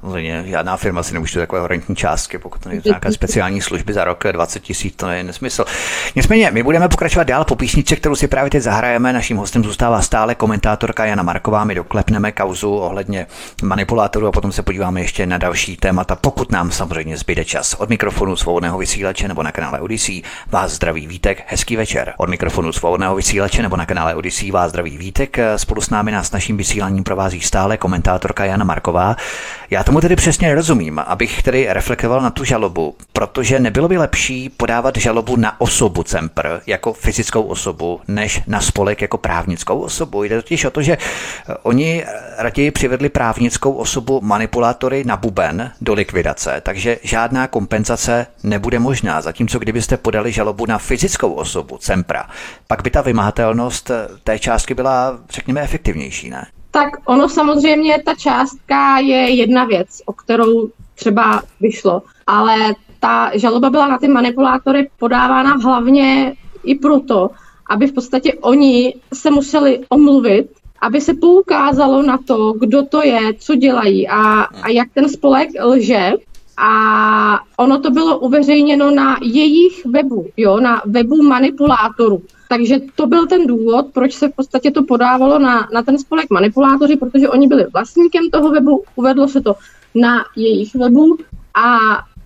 Samozřejmě 0.03 0.43
žádná 0.47 0.77
firma 0.77 1.03
si 1.03 1.13
nemůže 1.13 1.39
takové 1.39 1.61
horentní 1.61 1.95
částky, 1.95 2.37
pokud 2.37 2.61
to 2.61 2.69
nejde 2.69 2.81
nějaké 2.85 3.11
speciální 3.11 3.61
služby 3.61 3.93
za 3.93 4.03
rok 4.03 4.23
20 4.31 4.59
tisíc, 4.59 4.95
to 4.95 5.07
je 5.07 5.23
nesmysl. 5.23 5.65
Nicméně, 6.15 6.51
my 6.51 6.63
budeme 6.63 6.89
pokračovat 6.89 7.23
dál 7.23 7.45
po 7.45 7.55
písničce, 7.55 7.95
kterou 7.95 8.15
si 8.15 8.27
právě 8.27 8.49
teď 8.49 8.63
zahrajeme. 8.63 9.13
Naším 9.13 9.37
hostem 9.37 9.63
zůstává 9.63 10.01
stále 10.01 10.35
komentátorka 10.35 11.05
Jana 11.05 11.23
Marková. 11.23 11.63
My 11.63 11.75
doklepneme 11.75 12.31
kauzu 12.31 12.75
ohledně 12.75 13.27
manipulátorů 13.63 14.27
a 14.27 14.31
potom 14.31 14.51
se 14.51 14.63
podíváme 14.63 15.01
ještě 15.01 15.25
na 15.25 15.37
další 15.37 15.77
témata, 15.77 16.15
pokud 16.15 16.51
nám 16.51 16.71
samozřejmě 16.71 17.17
zbyde 17.17 17.45
čas. 17.45 17.73
Od 17.73 17.89
mikrofonu 17.89 18.35
svobodného 18.35 18.77
vysílače 18.77 19.27
nebo 19.27 19.43
na 19.43 19.51
kanále 19.51 19.79
Odyssey 19.79 20.21
vás 20.47 20.71
zdraví 20.71 21.07
Vítek, 21.07 21.43
hezký 21.47 21.75
večer. 21.75 22.13
Od 22.17 22.29
mikrofonu 22.29 22.71
svobodného 22.71 23.15
vysílače 23.15 23.61
nebo 23.61 23.77
na 23.77 23.85
kanále 23.85 24.15
Odyssey 24.15 24.51
vás 24.51 24.69
zdraví 24.69 24.97
Vítek. 24.97 25.37
Spolu 25.55 25.81
s 25.81 25.89
námi 25.89 26.11
nás 26.11 26.31
naším 26.31 26.57
vysíláním 26.57 27.03
provází 27.03 27.41
stále 27.41 27.77
komentátorka 27.77 28.45
Jana 28.45 28.65
Marková. 28.65 29.15
Já 29.69 29.83
tomu 29.83 29.92
tedy 30.01 30.15
přesně 30.15 30.47
nerozumím, 30.47 30.99
abych 30.99 31.43
tedy 31.43 31.67
reflektoval 31.69 32.21
na 32.21 32.29
tu 32.29 32.43
žalobu, 32.43 32.95
protože 33.13 33.59
nebylo 33.59 33.87
by 33.87 33.97
lepší 33.97 34.49
podávat 34.49 34.97
žalobu 34.97 35.35
na 35.35 35.61
osobu 35.61 36.03
Cempr 36.03 36.61
jako 36.67 36.93
fyzickou 36.93 37.43
osobu, 37.43 38.01
než 38.07 38.41
na 38.47 38.61
spolek 38.61 39.01
jako 39.01 39.17
právnickou 39.17 39.79
osobu. 39.79 40.23
Jde 40.23 40.41
totiž 40.41 40.65
o 40.65 40.69
to, 40.69 40.81
že 40.81 40.97
eh, 40.97 41.55
oni 41.63 42.05
raději 42.37 42.71
přivedli 42.71 43.09
právnickou 43.09 43.73
osobu 43.73 44.21
manipulátory 44.21 45.03
na 45.03 45.17
buben 45.17 45.71
do 45.81 45.93
likvidace, 45.93 46.61
takže 46.63 46.97
žádná 47.03 47.47
kompenzace 47.47 48.27
nebude 48.43 48.79
možná. 48.79 49.21
Zatímco 49.21 49.59
kdybyste 49.59 49.97
podali 49.97 50.31
žalobu 50.31 50.65
na 50.65 50.77
fyzickou 50.77 51.33
osobu 51.33 51.77
Cempra, 51.77 52.29
pak 52.67 52.83
by 52.83 52.89
ta 52.89 53.01
vymahatelnost 53.01 53.89
eh, 53.89 54.07
té 54.23 54.39
částky 54.39 54.73
byla, 54.73 55.19
řekněme, 55.29 55.61
efektivnější, 55.61 56.29
ne? 56.29 56.45
Tak 56.73 56.89
ono 57.05 57.29
samozřejmě, 57.29 58.01
ta 58.05 58.15
částka 58.15 58.97
je 58.97 59.29
jedna 59.29 59.65
věc, 59.65 60.01
o 60.05 60.13
kterou 60.13 60.69
třeba 60.95 61.43
vyšlo, 61.61 62.01
ale 62.27 62.55
ta 62.99 63.37
žaloba 63.37 63.69
byla 63.69 63.87
na 63.87 63.97
ty 63.97 64.07
manipulátory 64.07 64.89
podávána 64.99 65.53
hlavně 65.53 66.33
i 66.63 66.75
proto, 66.75 67.29
aby 67.69 67.87
v 67.87 67.93
podstatě 67.93 68.33
oni 68.33 68.95
se 69.13 69.31
museli 69.31 69.79
omluvit, 69.89 70.49
aby 70.81 71.01
se 71.01 71.13
poukázalo 71.13 72.01
na 72.01 72.17
to, 72.17 72.53
kdo 72.53 72.83
to 72.83 73.03
je, 73.03 73.33
co 73.39 73.55
dělají 73.55 74.07
a, 74.07 74.41
a 74.41 74.69
jak 74.69 74.87
ten 74.93 75.09
spolek 75.09 75.49
lže. 75.63 76.11
A 76.57 77.39
ono 77.57 77.79
to 77.79 77.91
bylo 77.91 78.19
uveřejněno 78.19 78.91
na 78.91 79.17
jejich 79.21 79.85
webu, 79.85 80.27
jo, 80.37 80.59
na 80.59 80.81
webu 80.85 81.23
manipulátorů. 81.23 82.21
Takže 82.49 82.79
to 82.95 83.07
byl 83.07 83.27
ten 83.27 83.47
důvod, 83.47 83.85
proč 83.93 84.13
se 84.13 84.27
v 84.27 84.35
podstatě 84.35 84.71
to 84.71 84.83
podávalo 84.83 85.39
na, 85.39 85.69
na 85.73 85.83
ten 85.83 85.97
spolek 85.97 86.29
manipulátoři, 86.29 86.95
protože 86.95 87.29
oni 87.29 87.47
byli 87.47 87.65
vlastníkem 87.73 88.29
toho 88.29 88.49
webu, 88.49 88.83
uvedlo 88.95 89.27
se 89.27 89.41
to 89.41 89.55
na 89.95 90.25
jejich 90.35 90.75
webu 90.75 91.17
a 91.53 91.77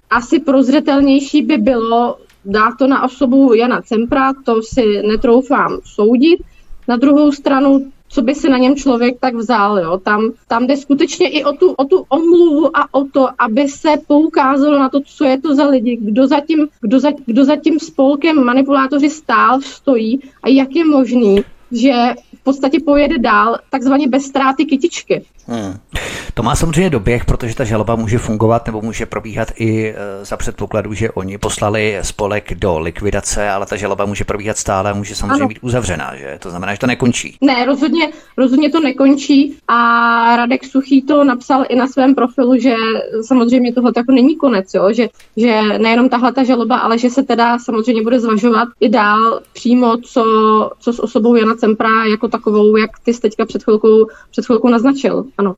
asi 0.10 0.40
prozřetelnější 0.40 1.42
by 1.42 1.58
bylo 1.58 2.18
dát 2.46 2.72
to 2.80 2.88
na 2.88 3.04
osobu 3.04 3.54
Jana 3.54 3.82
Cempra, 3.82 4.34
to 4.46 4.62
si 4.64 5.02
netroufám 5.08 5.80
soudit. 5.84 6.40
Na 6.88 6.98
druhou 6.98 7.32
stranu 7.32 7.92
co 8.18 8.22
by 8.22 8.36
si 8.36 8.50
na 8.50 8.58
něm 8.58 8.76
člověk 8.76 9.20
tak 9.20 9.36
vzal. 9.36 9.80
Jo. 9.80 9.98
Tam, 9.98 10.32
tam 10.48 10.68
jde 10.68 10.78
skutečně 10.78 11.30
i 11.30 11.44
o 11.44 11.54
tu, 11.54 11.72
o 11.72 11.86
tu 11.86 12.06
omluvu 12.10 12.78
a 12.78 12.94
o 12.94 13.04
to, 13.04 13.30
aby 13.40 13.68
se 13.68 13.90
poukázalo 14.08 14.80
na 14.80 14.90
to, 14.90 15.00
co 15.06 15.26
je 15.26 15.42
to 15.42 15.56
za 15.56 15.68
lidi, 15.68 15.98
kdo 16.02 16.28
za 16.28 16.40
tím, 16.40 16.68
kdo 16.82 17.00
za, 17.00 17.12
kdo 17.26 17.46
za 17.46 17.56
tím 17.56 17.80
spolkem 17.80 18.44
manipulátoři 18.44 19.10
stál, 19.10 19.62
stojí 19.62 20.20
a 20.44 20.50
jak 20.50 20.76
je 20.76 20.86
možný, 20.86 21.44
že 21.72 21.94
podstatě 22.48 22.80
pojede 22.86 23.18
dál 23.18 23.58
takzvaně 23.70 24.08
bez 24.08 24.24
ztráty 24.24 24.66
kytičky. 24.66 25.26
Hmm. 25.48 25.78
To 26.34 26.44
má 26.44 26.56
samozřejmě 26.56 26.90
doběh, 26.90 27.26
protože 27.26 27.56
ta 27.56 27.64
žaloba 27.64 27.96
může 27.96 28.18
fungovat 28.18 28.66
nebo 28.66 28.82
může 28.82 29.06
probíhat 29.06 29.48
i 29.56 29.90
e, 29.90 30.26
za 30.26 30.38
předpokladu, 30.38 30.94
že 30.94 31.12
oni 31.12 31.38
poslali 31.38 32.00
spolek 32.02 32.54
do 32.54 32.80
likvidace, 32.80 33.50
ale 33.50 33.66
ta 33.66 33.76
žaloba 33.76 34.06
může 34.06 34.24
probíhat 34.24 34.58
stále 34.58 34.92
a 34.92 34.94
může 34.94 35.16
samozřejmě 35.16 35.36
ano. 35.36 35.48
být 35.48 35.60
uzavřená, 35.62 36.16
že? 36.16 36.38
To 36.40 36.50
znamená, 36.50 36.74
že 36.74 36.80
to 36.80 36.88
nekončí. 36.88 37.38
Ne, 37.42 37.66
rozhodně, 37.66 38.10
rozhodně 38.38 38.70
to 38.70 38.80
nekončí 38.80 39.58
a 39.68 39.78
Radek 40.36 40.66
Suchý 40.66 41.02
to 41.02 41.24
napsal 41.24 41.66
i 41.70 41.76
na 41.76 41.88
svém 41.88 42.16
profilu, 42.16 42.60
že 42.60 42.76
samozřejmě 43.22 43.74
tohle 43.74 43.92
jako 43.98 44.12
není 44.12 44.36
konec, 44.36 44.74
jo? 44.74 44.94
Že, 44.94 45.10
že 45.38 45.62
nejenom 45.78 46.10
tahle 46.10 46.34
ta 46.34 46.44
žaloba, 46.44 46.78
ale 46.78 46.98
že 46.98 47.10
se 47.10 47.24
teda 47.24 47.60
samozřejmě 47.60 48.04
bude 48.04 48.20
zvažovat 48.20 48.68
i 48.80 48.90
dál 48.90 49.40
přímo, 49.54 49.98
co, 49.98 50.24
co 50.80 50.94
s 50.94 51.00
osobou 51.04 51.36
Jana 51.36 51.56
Cempra 51.56 52.06
jako 52.12 52.28
takovou, 52.38 52.78
jak 52.78 52.92
ty 53.04 53.14
jsi 53.14 53.22
teďka 53.22 53.46
před 53.46 53.64
chvilkou, 53.64 54.08
před 54.32 54.46
chvilkou 54.46 54.70
naznačil 54.70 55.26
ano. 55.38 55.56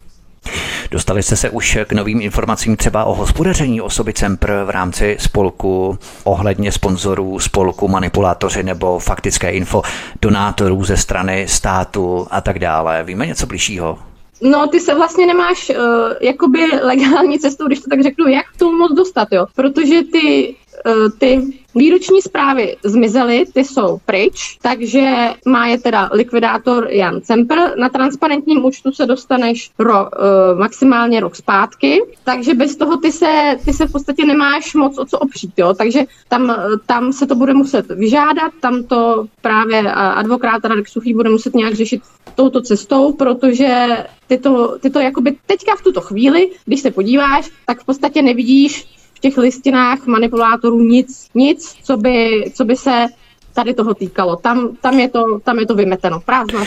Dostali 0.92 1.24
jste 1.24 1.36
se 1.36 1.50
už 1.50 1.78
k 1.88 1.92
novým 1.92 2.22
informacím 2.22 2.76
třeba 2.76 3.06
o 3.06 3.14
hospodaření 3.14 3.82
osoby 3.82 4.14
Cempr 4.14 4.52
v 4.66 4.70
rámci 4.70 5.18
spolku, 5.20 5.98
ohledně 6.24 6.72
sponzorů 6.72 7.40
spolku, 7.40 7.88
manipulátoři 7.88 8.64
nebo 8.64 9.00
faktické 9.00 9.52
info 9.52 9.82
donátorů 10.22 10.84
ze 10.84 10.98
strany 10.98 11.48
státu 11.48 12.28
a 12.32 12.42
tak 12.42 12.60
dále. 12.60 13.04
Víme 13.04 13.26
něco 13.26 13.46
bližšího? 13.46 14.00
No, 14.42 14.68
ty 14.68 14.80
se 14.80 14.96
vlastně 14.96 15.28
nemáš 15.28 15.70
uh, 15.70 15.76
jakoby 16.22 16.60
legální 16.84 17.40
cestou, 17.40 17.68
když 17.68 17.80
to 17.80 17.90
tak 17.90 18.04
řeknu, 18.04 18.28
jak 18.28 18.46
k 18.56 18.58
tomu 18.58 18.78
moc 18.78 18.92
dostat, 18.92 19.28
jo. 19.32 19.46
Protože 19.56 20.04
ty 20.12 20.56
Eh, 20.86 21.10
ty 21.18 21.42
výroční 21.76 22.22
zprávy 22.22 22.78
zmizely, 22.84 23.46
ty 23.54 23.64
jsou 23.64 24.00
pryč, 24.06 24.58
takže 24.62 25.30
má 25.46 25.68
je 25.68 25.78
teda 25.78 26.10
likvidátor 26.14 26.88
Jan 26.90 27.22
Cempr. 27.22 27.56
Na 27.78 27.90
transparentním 27.90 28.66
účtu 28.66 28.92
se 28.92 29.06
dostaneš 29.06 29.72
ro, 29.80 30.02
uh, 30.02 30.60
maximálně 30.60 31.20
rok 31.20 31.36
zpátky, 31.36 32.02
takže 32.24 32.54
bez 32.54 32.76
toho 32.76 32.98
ty 32.98 33.12
se, 33.12 33.58
ty 33.66 33.74
se 33.74 33.88
v 33.88 33.92
podstatě 33.92 34.26
nemáš 34.26 34.74
moc 34.74 34.98
o 34.98 35.06
co 35.06 35.20
opřít, 35.20 35.54
jo? 35.58 35.74
takže 35.74 36.00
tam, 36.28 36.56
tam 36.86 37.14
se 37.14 37.28
to 37.28 37.36
bude 37.36 37.54
muset 37.54 37.88
vyžádat, 37.88 38.52
tam 38.62 38.84
to 38.84 39.26
právě 39.42 39.92
advokát 39.94 40.66
Radek 40.66 40.88
Suchý 40.88 41.14
bude 41.14 41.30
muset 41.30 41.56
nějak 41.56 41.74
řešit 41.74 42.02
touto 42.36 42.62
cestou, 42.62 43.14
protože 43.14 43.88
ty 44.28 44.38
to, 44.38 44.78
ty 44.80 44.90
to 44.90 45.00
jakoby 45.00 45.38
teďka 45.46 45.76
v 45.76 45.84
tuto 45.84 46.02
chvíli, 46.02 46.50
když 46.66 46.82
se 46.82 46.92
podíváš, 46.92 47.50
tak 47.66 47.82
v 47.82 47.86
podstatě 47.86 48.22
nevidíš 48.22 48.99
v 49.20 49.22
těch 49.22 49.38
listinách 49.38 50.06
manipulátorů 50.06 50.82
nic, 50.82 51.28
nic, 51.36 51.76
co 51.84 51.98
by, 51.98 52.44
co 52.54 52.66
by 52.66 52.76
se 52.76 53.08
tady 53.54 53.74
toho 53.74 53.94
týkalo. 53.94 54.36
Tam, 54.36 54.70
tam, 54.82 55.00
je, 55.00 55.10
to, 55.10 55.40
tam 55.44 55.60
je 55.60 55.66
to 55.66 55.76
vymeteno. 55.76 56.20
Prázdná 56.20 56.64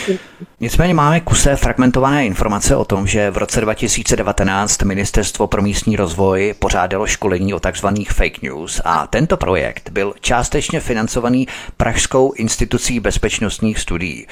Nicméně 0.59 0.93
máme 0.93 1.19
kuse 1.19 1.55
fragmentované 1.55 2.25
informace 2.25 2.75
o 2.75 2.85
tom, 2.85 3.07
že 3.07 3.31
v 3.31 3.37
roce 3.37 3.61
2019 3.61 4.83
Ministerstvo 4.83 5.47
pro 5.47 5.61
místní 5.61 5.95
rozvoj 5.95 6.53
pořádalo 6.59 7.07
školení 7.07 7.53
o 7.53 7.59
takzvaných 7.59 8.11
fake 8.11 8.41
news 8.41 8.81
a 8.85 9.07
tento 9.07 9.37
projekt 9.37 9.89
byl 9.89 10.13
částečně 10.21 10.79
financovaný 10.79 11.47
Pražskou 11.77 12.31
institucí 12.31 12.99
bezpečnostních 12.99 13.79
studií. 13.79 14.27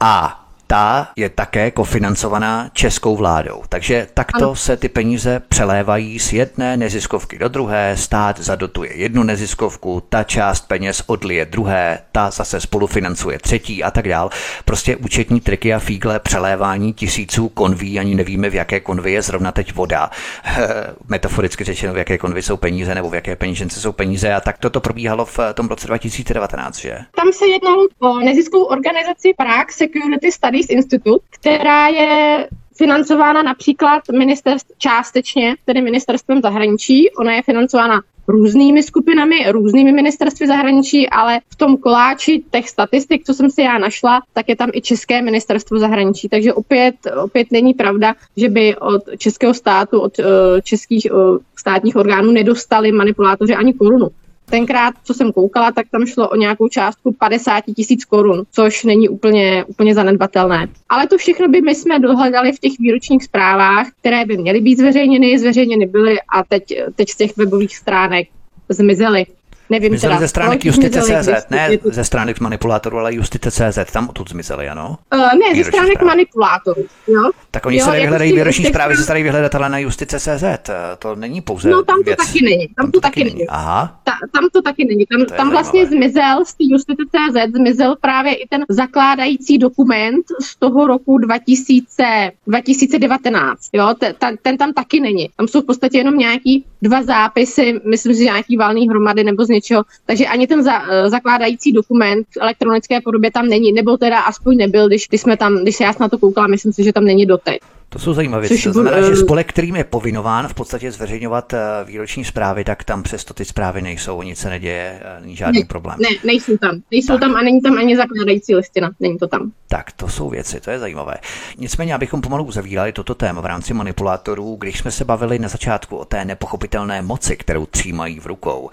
A 0.00 0.39
ta 0.70 1.08
je 1.16 1.28
také 1.28 1.70
kofinancovaná 1.70 2.70
českou 2.72 3.16
vládou. 3.16 3.62
Takže 3.68 4.06
takto 4.14 4.44
ano. 4.44 4.56
se 4.56 4.76
ty 4.76 4.88
peníze 4.88 5.42
přelévají 5.48 6.18
z 6.18 6.32
jedné 6.32 6.76
neziskovky 6.76 7.38
do 7.38 7.48
druhé, 7.48 7.96
stát 7.96 8.38
zadotuje 8.38 8.96
jednu 8.96 9.22
neziskovku, 9.22 10.02
ta 10.08 10.22
část 10.22 10.68
peněz 10.68 11.02
odlije 11.06 11.44
druhé, 11.44 11.98
ta 12.12 12.30
zase 12.30 12.60
spolufinancuje 12.60 13.38
třetí 13.38 13.84
a 13.84 13.90
tak 13.90 14.08
dál. 14.08 14.30
Prostě 14.64 14.96
účetní 14.96 15.40
triky 15.40 15.74
a 15.74 15.78
fígle 15.78 16.20
přelévání 16.20 16.92
tisíců 16.92 17.48
konví, 17.48 17.98
ani 17.98 18.14
nevíme, 18.14 18.50
v 18.50 18.54
jaké 18.54 18.80
konvi 18.80 19.12
je 19.12 19.22
zrovna 19.22 19.52
teď 19.52 19.74
voda. 19.74 20.10
Metaforicky 21.08 21.64
řečeno, 21.64 21.92
v 21.92 21.98
jaké 21.98 22.18
konvi 22.18 22.42
jsou 22.42 22.56
peníze 22.56 22.94
nebo 22.94 23.10
v 23.10 23.14
jaké 23.14 23.36
penížence 23.36 23.80
jsou 23.80 23.92
peníze 23.92 24.34
a 24.34 24.40
tak 24.40 24.58
toto 24.58 24.80
probíhalo 24.80 25.24
v 25.24 25.38
tom 25.54 25.68
roce 25.68 25.86
2019, 25.86 26.76
že? 26.78 26.98
Tam 27.16 27.32
se 27.32 27.46
jednalo 27.46 27.86
o 27.98 28.20
neziskovou 28.20 28.64
organizaci 28.64 29.34
Prague 29.36 29.72
Security 29.72 30.32
Studies 30.32 30.59
Studies 30.62 30.84
Institute, 30.84 31.24
která 31.30 31.88
je 31.88 32.48
financována 32.76 33.42
například 33.42 34.02
ministerstv, 34.18 34.70
částečně, 34.78 35.56
tedy 35.64 35.82
ministerstvem 35.82 36.40
zahraničí. 36.42 37.10
Ona 37.10 37.32
je 37.32 37.42
financována 37.42 38.02
různými 38.28 38.82
skupinami, 38.82 39.52
různými 39.52 39.92
ministerstvy 39.92 40.46
zahraničí, 40.46 41.08
ale 41.08 41.40
v 41.48 41.56
tom 41.56 41.76
koláči 41.76 42.42
těch 42.50 42.68
statistik, 42.68 43.24
co 43.24 43.34
jsem 43.34 43.50
si 43.50 43.62
já 43.62 43.78
našla, 43.78 44.22
tak 44.32 44.48
je 44.48 44.56
tam 44.56 44.70
i 44.72 44.80
České 44.80 45.22
ministerstvo 45.22 45.78
zahraničí. 45.78 46.28
Takže 46.28 46.52
opět, 46.52 46.94
opět 47.24 47.52
není 47.52 47.74
pravda, 47.74 48.14
že 48.36 48.48
by 48.48 48.76
od 48.76 49.02
českého 49.18 49.54
státu, 49.54 50.00
od 50.00 50.18
uh, 50.18 50.24
českých 50.62 51.06
uh, 51.12 51.38
státních 51.56 51.96
orgánů 51.96 52.32
nedostali 52.32 52.92
manipulátoři 52.92 53.54
ani 53.54 53.72
korunu. 53.72 54.08
Tenkrát, 54.50 54.94
co 55.04 55.14
jsem 55.14 55.32
koukala, 55.32 55.72
tak 55.72 55.86
tam 55.90 56.06
šlo 56.06 56.28
o 56.28 56.36
nějakou 56.36 56.68
částku 56.68 57.12
50 57.12 57.64
tisíc 57.76 58.04
korun, 58.04 58.42
což 58.52 58.84
není 58.84 59.08
úplně, 59.08 59.64
úplně 59.64 59.94
zanedbatelné. 59.94 60.68
Ale 60.88 61.06
to 61.06 61.18
všechno 61.18 61.48
by 61.48 61.60
my 61.60 61.74
jsme 61.74 61.98
dohledali 61.98 62.52
v 62.52 62.58
těch 62.58 62.72
výročních 62.78 63.24
zprávách, 63.24 63.86
které 64.00 64.24
by 64.24 64.36
měly 64.36 64.60
být 64.60 64.78
zveřejněny, 64.78 65.38
zveřejněny 65.38 65.86
byly 65.86 66.16
a 66.20 66.44
teď, 66.44 66.62
teď 66.94 67.10
z 67.10 67.16
těch 67.16 67.36
webových 67.36 67.76
stránek 67.76 68.28
zmizely. 68.68 69.26
Nevím 69.70 69.90
zmizeli 69.90 70.14
teda, 70.14 70.20
ze 70.20 70.28
stránek 70.28 70.64
Justice.cz, 70.64 71.50
ne 71.50 71.78
ze 71.84 72.04
stránek 72.04 72.40
manipulátorů, 72.40 72.98
ale 72.98 73.14
Justice.cz, 73.14 73.92
tam 73.92 74.08
odtud 74.08 74.30
zmizeli, 74.30 74.68
ano? 74.68 74.98
Uh, 75.14 75.20
ne, 75.20 75.64
ze 75.64 75.64
stránek 75.64 76.02
manipulátorů, 76.02 76.84
jo. 77.06 77.30
Tak 77.50 77.66
oni 77.66 77.76
jo, 77.76 77.84
se 77.84 77.90
tady 77.90 78.00
vyhledají 78.00 78.32
výroční 78.32 78.64
zprávy, 78.64 78.96
se 78.96 79.06
tady 79.06 79.22
vyhledat 79.22 79.54
ale 79.54 79.68
na 79.68 79.78
Justice.cz, 79.78 80.42
eh, 80.42 80.58
to 80.98 81.14
není 81.16 81.40
pouze 81.40 81.70
No 81.70 81.82
tam 81.82 81.98
to 81.98 82.02
věc. 82.02 82.16
taky 82.16 82.44
není, 82.44 82.68
tam, 82.68 82.74
tam 82.76 82.86
to, 82.86 82.92
to 82.92 83.00
taky 83.00 83.24
není. 83.24 83.48
Aha. 83.48 84.00
Ta, 84.04 84.12
tam 84.32 84.48
to 84.52 84.62
taky 84.62 84.84
není, 84.84 85.06
tam, 85.06 85.24
tam 85.36 85.50
vlastně 85.50 85.86
zmizel 85.86 86.44
z 86.44 86.54
té 86.54 86.64
Justice.cz, 86.70 87.56
zmizel 87.56 87.96
právě 88.00 88.34
i 88.34 88.48
ten 88.48 88.64
zakládající 88.68 89.58
dokument 89.58 90.24
z 90.42 90.56
toho 90.56 90.86
roku 90.86 91.18
2000, 91.18 92.30
2019, 92.46 93.68
jo, 93.72 93.94
ten, 94.18 94.36
ten 94.42 94.56
tam 94.56 94.72
taky 94.72 95.00
není. 95.00 95.28
Tam 95.36 95.48
jsou 95.48 95.60
v 95.60 95.66
podstatě 95.66 95.98
jenom 95.98 96.18
nějaký 96.18 96.64
dva 96.82 97.02
zápisy, 97.02 97.80
myslím 97.90 98.14
si, 98.14 98.24
nějaký 98.24 98.56
valný 98.56 98.88
hromady 98.88 99.24
nebo 99.24 99.44
z 99.44 99.48
něčeho, 99.48 99.82
takže 100.06 100.26
ani 100.26 100.46
ten 100.46 100.62
za, 100.62 100.82
eh, 100.90 101.10
zakládající 101.10 101.72
dokument 101.72 102.26
v 102.30 102.36
elektronické 102.40 103.00
podobě 103.00 103.30
tam 103.30 103.46
není, 103.46 103.72
nebo 103.72 103.96
teda 103.96 104.20
aspoň 104.20 104.56
nebyl, 104.56 104.88
když, 104.88 105.08
když 105.08 105.20
jsme 105.20 105.36
tam, 105.36 105.56
když 105.56 105.76
se 105.76 105.84
já 105.84 105.92
na 106.00 106.08
to 106.08 106.18
koukala, 106.18 106.46
myslím 106.46 106.72
si, 106.72 106.84
že 106.84 106.92
tam 106.92 107.04
není 107.04 107.26
doteď. 107.40 107.60
To 107.92 107.98
jsou 107.98 108.12
zajímavé 108.12 108.48
věci. 108.48 108.64
To 108.64 108.72
znamená, 108.72 109.02
že 109.02 109.16
spolek, 109.16 109.48
kterým 109.48 109.76
je 109.76 109.84
povinován 109.84 110.48
v 110.48 110.54
podstatě 110.54 110.92
zveřejňovat 110.92 111.52
eh, 111.52 111.58
výroční 111.84 112.24
zprávy, 112.24 112.64
tak 112.64 112.84
tam 112.84 113.02
přesto 113.02 113.34
ty 113.34 113.44
zprávy 113.44 113.82
nejsou, 113.82 114.22
nic 114.22 114.38
se 114.38 114.50
neděje, 114.50 115.00
eh, 115.02 115.20
není 115.20 115.36
žádný 115.36 115.60
ne, 115.60 115.66
problém. 115.66 115.98
Ne, 116.00 116.08
nejsou 116.24 116.56
tam. 116.56 116.80
Nejsou 116.90 117.12
tak. 117.12 117.20
tam 117.20 117.36
a 117.36 117.42
není 117.42 117.60
tam 117.60 117.78
ani 117.78 117.96
zakládající 117.96 118.54
listina. 118.54 118.90
Není 119.00 119.18
to 119.18 119.26
tam. 119.26 119.52
Tak, 119.68 119.92
to 119.92 120.08
jsou 120.08 120.30
věci, 120.30 120.60
to 120.60 120.70
je 120.70 120.78
zajímavé. 120.78 121.14
Nicméně, 121.58 121.94
abychom 121.94 122.20
pomalu 122.20 122.44
uzavírali 122.44 122.92
toto 122.92 123.14
téma 123.14 123.40
v 123.40 123.46
rámci 123.46 123.74
manipulátorů, 123.74 124.56
když 124.60 124.78
jsme 124.78 124.90
se 124.90 125.04
bavili 125.04 125.38
na 125.38 125.48
začátku 125.48 125.96
o 125.96 126.04
té 126.04 126.24
nepochopitelné 126.24 127.02
moci, 127.02 127.36
kterou 127.36 127.66
třímají 127.66 128.20
v 128.20 128.26
rukou, 128.26 128.70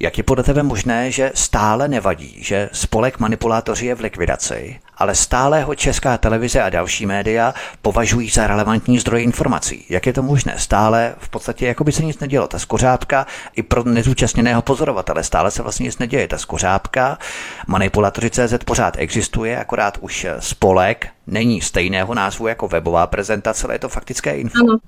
jak 0.00 0.18
je 0.18 0.24
podle 0.24 0.44
tebe 0.44 0.62
možné, 0.62 1.10
že 1.10 1.32
stále 1.34 1.88
nevadí, 1.88 2.36
že 2.38 2.70
spolek 2.72 3.18
manipulátoři 3.18 3.86
je 3.86 3.94
v 3.94 4.00
likvidaci, 4.00 4.80
ale 5.00 5.14
stále 5.14 5.62
ho 5.62 5.74
Česká 5.74 6.18
televize 6.18 6.62
a 6.62 6.70
další 6.70 7.06
média 7.06 7.54
považují 7.82 8.28
za 8.28 8.46
relevantní 8.46 8.98
zdroj 8.98 9.22
informací. 9.22 9.84
Jak 9.88 10.06
je 10.06 10.12
to 10.12 10.22
možné? 10.22 10.54
Stále 10.58 11.14
v 11.18 11.28
podstatě 11.28 11.66
jako 11.66 11.84
by 11.84 11.92
se 11.92 12.04
nic 12.04 12.18
nedělo. 12.18 12.48
Ta 12.48 12.58
skořápka 12.58 13.26
i 13.56 13.62
pro 13.62 13.84
nezúčastněného 13.84 14.62
pozorovatele 14.62 15.24
stále 15.24 15.50
se 15.50 15.62
vlastně 15.62 15.84
nic 15.84 15.98
neděje. 15.98 16.28
Ta 16.28 16.38
skořápka 16.38 17.18
manipulatoři 17.66 18.30
CZ 18.30 18.54
pořád 18.64 18.94
existuje, 18.98 19.58
akorát 19.58 19.98
už 20.00 20.26
spolek 20.38 21.08
není 21.26 21.60
stejného 21.60 22.14
názvu 22.14 22.46
jako 22.46 22.68
webová 22.68 23.06
prezentace, 23.06 23.66
ale 23.66 23.74
je 23.74 23.78
to 23.78 23.88
faktické 23.88 24.36
info. 24.36 24.58
Ano. 24.60 24.78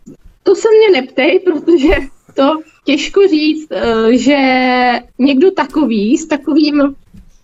To 0.42 0.54
se 0.54 0.68
mě 0.70 1.00
neptej, 1.00 1.40
protože 1.40 1.94
to 2.34 2.60
těžko 2.84 3.20
říct, 3.28 3.68
eh, 3.72 4.18
že 4.18 4.38
někdo 5.18 5.50
takový 5.50 6.18
s 6.18 6.26
takovým 6.26 6.94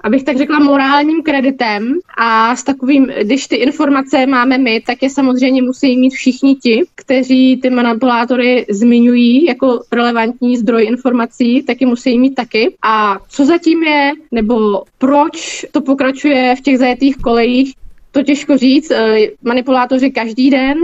abych 0.00 0.24
tak 0.24 0.36
řekla, 0.36 0.58
morálním 0.58 1.22
kreditem 1.22 1.98
a 2.18 2.56
s 2.56 2.64
takovým, 2.64 3.06
když 3.22 3.46
ty 3.46 3.56
informace 3.56 4.26
máme 4.26 4.58
my, 4.58 4.80
tak 4.86 5.02
je 5.02 5.10
samozřejmě 5.10 5.62
musí 5.62 5.96
mít 5.96 6.10
všichni 6.10 6.54
ti, 6.54 6.84
kteří 6.94 7.56
ty 7.56 7.70
manipulátory 7.70 8.66
zmiňují 8.70 9.44
jako 9.44 9.80
relevantní 9.92 10.56
zdroj 10.56 10.84
informací, 10.84 11.62
taky 11.62 11.86
musí 11.86 12.18
mít 12.18 12.34
taky. 12.34 12.76
A 12.82 13.18
co 13.28 13.46
zatím 13.46 13.82
je, 13.82 14.12
nebo 14.32 14.82
proč 14.98 15.66
to 15.72 15.80
pokračuje 15.80 16.56
v 16.56 16.60
těch 16.60 16.78
zajetých 16.78 17.16
kolejích, 17.16 17.74
to 18.12 18.22
těžko 18.22 18.56
říct. 18.56 18.90
Eh, 18.90 19.18
manipulátoři 19.42 20.10
každý 20.10 20.50
den 20.50 20.78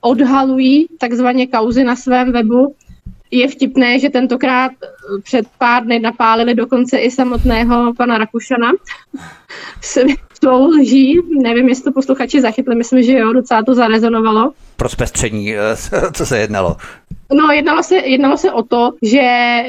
odhalují 0.00 0.86
takzvaně 0.98 1.46
kauzy 1.46 1.84
na 1.84 1.96
svém 1.96 2.32
webu, 2.32 2.74
je 3.30 3.48
vtipné, 3.48 3.98
že 3.98 4.10
tentokrát 4.10 4.72
eh, 4.82 5.20
před 5.22 5.46
pár 5.58 5.84
dny 5.84 5.98
napálili 5.98 6.54
dokonce 6.54 6.98
i 6.98 7.10
samotného 7.10 7.94
pana 7.94 8.18
Rakušana 8.18 8.72
svou 10.34 10.66
lží. 10.66 11.20
Nevím, 11.42 11.68
jestli 11.68 11.84
to 11.84 11.92
posluchači 11.92 12.40
zachytli, 12.40 12.74
myslím, 12.74 13.02
že 13.02 13.12
jo, 13.12 13.32
docela 13.32 13.62
to 13.62 13.74
zarezonovalo. 13.74 14.52
Pro 14.76 14.88
zpestření, 14.88 15.54
eh, 15.54 15.76
co 16.12 16.26
se 16.26 16.38
jednalo? 16.38 16.76
No, 17.32 17.52
jednalo 17.52 17.82
se, 17.82 17.96
jednalo 17.96 18.36
se 18.36 18.52
o 18.52 18.62
to, 18.62 18.92
že 19.02 19.22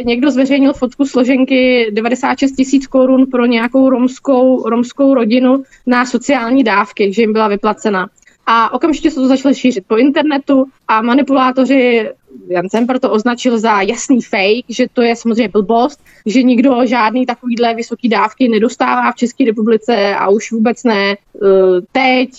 někdo 0.05 0.31
zveřejnil 0.31 0.73
fotku 0.73 1.05
složenky 1.05 1.91
96 1.91 2.51
tisíc 2.51 2.87
korun 2.87 3.25
pro 3.25 3.45
nějakou 3.45 3.89
romskou, 3.89 4.69
romskou 4.69 5.13
rodinu 5.13 5.63
na 5.87 6.05
sociální 6.05 6.63
dávky, 6.63 7.13
že 7.13 7.21
jim 7.21 7.33
byla 7.33 7.47
vyplacena. 7.47 8.07
A 8.45 8.73
okamžitě 8.73 9.11
se 9.11 9.15
to 9.15 9.27
začalo 9.27 9.53
šířit 9.53 9.83
po 9.87 9.97
internetu 9.97 10.65
a 10.87 11.01
manipulátoři 11.01 12.09
Jan 12.49 12.69
Semper 12.69 12.99
to 12.99 13.11
označil 13.11 13.59
za 13.59 13.81
jasný 13.81 14.21
fake, 14.21 14.65
že 14.69 14.85
to 14.93 15.01
je 15.01 15.15
samozřejmě 15.15 15.49
blbost, 15.49 16.03
že 16.25 16.43
nikdo 16.43 16.85
žádný 16.85 17.25
takovýhle 17.25 17.75
vysoký 17.75 18.09
dávky 18.09 18.49
nedostává 18.49 19.11
v 19.11 19.15
České 19.15 19.45
republice 19.45 20.15
a 20.15 20.29
už 20.29 20.51
vůbec 20.51 20.83
ne 20.83 21.17
uh, 21.33 21.49
teď, 21.91 22.29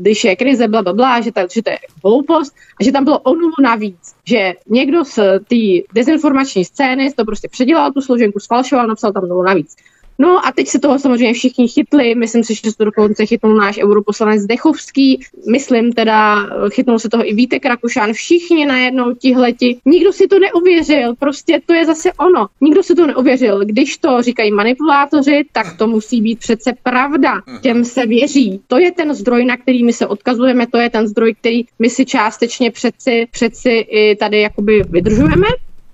když 0.00 0.24
je 0.24 0.36
krize, 0.36 0.68
bla, 0.68 0.82
bla, 0.82 0.92
bla 0.92 1.20
že, 1.20 1.32
ta, 1.32 1.46
že 1.54 1.62
to 1.62 1.70
je 1.70 1.78
hloupost 2.04 2.54
a 2.80 2.84
že 2.84 2.92
tam 2.92 3.04
bylo 3.04 3.18
o 3.18 3.34
navíc, 3.62 4.14
že 4.24 4.52
někdo 4.68 5.04
z 5.04 5.14
té 5.48 5.56
dezinformační 5.94 6.64
scény 6.64 7.12
to 7.12 7.24
prostě 7.24 7.48
předělal 7.48 7.92
tu 7.92 8.00
složenku, 8.00 8.40
sfalšoval, 8.40 8.86
napsal 8.86 9.12
tam 9.12 9.28
nulu 9.28 9.42
navíc. 9.42 9.76
No 10.18 10.46
a 10.46 10.52
teď 10.52 10.68
se 10.68 10.78
toho 10.78 10.98
samozřejmě 10.98 11.34
všichni 11.34 11.68
chytli, 11.68 12.14
myslím 12.14 12.44
si, 12.44 12.54
že 12.54 12.70
se 12.70 12.76
to 12.76 12.84
dokonce 12.84 13.26
chytnul 13.26 13.56
náš 13.56 13.78
europoslanec 13.78 14.46
Dechovský, 14.46 15.20
myslím 15.50 15.92
teda, 15.92 16.46
chytnul 16.68 16.98
se 16.98 17.08
toho 17.08 17.30
i 17.30 17.34
Vítek 17.34 17.66
Rakušan, 17.66 18.12
všichni 18.12 18.66
najednou 18.66 19.14
tihleti, 19.14 19.78
nikdo 19.84 20.12
si 20.12 20.26
to 20.26 20.38
neuvěřil, 20.38 21.14
prostě 21.18 21.60
to 21.66 21.74
je 21.74 21.86
zase 21.86 22.12
ono, 22.12 22.46
nikdo 22.60 22.82
si 22.82 22.94
to 22.94 23.06
neuvěřil, 23.06 23.64
když 23.64 23.98
to 23.98 24.22
říkají 24.22 24.52
manipulátoři, 24.52 25.44
tak 25.52 25.76
to 25.78 25.86
musí 25.86 26.20
být 26.20 26.38
přece 26.38 26.72
pravda, 26.82 27.32
těm 27.60 27.84
se 27.84 28.06
věří, 28.06 28.60
to 28.66 28.78
je 28.78 28.92
ten 28.92 29.14
zdroj, 29.14 29.44
na 29.44 29.56
který 29.56 29.84
my 29.84 29.92
se 29.92 30.06
odkazujeme, 30.06 30.66
to 30.66 30.78
je 30.78 30.90
ten 30.90 31.08
zdroj, 31.08 31.34
který 31.34 31.64
my 31.78 31.90
si 31.90 32.04
částečně 32.04 32.70
přeci, 32.70 33.26
přeci 33.30 33.70
i 33.70 34.16
tady 34.16 34.40
jakoby 34.40 34.82
vydržujeme, 34.90 35.46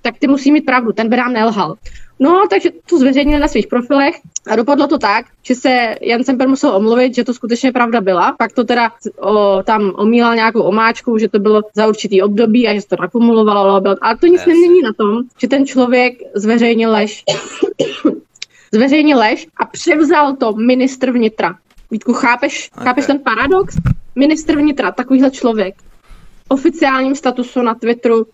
tak 0.02 0.18
ty 0.18 0.26
musí 0.26 0.52
mít 0.52 0.64
pravdu, 0.66 0.92
ten 0.92 1.08
by 1.08 1.16
nám 1.16 1.32
nelhal. 1.32 1.76
No, 2.22 2.46
takže 2.50 2.70
to 2.88 2.98
zveřejnili 2.98 3.40
na 3.40 3.48
svých 3.48 3.66
profilech 3.66 4.14
a 4.46 4.56
dopadlo 4.56 4.86
to 4.86 4.98
tak, 4.98 5.26
že 5.42 5.54
se 5.54 5.94
Jan 6.00 6.24
Semper 6.24 6.48
musel 6.48 6.76
omluvit, 6.76 7.14
že 7.14 7.24
to 7.24 7.34
skutečně 7.34 7.72
pravda 7.72 8.00
byla. 8.00 8.34
Pak 8.38 8.52
to 8.52 8.64
teda 8.64 8.92
o, 9.20 9.62
tam 9.62 9.92
omílal 9.96 10.34
nějakou 10.34 10.60
omáčku, 10.60 11.18
že 11.18 11.28
to 11.28 11.38
bylo 11.38 11.62
za 11.74 11.86
určitý 11.86 12.22
období 12.22 12.68
a 12.68 12.74
že 12.74 12.80
se 12.80 12.88
to 12.88 12.96
nakumulovalo. 13.00 13.82
Ale 14.02 14.16
to 14.16 14.26
nic 14.26 14.40
yes. 14.40 14.46
nemění 14.46 14.82
na 14.82 14.92
tom, 14.92 15.22
že 15.38 15.48
ten 15.48 15.66
člověk 15.66 16.14
zveřejnil 16.34 16.90
lež. 16.90 17.24
zveřejnil 18.72 19.18
lež 19.18 19.46
a 19.56 19.64
převzal 19.64 20.36
to 20.36 20.52
ministr 20.52 21.10
vnitra. 21.10 21.54
Vítku, 21.90 22.12
chápeš, 22.12 22.70
okay. 22.72 22.84
chápeš 22.84 23.06
ten 23.06 23.18
paradox? 23.18 23.76
Ministr 24.14 24.56
vnitra, 24.56 24.92
takovýhle 24.92 25.30
člověk, 25.30 25.74
oficiálním 26.48 27.14
statusu 27.14 27.62
na 27.62 27.74
Twitteru 27.74 28.26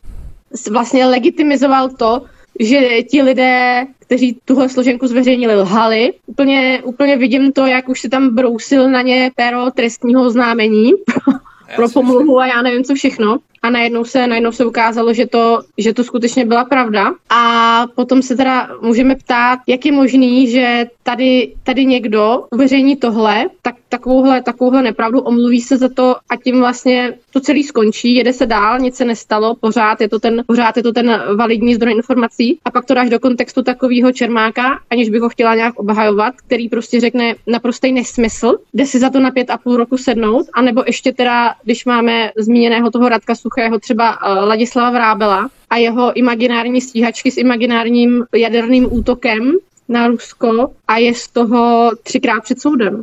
vlastně 0.71 1.07
legitimizoval 1.07 1.89
to, 1.89 2.23
že 2.61 3.03
ti 3.03 3.23
lidé, 3.23 3.87
kteří 3.99 4.39
tuhle 4.45 4.69
složenku 4.69 5.07
zveřejnili, 5.07 5.55
lhali. 5.55 6.13
Úplně, 6.27 6.81
úplně 6.85 7.17
vidím 7.17 7.53
to, 7.53 7.67
jak 7.67 7.89
už 7.89 8.01
se 8.01 8.09
tam 8.09 8.35
brousil 8.35 8.91
na 8.91 9.03
ně 9.03 9.31
péro 9.37 9.71
trestního 9.71 10.27
oznámení 10.27 10.93
pro 11.77 11.89
pomluvu 11.89 12.39
a 12.39 12.47
já 12.47 12.63
nevím 12.63 12.85
co 12.85 12.95
všechno 12.95 13.39
a 13.63 13.71
najednou 13.71 14.05
se, 14.05 14.27
najednou 14.27 14.53
se 14.53 14.65
ukázalo, 14.65 15.15
že 15.15 15.27
to, 15.27 15.61
že 15.79 15.93
to 15.93 16.05
skutečně 16.05 16.45
byla 16.45 16.65
pravda. 16.65 17.13
A 17.31 17.85
potom 17.95 18.23
se 18.23 18.37
teda 18.37 18.69
můžeme 18.83 19.17
ptát, 19.17 19.59
jak 19.67 19.87
je 19.87 19.93
možný, 19.93 20.51
že 20.51 20.87
tady, 21.03 21.55
tady 21.63 21.85
někdo 21.85 22.45
uveřejní 22.53 22.97
tohle, 22.97 23.47
tak 23.63 23.75
takovouhle, 23.97 24.43
takovouhle 24.43 24.83
nepravdu, 24.83 25.21
omluví 25.21 25.61
se 25.61 25.77
za 25.77 25.89
to 25.89 26.17
a 26.29 26.37
tím 26.37 26.59
vlastně 26.59 27.15
to 27.33 27.41
celý 27.41 27.63
skončí, 27.65 28.15
jede 28.15 28.33
se 28.33 28.47
dál, 28.47 28.79
nic 28.79 28.97
se 28.97 29.05
nestalo, 29.05 29.55
pořád 29.55 30.01
je 30.01 30.09
to 30.09 30.19
ten, 30.19 30.43
pořád 30.47 30.77
je 30.77 30.83
to 30.83 30.93
ten 30.93 31.23
validní 31.37 31.75
zdroj 31.75 31.93
informací 31.93 32.59
a 32.65 32.71
pak 32.71 32.85
to 32.85 32.95
dáš 32.95 33.11
do 33.11 33.21
kontextu 33.21 33.63
takového 33.63 34.13
čermáka, 34.13 34.79
aniž 34.91 35.11
bych 35.11 35.21
ho 35.21 35.29
chtěla 35.29 35.55
nějak 35.55 35.79
obhajovat, 35.79 36.35
který 36.47 36.69
prostě 36.69 37.01
řekne 37.01 37.35
naprostý 37.47 37.93
nesmysl, 37.93 38.57
jde 38.75 38.87
si 38.87 38.99
za 38.99 39.11
to 39.11 39.21
na 39.21 39.31
pět 39.31 39.51
a 39.51 39.59
půl 39.59 39.77
roku 39.77 39.97
sednout, 39.97 40.47
anebo 40.55 40.83
ještě 40.87 41.13
teda, 41.13 41.55
když 41.65 41.85
máme 41.85 42.31
zmíněného 42.37 42.91
toho 42.91 43.09
Radka 43.09 43.35
Suchého, 43.35 43.79
třeba 43.79 44.11
uh, 44.11 44.49
Ladislava 44.49 44.91
Vrábela 44.91 45.49
a 45.71 45.77
jeho 45.77 46.13
imaginární 46.17 46.81
stíhačky 46.81 47.31
s 47.31 47.37
imaginárním 47.37 48.25
jaderným 48.35 48.93
útokem 48.93 49.53
na 49.89 50.09
Rusko 50.09 50.71
a 50.89 50.99
je 50.99 51.15
z 51.15 51.29
toho 51.29 51.91
třikrát 52.03 52.41
před 52.43 52.61
soudem. 52.61 53.03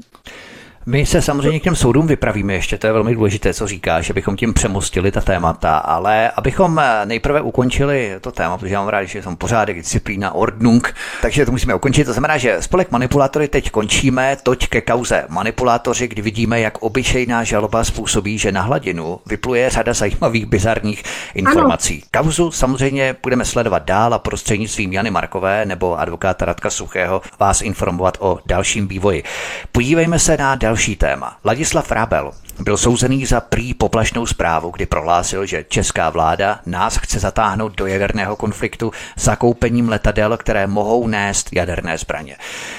My 0.85 1.05
se 1.05 1.21
samozřejmě 1.21 1.59
k 1.59 1.63
těm 1.63 1.75
soudům 1.75 2.07
vypravíme 2.07 2.53
ještě, 2.53 2.77
to 2.77 2.87
je 2.87 2.93
velmi 2.93 3.15
důležité, 3.15 3.53
co 3.53 3.67
říká, 3.67 4.01
že 4.01 4.13
bychom 4.13 4.35
tím 4.35 4.53
přemostili 4.53 5.11
ta 5.11 5.21
témata, 5.21 5.77
ale 5.77 6.31
abychom 6.31 6.79
eh, 6.79 7.05
nejprve 7.05 7.41
ukončili 7.41 8.15
to 8.21 8.31
téma, 8.31 8.57
protože 8.57 8.73
já 8.73 8.79
mám 8.79 8.89
rád, 8.89 9.03
že 9.03 9.23
jsem 9.23 9.35
pořádek, 9.35 9.77
disciplína, 9.77 10.31
ordnung, 10.35 10.93
takže 11.21 11.45
to 11.45 11.51
musíme 11.51 11.75
ukončit. 11.75 12.03
To 12.03 12.13
znamená, 12.13 12.37
že 12.37 12.61
spolek 12.61 12.91
manipulátory 12.91 13.47
teď 13.47 13.71
končíme, 13.71 14.37
toť 14.43 14.67
ke 14.67 14.81
kauze 14.81 15.25
manipulátoři, 15.29 16.07
kdy 16.07 16.21
vidíme, 16.21 16.59
jak 16.59 16.77
obyčejná 16.77 17.43
žaloba 17.43 17.83
způsobí, 17.83 18.37
že 18.37 18.51
na 18.51 18.61
hladinu 18.61 19.19
vypluje 19.25 19.69
řada 19.69 19.93
zajímavých 19.93 20.45
bizarních 20.45 21.03
informací. 21.35 22.03
Ano. 22.13 22.23
Kauzu 22.23 22.51
samozřejmě 22.51 23.15
budeme 23.23 23.45
sledovat 23.45 23.83
dál 23.83 24.13
a 24.13 24.19
prostřednictvím 24.19 24.93
Jany 24.93 25.11
Markové 25.11 25.65
nebo 25.65 25.99
advokáta 25.99 26.45
Radka 26.45 26.69
Suchého 26.69 27.21
vás 27.39 27.61
informovat 27.61 28.17
o 28.19 28.39
dalším 28.45 28.87
vývoji. 28.87 29.23
Podívejme 29.71 30.19
se 30.19 30.37
na 30.37 30.55
další 30.55 30.72
téma. 30.97 31.37
Ladislav 31.45 31.91
Rábel 31.91 32.31
byl 32.59 32.77
souzený 32.77 33.25
za 33.25 33.41
prý 33.41 33.73
poplašnou 33.73 34.25
zprávu, 34.25 34.71
kdy 34.71 34.85
prohlásil, 34.85 35.45
že 35.45 35.65
česká 35.69 36.09
vláda 36.09 36.59
nás 36.65 36.97
chce 36.97 37.19
zatáhnout 37.19 37.75
do 37.75 37.85
jaderného 37.85 38.35
konfliktu 38.35 38.91
zakoupením 39.15 39.89
letadel, 39.89 40.37
které 40.37 40.67
mohou 40.67 41.07
nést 41.07 41.49
jaderné 41.53 41.97
zbraně. 41.97 42.37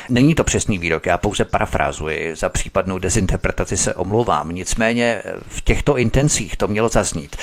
Není 0.08 0.34
to 0.34 0.44
přesný 0.44 0.78
výrok, 0.78 1.06
já 1.06 1.18
pouze 1.18 1.44
parafrázuji, 1.44 2.36
za 2.36 2.48
případnou 2.48 2.98
dezinterpretaci 2.98 3.76
se 3.76 3.94
omlouvám, 3.94 4.48
nicméně 4.48 5.22
v 5.48 5.60
těchto 5.60 5.98
intencích 5.98 6.56
to 6.56 6.68
mělo 6.68 6.88
zaznít. 6.88 7.36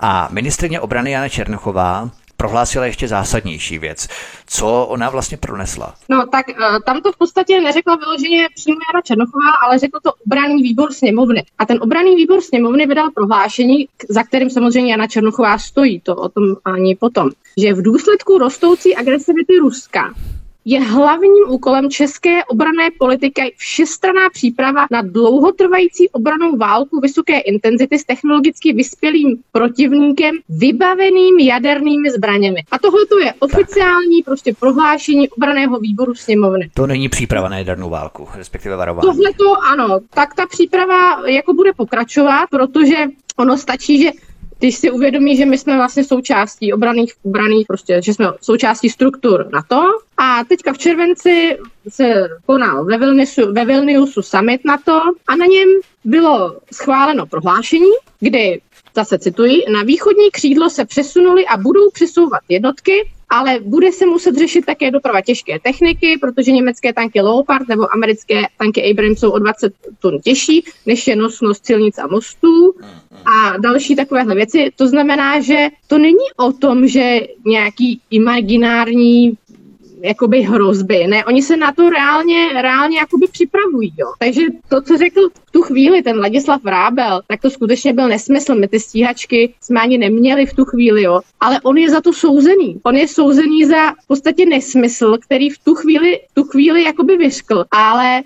A 0.00 0.28
ministrině 0.30 0.80
obrany 0.80 1.10
Jana 1.10 1.28
Černochová 1.28 2.10
prohlásila 2.36 2.86
ještě 2.86 3.08
zásadnější 3.08 3.78
věc. 3.78 4.08
Co 4.46 4.86
ona 4.86 5.10
vlastně 5.10 5.36
pronesla? 5.36 5.94
No 6.08 6.26
tak 6.26 6.48
eh, 6.48 6.54
tam 6.86 7.00
to 7.00 7.12
v 7.12 7.16
podstatě 7.16 7.60
neřekla 7.60 7.96
vyloženě 7.96 8.48
přímo 8.54 8.78
Jana 8.92 9.02
Černochová, 9.02 9.50
ale 9.66 9.78
řekl 9.78 9.98
to 10.02 10.12
obraný 10.26 10.62
výbor 10.62 10.92
sněmovny. 10.92 11.44
A 11.58 11.66
ten 11.66 11.78
obraný 11.82 12.16
výbor 12.16 12.40
sněmovny 12.40 12.86
vydal 12.86 13.10
prohlášení, 13.14 13.88
za 14.08 14.22
kterým 14.22 14.50
samozřejmě 14.50 14.92
Jana 14.92 15.06
Černochová 15.06 15.58
stojí, 15.58 16.00
to 16.00 16.16
o 16.16 16.28
tom 16.28 16.44
ani 16.64 16.96
potom, 16.96 17.30
že 17.56 17.74
v 17.74 17.82
důsledku 17.82 18.38
rostoucí 18.38 18.96
agresivity 18.96 19.58
Ruska 19.58 20.14
je 20.68 20.80
hlavním 20.80 21.44
úkolem 21.48 21.90
české 21.90 22.44
obrané 22.44 22.88
politiky 22.98 23.54
všestraná 23.56 24.30
příprava 24.30 24.86
na 24.90 25.02
dlouhotrvající 25.02 26.08
obranou 26.08 26.56
válku 26.56 27.00
vysoké 27.00 27.38
intenzity 27.38 27.98
s 27.98 28.04
technologicky 28.04 28.72
vyspělým 28.72 29.36
protivníkem 29.52 30.36
vybaveným 30.48 31.38
jadernými 31.38 32.10
zbraněmi. 32.10 32.60
A 32.70 32.78
tohle 32.78 33.00
je 33.24 33.34
oficiální 33.38 34.22
prostě 34.22 34.54
prohlášení 34.60 35.28
obraného 35.28 35.80
výboru 35.80 36.14
sněmovny. 36.14 36.70
To 36.74 36.86
není 36.86 37.08
příprava 37.08 37.48
na 37.48 37.58
jadernou 37.58 37.90
válku, 37.90 38.28
respektive 38.34 38.76
varování. 38.76 39.08
Tohle 39.08 39.32
to 39.38 39.62
ano, 39.72 40.00
tak 40.14 40.34
ta 40.34 40.46
příprava 40.46 41.28
jako 41.28 41.54
bude 41.54 41.72
pokračovat, 41.72 42.46
protože 42.50 42.96
ono 43.36 43.58
stačí, 43.58 44.02
že 44.02 44.10
když 44.58 44.76
si 44.76 44.90
uvědomí, 44.90 45.36
že 45.36 45.46
my 45.46 45.58
jsme 45.58 45.76
vlastně 45.76 46.04
součástí 46.04 46.72
obraných, 46.72 47.12
obraných 47.22 47.66
prostě, 47.66 48.00
že 48.04 48.14
jsme 48.14 48.26
součástí 48.40 48.90
struktur 48.90 49.48
NATO. 49.52 49.82
A 50.16 50.44
teďka 50.44 50.72
v 50.72 50.78
červenci 50.78 51.58
se 51.88 52.28
konal 52.46 52.84
ve 52.84 52.98
Vilniusu, 52.98 53.52
ve 53.52 53.64
Vilniusu 53.64 54.22
summit 54.22 54.64
NATO 54.64 55.00
a 55.26 55.36
na 55.36 55.46
něm 55.46 55.68
bylo 56.04 56.60
schváleno 56.72 57.26
prohlášení, 57.26 57.90
kdy 58.20 58.60
zase 58.94 59.18
cituji, 59.18 59.62
na 59.72 59.82
východní 59.82 60.30
křídlo 60.30 60.70
se 60.70 60.84
přesunuli 60.84 61.46
a 61.46 61.56
budou 61.56 61.90
přesouvat 61.90 62.40
jednotky, 62.48 63.10
ale 63.28 63.60
bude 63.60 63.92
se 63.92 64.06
muset 64.06 64.36
řešit 64.36 64.66
také 64.66 64.90
doprava 64.90 65.20
těžké 65.20 65.58
techniky, 65.58 66.18
protože 66.20 66.52
německé 66.52 66.92
tanky 66.92 67.20
Leopard 67.20 67.68
nebo 67.68 67.94
americké 67.94 68.42
tanky 68.58 68.90
Abrams 68.90 69.18
jsou 69.18 69.30
o 69.30 69.38
20 69.38 69.72
tun 69.98 70.18
těžší, 70.20 70.64
než 70.86 71.06
je 71.06 71.16
nosnost 71.16 71.66
silnic 71.66 71.98
a 71.98 72.06
mostů 72.06 72.74
a 73.24 73.56
další 73.56 73.96
takovéhle 73.96 74.34
věci. 74.34 74.72
To 74.76 74.88
znamená, 74.88 75.40
že 75.40 75.68
to 75.86 75.98
není 75.98 76.26
o 76.36 76.52
tom, 76.52 76.88
že 76.88 77.20
nějaký 77.46 78.00
imaginární 78.10 79.32
jakoby 80.02 80.42
hrozby. 80.42 81.06
Ne, 81.06 81.24
oni 81.24 81.42
se 81.42 81.56
na 81.56 81.72
to 81.72 81.90
reálně, 81.90 82.48
reálně 82.62 82.98
jakoby 82.98 83.26
připravují. 83.32 83.92
Jo. 83.98 84.12
Takže 84.18 84.42
to, 84.68 84.82
co 84.82 84.96
řekl 84.96 85.28
v 85.46 85.50
tu 85.50 85.62
chvíli 85.62 86.02
ten 86.02 86.20
Ladislav 86.20 86.64
Rábel, 86.64 87.20
tak 87.26 87.40
to 87.40 87.50
skutečně 87.50 87.92
byl 87.92 88.08
nesmysl. 88.08 88.54
My 88.54 88.68
ty 88.68 88.80
stíhačky 88.80 89.54
jsme 89.60 89.80
ani 89.80 89.98
neměli 89.98 90.46
v 90.46 90.54
tu 90.54 90.64
chvíli, 90.64 91.02
jo. 91.02 91.20
ale 91.40 91.60
on 91.62 91.78
je 91.78 91.90
za 91.90 92.00
to 92.00 92.12
souzený. 92.12 92.80
On 92.82 92.96
je 92.96 93.08
souzený 93.08 93.64
za 93.64 93.92
v 93.92 94.06
podstatě 94.06 94.46
nesmysl, 94.46 95.18
který 95.20 95.50
v 95.50 95.58
tu 95.58 95.74
chvíli, 95.74 96.20
v 96.30 96.34
tu 96.34 96.44
chvíli 96.44 96.84
jakoby 96.84 97.16
vyškl. 97.16 97.64
Ale 97.70 98.22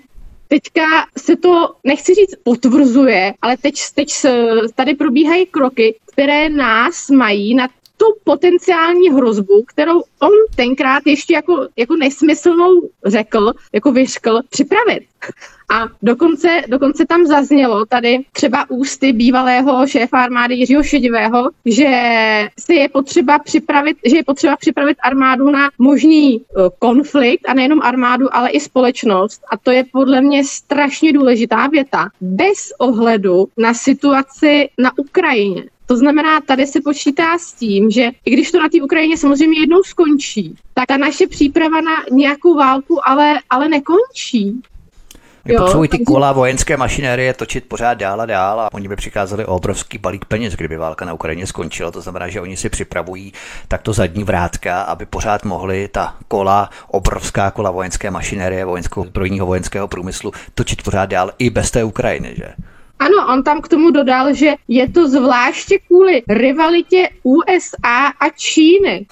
teďka 0.47 0.85
se 1.17 1.35
to, 1.35 1.75
nechci 1.83 2.15
říct 2.15 2.35
potvrzuje, 2.43 3.33
ale 3.41 3.57
teď, 3.57 3.75
teď 3.95 4.09
tady 4.75 4.95
probíhají 4.95 5.45
kroky, 5.45 5.95
které 6.11 6.49
nás 6.49 7.09
mají 7.09 7.55
na 7.55 7.67
tu 8.01 8.05
potenciální 8.23 9.09
hrozbu, 9.09 9.63
kterou 9.67 10.03
on 10.19 10.31
tenkrát 10.55 11.03
ještě 11.05 11.33
jako, 11.33 11.67
jako 11.77 11.95
nesmyslnou 11.95 12.89
řekl, 13.05 13.53
jako 13.73 13.91
vyškl, 13.91 14.41
připravit. 14.49 15.03
A 15.73 15.87
dokonce, 16.01 16.61
dokonce 16.67 17.05
tam 17.05 17.25
zaznělo 17.25 17.85
tady 17.85 18.19
třeba 18.31 18.69
ústy 18.69 19.13
bývalého 19.13 19.87
šéfa 19.87 20.23
armády 20.23 20.55
Jiřího 20.55 20.83
Šedivého, 20.83 21.49
že 21.65 21.89
se 22.59 22.73
je 22.73 22.89
potřeba 22.89 23.39
připravit, 23.39 23.97
že 24.05 24.15
je 24.15 24.23
potřeba 24.23 24.57
připravit 24.57 24.97
armádu 25.03 25.49
na 25.49 25.69
možný 25.77 26.39
uh, 26.39 26.67
konflikt 26.79 27.49
a 27.49 27.53
nejenom 27.53 27.81
armádu, 27.81 28.35
ale 28.35 28.49
i 28.49 28.59
společnost. 28.59 29.41
A 29.51 29.57
to 29.57 29.71
je 29.71 29.83
podle 29.91 30.21
mě 30.21 30.43
strašně 30.43 31.13
důležitá 31.13 31.67
věta. 31.67 32.09
Bez 32.21 32.73
ohledu 32.79 33.47
na 33.57 33.73
situaci 33.73 34.69
na 34.77 34.91
Ukrajině. 34.97 35.63
To 35.91 35.97
znamená, 35.97 36.41
tady 36.41 36.67
se 36.67 36.81
počítá 36.81 37.37
s 37.37 37.53
tím, 37.53 37.91
že 37.91 38.09
i 38.25 38.31
když 38.31 38.51
to 38.51 38.59
na 38.59 38.69
té 38.69 38.81
Ukrajině 38.81 39.17
samozřejmě 39.17 39.59
jednou 39.59 39.83
skončí, 39.83 40.55
tak 40.73 40.85
ta 40.85 40.97
naše 40.97 41.27
příprava 41.27 41.81
na 41.81 41.91
nějakou 42.11 42.55
válku 42.55 43.07
ale, 43.07 43.39
ale 43.49 43.69
nekončí. 43.69 44.61
My 45.45 45.53
potřebují 45.57 45.89
ty 45.89 45.99
kola 45.99 46.31
vojenské 46.31 46.77
mašinérie 46.77 47.33
točit 47.33 47.65
pořád 47.67 47.93
dál 47.93 48.21
a 48.21 48.25
dál 48.25 48.61
a 48.61 48.73
oni 48.73 48.87
by 48.87 48.95
přikázali 48.95 49.45
o 49.45 49.55
obrovský 49.55 49.97
balík 49.97 50.25
peněz, 50.25 50.53
kdyby 50.53 50.77
válka 50.77 51.05
na 51.05 51.13
Ukrajině 51.13 51.47
skončila. 51.47 51.91
To 51.91 52.01
znamená, 52.01 52.27
že 52.27 52.41
oni 52.41 52.57
si 52.57 52.69
připravují 52.69 53.33
takto 53.67 53.93
zadní 53.93 54.23
vrátka, 54.23 54.81
aby 54.81 55.05
pořád 55.05 55.45
mohli 55.45 55.87
ta 55.87 56.15
kola, 56.27 56.69
obrovská 56.87 57.51
kola 57.51 57.71
vojenské 57.71 58.11
mašinérie, 58.11 58.65
vojenského 58.65 59.05
zbrojního 59.05 59.45
vojenského 59.45 59.87
průmyslu 59.87 60.31
točit 60.55 60.83
pořád 60.83 61.05
dál 61.05 61.31
i 61.39 61.49
bez 61.49 61.71
té 61.71 61.83
Ukrajiny, 61.83 62.33
že? 62.37 62.70
Ano, 63.01 63.33
on 63.33 63.43
tam 63.43 63.61
k 63.61 63.67
tomu 63.67 63.91
dodal, 63.91 64.33
že 64.33 64.53
je 64.67 64.89
to 64.89 65.09
zvláště 65.09 65.79
kvůli 65.87 66.21
rivalitě 66.29 67.09
USA 67.23 68.13
a 68.19 68.29
Číny. 68.29 69.05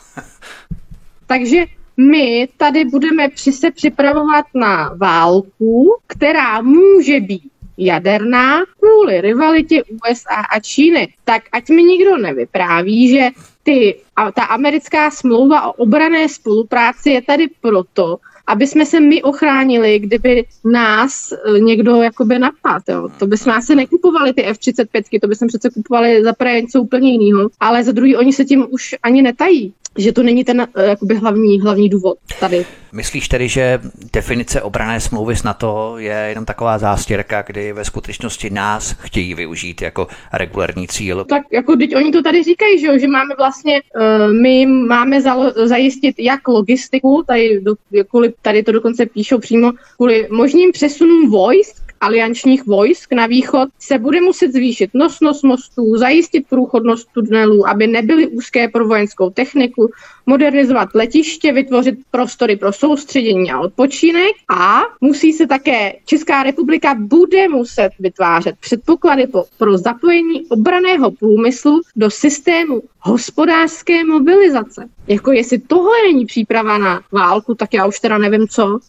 Takže 1.28 1.66
my 1.98 2.48
tady 2.58 2.86
budeme 2.86 3.30
při 3.30 3.52
se 3.52 3.72
připravovat 3.72 4.46
na 4.56 4.94
válku, 4.98 5.98
která 6.08 6.62
může 6.62 7.20
být 7.20 7.52
jaderná 7.78 8.62
kvůli 8.80 9.22
rivalitě 9.22 9.84
USA 9.84 10.46
a 10.54 10.60
Číny. 10.60 11.14
Tak 11.24 11.44
ať 11.52 11.70
mi 11.70 11.84
nikdo 11.84 12.18
nevypráví, 12.18 13.10
že 13.10 13.30
ty, 13.64 14.00
a 14.16 14.32
ta 14.32 14.44
americká 14.44 15.12
smlouva 15.12 15.68
o 15.68 15.72
obrané 15.72 16.30
spolupráci 16.30 17.10
je 17.10 17.22
tady 17.22 17.48
proto, 17.62 18.18
aby 18.50 18.68
jsme 18.68 18.86
se 18.86 19.00
my 19.00 19.24
ochránili, 19.24 20.00
kdyby 20.00 20.46
nás 20.66 21.32
eh, 21.32 21.60
někdo 21.60 21.96
jakoby 21.96 22.40
napad. 22.40 22.84
Jo. 22.90 23.10
To 23.20 23.28
bychom 23.28 23.54
asi 23.54 23.76
nekupovali 23.76 24.34
ty 24.34 24.44
F-35, 24.44 25.20
to 25.22 25.28
bychom 25.28 25.48
přece 25.48 25.70
kupovali 25.70 26.24
za 26.24 26.34
prvé 26.34 26.62
něco 26.62 26.82
úplně 26.82 27.12
jiného, 27.12 27.50
ale 27.60 27.84
za 27.84 27.92
druhý 27.92 28.16
oni 28.16 28.34
se 28.34 28.46
tím 28.46 28.68
už 28.70 28.96
ani 29.04 29.22
netají 29.22 29.74
že 29.98 30.12
to 30.12 30.24
není 30.24 30.44
ten 30.44 30.62
eh, 30.62 30.86
jakoby 30.86 31.16
hlavní, 31.16 31.62
hlavní 31.62 31.90
důvod 31.90 32.18
tady. 32.40 32.66
Myslíš 32.92 33.28
tedy, 33.28 33.48
že 33.48 33.80
definice 34.14 34.62
obrané 34.62 35.00
smlouvy 35.00 35.36
s 35.36 35.44
NATO 35.44 35.96
je 35.98 36.26
jenom 36.30 36.46
taková 36.46 36.78
zástěrka, 36.78 37.42
kdy 37.48 37.74
ve 37.74 37.86
skutečnosti 37.86 38.50
nás 38.50 38.96
chtějí 39.00 39.34
využít 39.34 39.82
jako 39.82 40.08
regulární 40.34 40.88
cíl? 40.88 41.26
Tak 41.26 41.44
jako 41.52 41.76
teď 41.76 41.96
oni 41.96 42.12
to 42.12 42.22
tady 42.22 42.44
říkají, 42.44 42.80
že, 42.80 43.00
že 43.00 43.08
máme 43.08 43.36
vlastně, 43.38 43.82
uh, 43.96 44.34
my 44.34 44.66
máme 44.66 45.22
zalo, 45.22 45.54
zajistit 45.66 46.16
jak 46.20 46.48
logistiku, 46.48 47.24
tady, 47.28 47.62
do, 47.62 47.76
kvůli, 48.10 48.34
tady 48.42 48.64
to 48.64 48.72
dokonce 48.72 49.06
píšou 49.06 49.40
přímo, 49.40 49.72
kvůli 49.96 50.28
možným 50.32 50.72
přesunům 50.72 51.30
vojsk 51.30 51.89
aliančních 52.02 52.66
vojsk 52.66 53.14
na 53.14 53.26
východ 53.26 53.70
se 53.80 53.98
bude 54.00 54.22
muset 54.22 54.52
zvýšit 54.52 54.90
nosnost 54.94 55.44
mostů, 55.44 55.98
zajistit 55.98 56.46
průchodnost 56.50 57.10
tunelů, 57.14 57.68
aby 57.70 57.88
nebyly 57.88 58.28
úzké 58.28 58.68
pro 58.68 58.88
vojenskou 58.88 59.30
techniku, 59.30 59.92
modernizovat 60.26 60.90
letiště, 60.96 61.54
vytvořit 61.54 62.00
prostory 62.12 62.56
pro 62.56 62.74
soustředění 62.74 63.52
a 63.52 63.60
odpočinek 63.60 64.32
a 64.50 64.82
musí 65.02 65.34
se 65.34 65.48
také 65.48 65.94
Česká 66.06 66.44
republika 66.44 66.96
bude 66.96 67.48
muset 67.48 67.90
vytvářet 68.00 68.56
předpoklady 68.60 69.28
po, 69.28 69.46
pro 69.58 69.78
zapojení 69.78 70.46
obraného 70.46 71.12
průmyslu 71.12 71.82
do 71.96 72.10
systému 72.10 72.82
hospodářské 73.00 74.04
mobilizace. 74.04 74.90
Jako 75.08 75.32
jestli 75.32 75.60
tohle 75.60 75.94
není 76.08 76.26
příprava 76.26 76.78
na 76.78 77.02
válku, 77.12 77.56
tak 77.56 77.74
já 77.74 77.86
už 77.86 78.00
teda 78.00 78.18
nevím 78.18 78.48
co. 78.48 78.80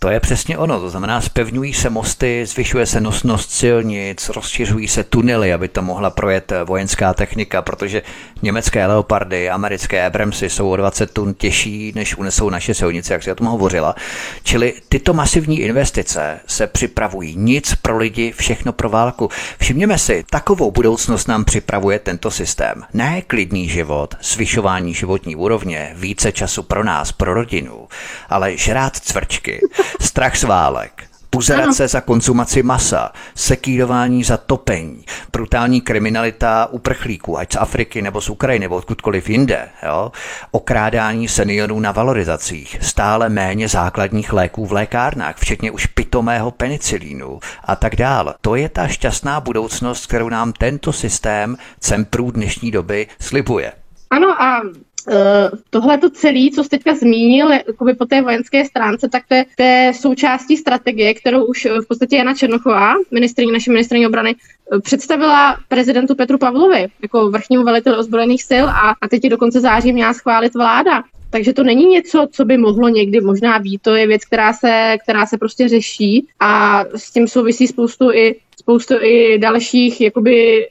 To 0.00 0.10
je 0.10 0.20
přesně 0.20 0.58
ono, 0.58 0.80
to 0.80 0.90
znamená, 0.90 1.20
spevňují 1.20 1.74
se 1.74 1.90
mosty, 1.90 2.46
zvyšuje 2.46 2.86
se 2.86 3.00
nosnost 3.00 3.50
silnic, 3.50 4.28
rozšiřují 4.28 4.88
se 4.88 5.04
tunely, 5.04 5.52
aby 5.52 5.68
to 5.68 5.82
mohla 5.82 6.10
projet 6.10 6.52
vojenská 6.64 7.14
technika, 7.14 7.62
protože 7.62 8.02
německé 8.42 8.86
leopardy, 8.86 9.50
americké 9.50 10.06
Abramsy 10.06 10.50
jsou 10.50 10.70
o 10.70 10.76
20 10.76 11.10
tun 11.10 11.34
těžší, 11.34 11.92
než 11.94 12.16
unesou 12.16 12.50
naše 12.50 12.74
silnice, 12.74 13.12
jak 13.12 13.22
si 13.22 13.32
o 13.32 13.34
tom 13.34 13.46
hovořila. 13.46 13.94
Čili 14.42 14.74
tyto 14.88 15.14
masivní 15.14 15.60
investice 15.60 16.40
se 16.46 16.66
připravují. 16.66 17.36
Nic 17.36 17.74
pro 17.74 17.98
lidi, 17.98 18.32
všechno 18.36 18.72
pro 18.72 18.88
válku. 18.88 19.30
Všimněme 19.60 19.98
si, 19.98 20.24
takovou 20.30 20.70
budoucnost 20.70 21.28
nám 21.28 21.44
připravuje 21.44 21.98
tento 21.98 22.30
systém. 22.30 22.82
Ne 22.94 23.22
klidný 23.22 23.68
život, 23.68 24.14
zvyšování 24.22 24.94
životní 24.94 25.36
úrovně, 25.36 25.92
více 25.94 26.32
času 26.32 26.62
pro 26.62 26.84
nás, 26.84 27.12
pro 27.12 27.34
rodinu, 27.34 27.88
ale 28.28 28.56
žrát 28.56 28.96
cvrčky, 28.96 29.60
strach 30.00 30.36
z 30.36 30.42
válek, 30.42 31.08
Puzerace 31.30 31.88
za 31.88 32.00
konzumaci 32.00 32.62
masa, 32.62 33.12
sekírování 33.34 34.24
za 34.24 34.36
topení, 34.36 35.04
brutální 35.32 35.80
kriminalita 35.80 36.68
uprchlíků, 36.70 37.38
ať 37.38 37.52
z 37.52 37.56
Afriky 37.56 38.02
nebo 38.02 38.20
z 38.20 38.30
Ukrajiny 38.30 38.64
nebo 38.64 38.76
odkudkoliv 38.76 39.28
jinde, 39.28 39.68
jo? 39.86 40.12
okrádání 40.50 41.28
seniorů 41.28 41.80
na 41.80 41.92
valorizacích, 41.92 42.78
stále 42.80 43.28
méně 43.28 43.68
základních 43.68 44.32
léků 44.32 44.66
v 44.66 44.72
lékárnách, 44.72 45.36
včetně 45.36 45.70
už 45.70 45.86
pitomého 45.86 46.50
penicilínu 46.50 47.40
a 47.64 47.76
tak 47.76 47.96
dále. 47.96 48.34
To 48.40 48.54
je 48.54 48.68
ta 48.68 48.88
šťastná 48.88 49.40
budoucnost, 49.40 50.06
kterou 50.06 50.28
nám 50.28 50.52
tento 50.52 50.92
systém 50.92 51.56
Cemprů 51.80 52.30
dnešní 52.30 52.70
doby 52.70 53.06
slibuje. 53.20 53.72
Ano 54.10 54.42
a 54.42 54.62
Eh, 55.10 55.50
tohle 55.70 55.98
to 55.98 56.10
celé, 56.10 56.50
co 56.54 56.64
jste 56.64 56.76
teďka 56.76 56.94
zmínil, 56.94 57.52
jakoby 57.52 57.94
po 57.94 58.06
té 58.06 58.22
vojenské 58.22 58.64
stránce, 58.64 59.08
tak 59.08 59.22
to 59.28 59.34
je, 59.34 59.44
to 59.56 59.62
je 59.62 59.92
součástí 59.94 60.56
strategie, 60.56 61.14
kterou 61.14 61.44
už 61.44 61.64
eh, 61.64 61.80
v 61.80 61.86
podstatě 61.88 62.16
Jana 62.16 62.34
Černochová, 62.34 62.94
ministrině 63.10 63.52
naší 63.52 63.70
ministrině 63.70 64.08
obrany, 64.08 64.34
eh, 64.74 64.80
představila 64.80 65.56
prezidentu 65.68 66.14
Petru 66.14 66.38
Pavlovi 66.38 66.86
jako 67.02 67.30
vrchnímu 67.30 67.64
veliteli 67.64 67.96
ozbrojených 67.96 68.42
sil 68.50 68.64
a, 68.68 68.94
a 69.00 69.08
teď 69.08 69.24
je 69.24 69.30
do 69.30 69.38
konce 69.38 69.60
září 69.60 69.92
měla 69.92 70.14
schválit 70.14 70.54
vláda. 70.54 71.02
Takže 71.30 71.52
to 71.52 71.62
není 71.62 71.86
něco, 71.86 72.28
co 72.32 72.44
by 72.44 72.58
mohlo 72.58 72.88
někdy 72.88 73.20
možná 73.20 73.58
být, 73.58 73.82
to 73.82 73.94
je 73.94 74.06
věc, 74.06 74.24
která 74.24 74.52
se, 74.52 74.96
která 75.02 75.26
se 75.26 75.38
prostě 75.38 75.68
řeší 75.68 76.26
a 76.40 76.84
s 76.96 77.12
tím 77.12 77.28
souvisí 77.28 77.66
spoustu 77.66 78.12
i 78.12 78.36
spoustu 78.60 78.94
i 79.00 79.38
dalších 79.38 80.00
jakoby 80.00 80.66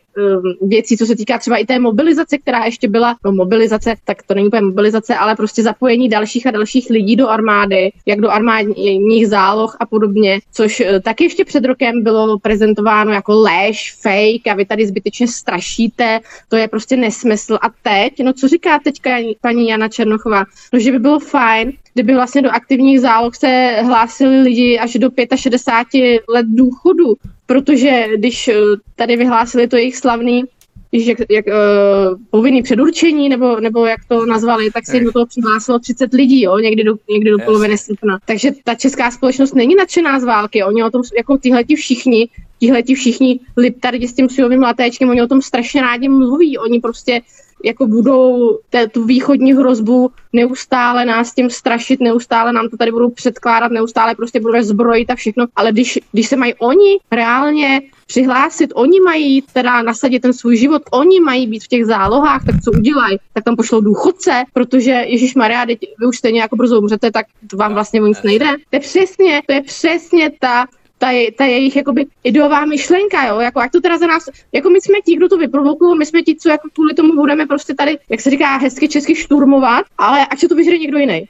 věcí, 0.62 0.98
co 0.98 1.06
se 1.06 1.16
týká 1.16 1.38
třeba 1.38 1.58
i 1.58 1.66
té 1.66 1.80
mobilizace, 1.80 2.38
která 2.38 2.66
ještě 2.66 2.88
byla, 2.90 3.16
no 3.26 3.32
mobilizace, 3.32 3.96
tak 4.06 4.24
to 4.24 4.34
není 4.34 4.48
úplně 4.48 4.62
mobilizace, 4.62 5.16
ale 5.16 5.36
prostě 5.36 5.64
zapojení 5.64 6.10
dalších 6.10 6.48
a 6.48 6.52
dalších 6.52 6.90
lidí 6.90 7.16
do 7.16 7.30
armády, 7.30 7.92
jak 8.06 8.22
do 8.22 8.30
armádních 8.30 9.28
záloh 9.28 9.78
a 9.80 9.86
podobně, 9.86 10.40
což 10.54 10.80
eh, 10.80 11.00
taky 11.00 11.24
ještě 11.24 11.46
před 11.46 11.66
rokem 11.66 12.04
bylo 12.04 12.40
prezentováno 12.40 13.12
jako 13.12 13.42
lež, 13.42 13.96
fake 14.02 14.48
a 14.52 14.54
vy 14.54 14.66
tady 14.66 14.88
zbytečně 14.88 15.28
strašíte, 15.28 16.20
to 16.50 16.56
je 16.56 16.68
prostě 16.68 16.98
nesmysl. 16.98 17.58
A 17.62 17.68
teď, 17.84 18.14
no 18.24 18.34
co 18.34 18.48
říká 18.48 18.80
teďka 18.80 19.10
paní 19.42 19.70
Jana 19.70 19.88
Černochová, 19.88 20.46
no 20.74 20.80
že 20.80 20.92
by 20.92 21.00
bylo 21.00 21.20
fajn, 21.20 21.74
kdyby 21.94 22.14
vlastně 22.14 22.42
do 22.42 22.50
aktivních 22.50 23.02
záloh 23.02 23.36
se 23.36 23.76
hlásili 23.82 24.42
lidi 24.42 24.80
až 24.80 24.94
do 24.94 25.10
65 25.36 26.22
let 26.30 26.46
důchodu, 26.50 27.16
protože 27.46 28.08
když 28.18 28.48
eh, 28.48 28.54
tady 28.96 29.16
vyhlásili 29.16 29.68
to 29.68 29.78
jejich 29.78 29.98
slavný 30.08 30.44
jak, 30.92 31.18
jak 31.30 31.46
uh, 31.48 32.20
povinný 32.30 32.64
předurčení, 32.64 33.30
nebo, 33.30 33.60
nebo 33.60 33.86
jak 33.86 34.00
to 34.08 34.26
nazvali, 34.26 34.72
tak 34.72 34.86
se 34.86 35.00
do 35.00 35.12
toho 35.12 35.26
přihlásilo 35.26 35.80
30 35.80 36.14
lidí, 36.14 36.42
jo, 36.42 36.58
někdy 36.58 36.84
do, 36.84 36.96
někdy 37.10 37.32
do 37.32 37.38
poloviny 37.46 37.78
srpna. 37.78 38.20
Takže 38.26 38.52
ta 38.64 38.76
česká 38.76 39.12
společnost 39.12 39.56
není 39.56 39.76
nadšená 39.76 40.20
z 40.20 40.24
války, 40.24 40.64
oni 40.64 40.84
o 40.84 40.90
tom, 40.90 41.02
jako 41.18 41.38
tihleti 41.38 41.76
všichni, 41.76 42.30
tihleti 42.60 42.96
všichni 42.96 43.40
liptardi 43.58 44.08
s 44.08 44.14
tím 44.14 44.30
sujovým 44.30 44.62
latéčkem, 44.62 45.10
oni 45.10 45.22
o 45.22 45.28
tom 45.28 45.42
strašně 45.42 45.82
rádi 45.82 46.10
mluví, 46.10 46.58
oni 46.58 46.80
prostě 46.80 47.22
jako 47.64 47.88
budou 47.88 48.58
té, 48.70 48.88
tu 48.88 49.06
východní 49.06 49.54
hrozbu 49.54 50.12
neustále 50.34 51.06
nás 51.06 51.34
tím 51.34 51.50
strašit, 51.50 52.00
neustále 52.00 52.54
nám 52.54 52.70
to 52.70 52.78
tady 52.78 52.92
budou 52.92 53.10
předkládat, 53.10 53.72
neustále 53.72 54.16
prostě 54.16 54.40
budou 54.40 54.62
zbrojit 54.62 55.12
a 55.12 55.16
všechno, 55.16 55.46
ale 55.56 55.72
když, 55.72 56.00
když 56.12 56.28
se 56.28 56.36
mají 56.36 56.54
oni 56.54 56.98
reálně 57.12 57.82
přihlásit, 58.08 58.72
oni 58.76 59.00
mají 59.00 59.42
teda 59.42 59.82
nasadit 59.82 60.20
ten 60.20 60.34
svůj 60.34 60.58
život, 60.58 60.82
oni 60.92 61.20
mají 61.20 61.48
být 61.48 61.64
v 61.64 61.68
těch 61.68 61.86
zálohách, 61.86 62.46
tak 62.46 62.56
co 62.64 62.72
udělají? 62.72 63.18
Tak 63.34 63.44
tam 63.44 63.56
pošlou 63.56 63.82
důchodce, 63.82 64.44
protože 64.54 64.92
Ježíš 64.92 65.36
Maria, 65.36 65.66
vy 65.66 66.06
už 66.08 66.18
stejně 66.18 66.42
jako 66.42 66.56
brzo 66.56 66.80
umřete, 66.80 67.12
tak 67.12 67.26
vám 67.54 67.74
vlastně 67.74 68.02
o 68.02 68.08
nic 68.08 68.24
nejde. 68.24 68.46
To 68.70 68.76
je 68.76 68.80
přesně, 68.80 69.42
to 69.48 69.54
je 69.54 69.62
přesně 69.62 70.32
ta 70.40 70.66
ta, 70.98 71.08
ta 71.38 71.46
jejich 71.46 71.76
jakoby 71.76 72.06
ideová 72.24 72.66
myšlenka, 72.66 73.28
jo, 73.28 73.40
jako 73.40 73.60
ať 73.60 73.72
to 73.72 73.82
teda 73.82 73.98
za 73.98 74.08
nás, 74.08 74.30
jako 74.52 74.70
my 74.70 74.82
jsme 74.82 75.02
ti, 75.06 75.16
kdo 75.16 75.30
to 75.30 75.38
vyprovokují, 75.38 75.98
my 75.98 76.06
jsme 76.06 76.22
ti, 76.22 76.36
co 76.36 76.50
jako 76.50 76.70
kvůli 76.74 76.94
tomu 76.94 77.16
budeme 77.16 77.46
prostě 77.46 77.74
tady, 77.74 77.98
jak 78.10 78.22
se 78.22 78.30
říká, 78.30 78.58
hezky 78.58 78.90
česky 78.90 79.16
šturmovat, 79.16 79.86
ale 79.98 80.26
ať 80.26 80.40
se 80.40 80.48
to 80.48 80.56
vyžere 80.56 80.78
někdo 80.78 80.98
jiný. 80.98 81.28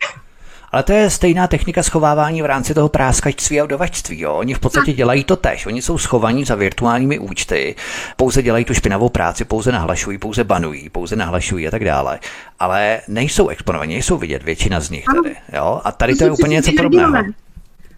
Ale 0.72 0.84
to 0.84 0.92
je 0.92 1.10
stejná 1.10 1.48
technika 1.48 1.84
schovávání 1.84 2.42
v 2.42 2.46
rámci 2.46 2.74
toho 2.74 2.90
práskačství 2.90 3.62
a 3.62 3.64
udovačství. 3.64 4.22
Jo. 4.22 4.34
Oni 4.34 4.54
v 4.54 4.60
podstatě 4.60 4.94
dělají 4.94 5.24
to 5.24 5.36
tež. 5.36 5.66
Oni 5.66 5.82
jsou 5.82 5.98
schovaní 5.98 6.46
za 6.46 6.56
virtuálními 6.56 7.20
účty, 7.20 7.76
pouze 8.18 8.44
dělají 8.44 8.66
tu 8.66 8.74
špinavou 8.74 9.10
práci, 9.10 9.46
pouze 9.46 9.72
nahlašují, 9.72 10.18
pouze 10.18 10.44
banují, 10.44 10.90
pouze 10.90 11.16
nahlašují 11.16 11.68
a 11.68 11.72
tak 11.72 11.84
dále. 11.84 12.20
Ale 12.60 13.02
nejsou 13.08 13.48
exponovaní, 13.48 13.94
nejsou 13.94 14.18
vidět 14.18 14.44
většina 14.44 14.80
z 14.80 14.90
nich 14.90 15.06
tady. 15.16 15.36
Jo. 15.54 15.82
A 15.84 15.92
tady 15.92 16.14
to, 16.14 16.18
to 16.18 16.24
je 16.24 16.32
úplně 16.32 16.56
něco 16.56 16.72
podobného. 16.78 17.14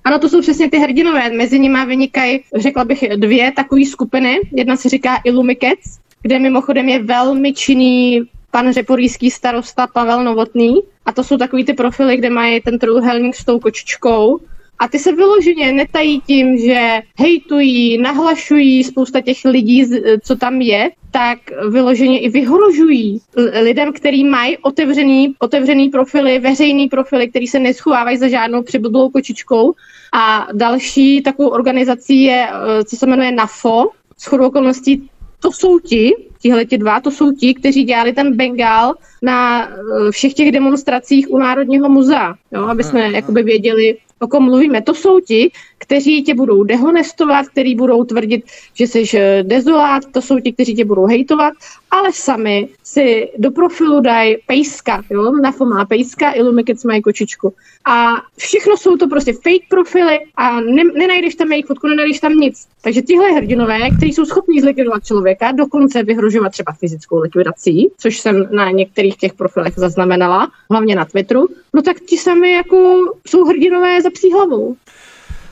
Ano, 0.03 0.19
to 0.19 0.29
jsou 0.29 0.41
přesně 0.41 0.69
ty 0.69 0.77
hrdinové. 0.77 1.29
Mezi 1.29 1.59
nimi 1.59 1.85
vynikají, 1.85 2.43
řekla 2.57 2.85
bych, 2.85 3.03
dvě 3.15 3.51
takové 3.51 3.85
skupiny. 3.85 4.39
Jedna 4.51 4.75
se 4.75 4.89
říká 4.89 5.17
Illumikets, 5.23 5.99
kde 6.21 6.39
mimochodem 6.39 6.89
je 6.89 7.03
velmi 7.03 7.53
činný 7.53 8.21
pan 8.51 8.73
řeporíský 8.73 9.31
starosta 9.31 9.87
Pavel 9.87 10.23
Novotný. 10.23 10.79
A 11.05 11.11
to 11.11 11.23
jsou 11.23 11.37
takový 11.37 11.65
ty 11.65 11.73
profily, 11.73 12.17
kde 12.17 12.29
mají 12.29 12.61
ten 12.61 12.79
trojuhelník 12.79 13.35
s 13.35 13.45
tou 13.45 13.59
kočičkou. 13.59 14.39
A 14.79 14.87
ty 14.87 14.99
se 14.99 15.11
vyloženě 15.11 15.71
netají 15.71 16.21
tím, 16.21 16.57
že 16.57 17.01
hejtují, 17.17 17.97
nahlašují 17.97 18.83
spousta 18.83 19.21
těch 19.21 19.37
lidí, 19.45 19.85
co 20.23 20.35
tam 20.35 20.61
je, 20.61 20.89
tak 21.11 21.39
vyloženě 21.69 22.19
i 22.19 22.29
vyhrožují 22.29 23.21
lidem, 23.61 23.93
kteří 23.93 24.23
mají 24.23 24.57
otevřený, 24.57 25.35
otevřený 25.39 25.89
profily, 25.89 26.39
veřejný 26.39 26.87
profily, 26.87 27.27
který 27.27 27.47
se 27.47 27.59
neschovávají 27.59 28.17
za 28.17 28.27
žádnou 28.27 28.63
přiblblou 28.63 29.09
kočičkou. 29.09 29.73
A 30.13 30.47
další 30.53 31.21
takovou 31.21 31.49
organizací 31.49 32.23
je, 32.23 32.47
eh, 32.49 32.83
co 32.83 32.95
se 32.95 33.05
jmenuje 33.05 33.31
NAFO, 33.31 33.89
s 34.17 34.25
chodou 34.25 34.47
okolností 34.47 35.09
to 35.39 35.51
jsou 35.51 35.79
ti, 35.79 36.13
tihle 36.41 36.65
ti 36.65 36.77
dva, 36.77 36.99
to 36.99 37.11
jsou 37.11 37.31
ti, 37.31 37.53
kteří 37.53 37.83
dělali 37.83 38.13
ten 38.13 38.35
Bengal 38.35 38.93
na 39.21 39.67
eh, 39.67 40.11
všech 40.11 40.33
těch 40.33 40.51
demonstracích 40.51 41.31
u 41.31 41.37
Národního 41.37 41.89
muzea, 41.89 42.35
jo, 42.51 42.63
aby 42.63 42.83
jsme 42.83 43.11
jakoby 43.11 43.43
věděli, 43.43 43.97
o 44.19 44.27
kom 44.27 44.43
mluvíme. 44.43 44.81
To 44.81 44.93
jsou 44.93 45.19
ti, 45.19 45.51
kteří 45.77 46.23
tě 46.23 46.33
budou 46.35 46.63
dehonestovat, 46.63 47.47
kteří 47.47 47.75
budou 47.75 48.03
tvrdit, 48.03 48.43
že 48.73 48.87
jsi 48.87 49.03
eh, 49.17 49.43
dezolát, 49.43 50.03
to 50.11 50.21
jsou 50.21 50.39
ti, 50.39 50.53
kteří 50.53 50.75
tě 50.75 50.85
budou 50.85 51.05
hejtovat, 51.05 51.53
ale 51.91 52.13
sami 52.13 52.69
si 52.83 53.31
do 53.37 53.51
profilu 53.51 54.01
dají 54.01 54.37
pejska, 54.47 55.03
jo, 55.09 55.31
na 55.31 55.53
má 55.65 55.85
pejska, 55.85 56.31
Illumikec 56.31 56.83
mají 56.83 57.01
kočičku. 57.01 57.53
A 57.85 58.15
všechno 58.37 58.77
jsou 58.77 58.97
to 58.97 59.07
prostě 59.07 59.33
fake 59.33 59.69
profily 59.69 60.19
a 60.35 60.61
ne, 60.61 60.83
nenajdeš 60.83 61.35
tam 61.35 61.51
jejich 61.51 61.65
fotku, 61.65 61.87
nenajdeš 61.87 62.19
tam 62.19 62.33
nic. 62.33 62.67
Takže 62.81 63.01
tyhle 63.01 63.31
hrdinové, 63.31 63.79
kteří 63.97 64.13
jsou 64.13 64.25
schopni 64.25 64.61
zlikvidovat 64.61 65.05
člověka, 65.05 65.51
dokonce 65.51 66.03
vyhrožovat 66.03 66.49
třeba 66.49 66.71
fyzickou 66.71 67.19
likvidací, 67.19 67.91
což 67.97 68.19
jsem 68.19 68.47
na 68.51 68.71
některých 68.71 69.17
těch 69.17 69.33
profilech 69.33 69.73
zaznamenala, 69.75 70.51
hlavně 70.71 70.95
na 70.95 71.05
Twitteru, 71.05 71.47
no 71.73 71.81
tak 71.81 71.99
ti 71.99 72.17
sami 72.17 72.51
jako 72.51 72.99
jsou 73.27 73.45
hrdinové 73.45 74.01
za 74.01 74.09
psí 74.09 74.31
hlavou 74.33 74.75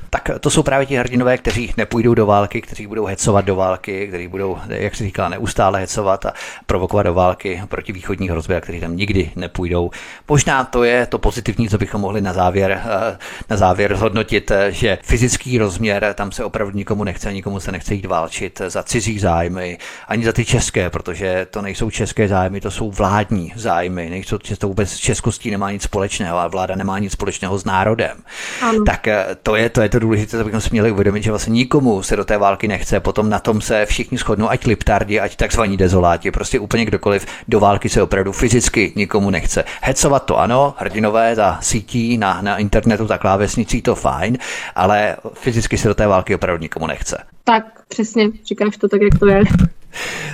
tak 0.10 0.30
to 0.40 0.50
jsou 0.50 0.64
právě 0.64 0.86
ti 0.86 0.96
hrdinové, 0.96 1.38
kteří 1.38 1.74
nepůjdou 1.78 2.14
do 2.14 2.26
války, 2.26 2.62
kteří 2.62 2.88
budou 2.88 3.06
hecovat 3.06 3.46
do 3.46 3.56
války, 3.56 4.08
kteří 4.08 4.28
budou, 4.28 4.58
jak 4.70 4.96
se 4.96 5.04
říká, 5.04 5.30
neustále 5.30 5.80
hecovat 5.80 6.26
a 6.26 6.34
provokovat 6.66 7.06
do 7.06 7.14
války 7.14 7.62
proti 7.68 7.92
východní 7.92 8.30
hrozbě, 8.30 8.58
a 8.58 8.62
kteří 8.62 8.80
tam 8.80 8.96
nikdy 8.96 9.32
nepůjdou. 9.36 9.92
Možná 10.28 10.64
to 10.64 10.84
je 10.84 11.06
to 11.06 11.18
pozitivní, 11.20 11.70
co 11.70 11.78
bychom 11.78 12.02
mohli 12.02 12.22
na 12.22 12.34
závěr, 12.34 12.82
eh, 12.86 13.18
na 13.50 13.58
závěr 13.58 13.96
zhodnotit, 13.96 14.52
eh, 14.52 14.72
že 14.72 14.98
fyzický 15.04 15.58
rozměr 15.58 16.14
tam 16.14 16.32
se 16.32 16.44
opravdu 16.44 16.78
nikomu 16.78 17.04
nechce, 17.04 17.34
nikomu 17.34 17.60
se 17.60 17.72
nechce 17.72 17.94
jít 17.94 18.06
válčit 18.06 18.62
za 18.68 18.84
cizí 18.84 19.20
zájmy, 19.20 19.78
ani 20.08 20.26
za 20.26 20.34
ty 20.34 20.46
české, 20.46 20.90
protože 20.90 21.48
to 21.52 21.62
nejsou 21.62 21.90
české 21.90 22.28
zájmy, 22.28 22.62
to 22.62 22.72
jsou 22.72 22.92
vládní 22.92 23.54
zájmy, 23.56 24.10
nejsou 24.10 24.38
to 24.58 24.68
vůbec 24.68 24.90
s 24.90 24.98
českostí 24.98 25.52
nemá 25.52 25.72
nic 25.72 25.84
společného 25.84 26.38
a 26.38 26.48
vláda 26.48 26.76
nemá 26.76 27.00
nic 27.00 27.12
společného 27.12 27.58
s 27.58 27.66
národem. 27.66 28.18
Ano. 28.62 28.84
Tak 28.86 29.08
eh, 29.08 29.26
to 29.44 29.56
je, 29.56 29.70
to 29.70 29.82
je 29.82 29.90
to 29.90 29.97
to 30.00 30.02
důležité, 30.02 30.40
abychom 30.40 30.62
si 30.62 30.70
měli 30.72 30.92
uvědomit, 30.92 31.24
že 31.24 31.32
vlastně 31.32 31.54
nikomu 31.54 32.04
se 32.04 32.16
do 32.16 32.26
té 32.26 32.38
války 32.38 32.68
nechce, 32.68 33.00
potom 33.00 33.30
na 33.30 33.40
tom 33.40 33.62
se 33.62 33.86
všichni 33.86 34.18
shodnou, 34.18 34.50
ať 34.50 34.66
liptardi, 34.66 35.20
ať 35.20 35.36
takzvaní 35.36 35.78
dezoláti, 35.78 36.32
prostě 36.32 36.60
úplně 36.60 36.86
kdokoliv 36.86 37.26
do 37.48 37.60
války 37.60 37.90
se 37.90 38.02
opravdu 38.02 38.32
fyzicky 38.32 38.94
nikomu 38.96 39.30
nechce. 39.30 39.64
Hecovat 39.82 40.26
to 40.26 40.40
ano, 40.40 40.74
hrdinové 40.78 41.36
za 41.36 41.58
sítí 41.62 42.18
na, 42.18 42.42
na 42.42 42.58
internetu, 42.58 43.08
za 43.08 43.18
klávesnicí 43.18 43.82
to 43.82 43.96
fajn, 43.96 44.38
ale 44.76 45.18
fyzicky 45.34 45.78
se 45.78 45.88
do 45.88 45.96
té 45.96 46.08
války 46.08 46.36
opravdu 46.36 46.62
nikomu 46.62 46.88
nechce. 46.88 47.37
Tak, 47.48 47.64
přesně, 47.88 48.30
říkáš 48.46 48.78
to 48.78 48.88
tak, 48.88 49.02
jak 49.02 49.20
to 49.20 49.28
je. 49.28 49.42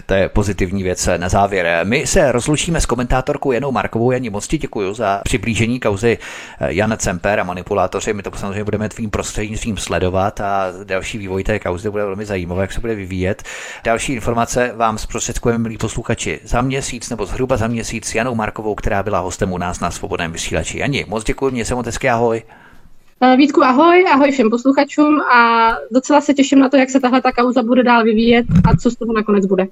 To 0.06 0.14
je 0.14 0.30
pozitivní 0.30 0.84
věc 0.84 1.10
na 1.18 1.30
závěr. 1.30 1.80
My 1.84 2.08
se 2.08 2.32
rozlučíme 2.32 2.82
s 2.82 2.86
komentátorkou 2.86 3.52
Janou 3.52 3.72
Markovou. 3.72 4.12
Janí, 4.12 4.30
moc 4.30 4.48
ti 4.48 4.58
děkuji 4.58 4.94
za 4.94 5.22
přiblížení 5.24 5.80
kauzy 5.80 6.18
eh, 6.60 6.74
Jan 6.74 6.98
Cemper 6.98 7.40
a 7.40 7.44
manipulátoři. 7.44 8.14
My 8.14 8.24
to 8.24 8.32
samozřejmě 8.36 8.64
budeme 8.64 8.90
tvým 8.90 9.10
prostřednictvím 9.10 9.78
sledovat 9.78 10.42
a 10.42 10.72
další 10.84 11.18
vývoj 11.18 11.44
té 11.44 11.60
kauzy 11.60 11.90
bude 11.90 12.06
velmi 12.06 12.26
zajímavé, 12.26 12.62
jak 12.62 12.74
se 12.74 12.82
bude 12.82 12.96
vyvíjet. 12.96 13.44
Další 13.84 14.14
informace 14.14 14.74
vám 14.76 14.98
zprostředkujeme, 14.98 15.64
milí 15.64 15.78
posluchači, 15.78 16.40
za 16.44 16.62
měsíc 16.62 17.10
nebo 17.10 17.26
zhruba 17.26 17.58
za 17.58 17.68
měsíc 17.68 18.16
Janou 18.16 18.36
Markovou, 18.36 18.76
která 18.76 19.04
byla 19.04 19.20
hostem 19.20 19.52
u 19.52 19.58
nás 19.58 19.80
na 19.80 19.92
svobodném 19.92 20.32
vysílači. 20.32 20.80
Jani, 20.80 21.06
moc 21.08 21.24
děkuji, 21.24 21.52
mě 21.52 21.66
se 21.66 21.76
moc 21.76 21.86
hezky, 21.86 22.10
ahoj. 22.10 22.44
Eh, 23.24 23.38
Vítku, 23.38 23.64
ahoj, 23.64 24.06
ahoj 24.14 24.32
všem 24.32 24.50
posluchačům 24.50 25.22
a 25.22 25.72
docela 25.92 26.22
se 26.22 26.34
těším 26.34 26.60
na 26.60 26.70
to, 26.70 26.78
jak 26.78 26.90
se 26.90 27.00
tahle 27.00 27.22
ta 27.22 27.32
kauza 27.32 27.64
bude 27.64 27.84
dál 27.84 28.04
vyvíjet 28.04 28.46
a 28.64 28.78
co 28.78 28.92
z 28.92 28.96
toho 28.96 29.14
nakonec 29.14 29.46
bude. 29.46 29.68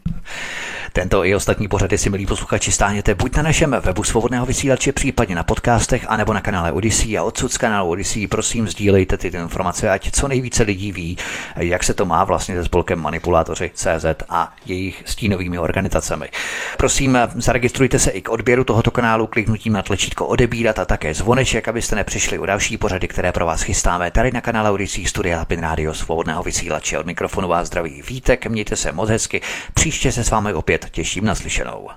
Tento 0.94 1.26
i 1.26 1.36
ostatní 1.36 1.68
pořady 1.68 1.98
si, 1.98 2.10
milí 2.10 2.26
posluchači, 2.26 2.72
stáhněte 2.72 3.16
buď 3.16 3.36
na 3.36 3.44
našem 3.44 3.76
webu 3.86 4.04
svobodného 4.04 4.46
vysílače, 4.46 4.92
případně 4.92 5.36
na 5.36 5.44
podcastech, 5.44 6.06
anebo 6.08 6.34
na 6.34 6.42
kanále 6.42 6.72
Odyssey 6.72 7.18
a 7.18 7.24
odsud 7.24 7.52
z 7.52 7.58
kanálu 7.58 7.90
Odyssey. 7.90 8.28
Prosím, 8.28 8.68
sdílejte 8.68 9.18
tyto 9.18 9.38
informace, 9.38 9.90
ať 9.90 10.12
co 10.12 10.28
nejvíce 10.28 10.64
lidí 10.64 10.92
ví, 10.92 11.18
jak 11.58 11.84
se 11.84 11.94
to 11.94 12.06
má 12.06 12.24
vlastně 12.24 12.56
se 12.56 12.66
spolkem 12.66 13.00
Manipulátoři 13.00 13.72
CZ 13.74 14.06
a 14.30 14.54
jejich 14.66 15.04
stínovými 15.06 15.60
organizacemi. 15.60 16.30
Prosím, 16.78 17.18
zaregistrujte 17.36 18.00
se 18.00 18.12
i 18.12 18.22
k 18.22 18.30
odběru 18.30 18.64
tohoto 18.64 18.92
kanálu 18.92 19.28
kliknutím 19.28 19.74
na 19.74 19.82
tlačítko 19.82 20.28
odebírat 20.28 20.80
a 20.80 20.86
také 20.86 21.14
zvoneček, 21.14 21.68
abyste 21.68 21.96
nepřišli 21.96 22.40
o 22.40 22.46
další 22.46 22.78
pořady, 22.78 23.08
které 23.08 23.32
pro 23.42 23.46
vás 23.46 23.62
chystáme 23.62 24.12
tady 24.12 24.32
na 24.32 24.42
kanále 24.42 24.72
Odyssey 24.72 25.06
Studia 25.06 25.46
Pin 25.46 25.60
Radio 25.60 25.94
Svobodného 25.94 26.44
vysílače. 26.44 27.00
Od 27.00 27.06
mikrofonu 27.06 27.48
vás 27.48 27.68
zdraví 27.68 28.02
Vítek, 28.10 28.48
mějte 28.48 28.76
se 28.76 28.92
moc 28.92 29.10
hezky, 29.10 29.42
příště 29.74 30.12
se 30.12 30.24
s 30.24 30.30
vámi 30.30 30.54
opět 30.54 30.90
těším 30.92 31.26
na 31.26 31.36
slyšenou. 31.36 31.88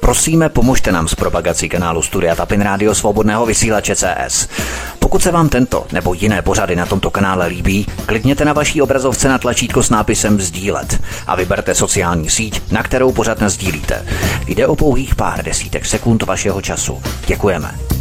Prosíme, 0.00 0.48
pomožte 0.48 0.92
nám 0.92 1.08
s 1.08 1.14
propagací 1.14 1.68
kanálu 1.68 2.02
Studia 2.02 2.34
Tapin 2.36 2.60
Radio 2.60 2.94
Svobodného 2.94 3.46
vysílače 3.46 3.96
CS. 3.96 4.48
Pokud 4.98 5.22
se 5.22 5.32
vám 5.32 5.48
tento 5.48 5.86
nebo 5.92 6.14
jiné 6.14 6.42
pořady 6.42 6.76
na 6.76 6.86
tomto 6.86 7.10
kanále 7.10 7.46
líbí, 7.46 7.86
klikněte 8.06 8.44
na 8.44 8.52
vaší 8.52 8.82
obrazovce 8.82 9.28
na 9.28 9.38
tlačítko 9.38 9.82
s 9.82 9.90
nápisem 9.90 10.40
Sdílet 10.40 11.02
a 11.26 11.36
vyberte 11.36 11.74
sociální 11.74 12.30
síť, 12.30 12.72
na 12.72 12.82
kterou 12.82 13.12
pořad 13.12 13.38
sdílíte. 13.46 14.06
Jde 14.46 14.66
o 14.66 14.76
pouhých 14.76 15.14
pár 15.14 15.44
desítek 15.44 15.86
sekund 15.86 16.22
vašeho 16.22 16.62
času. 16.62 17.02
Děkujeme. 17.26 17.99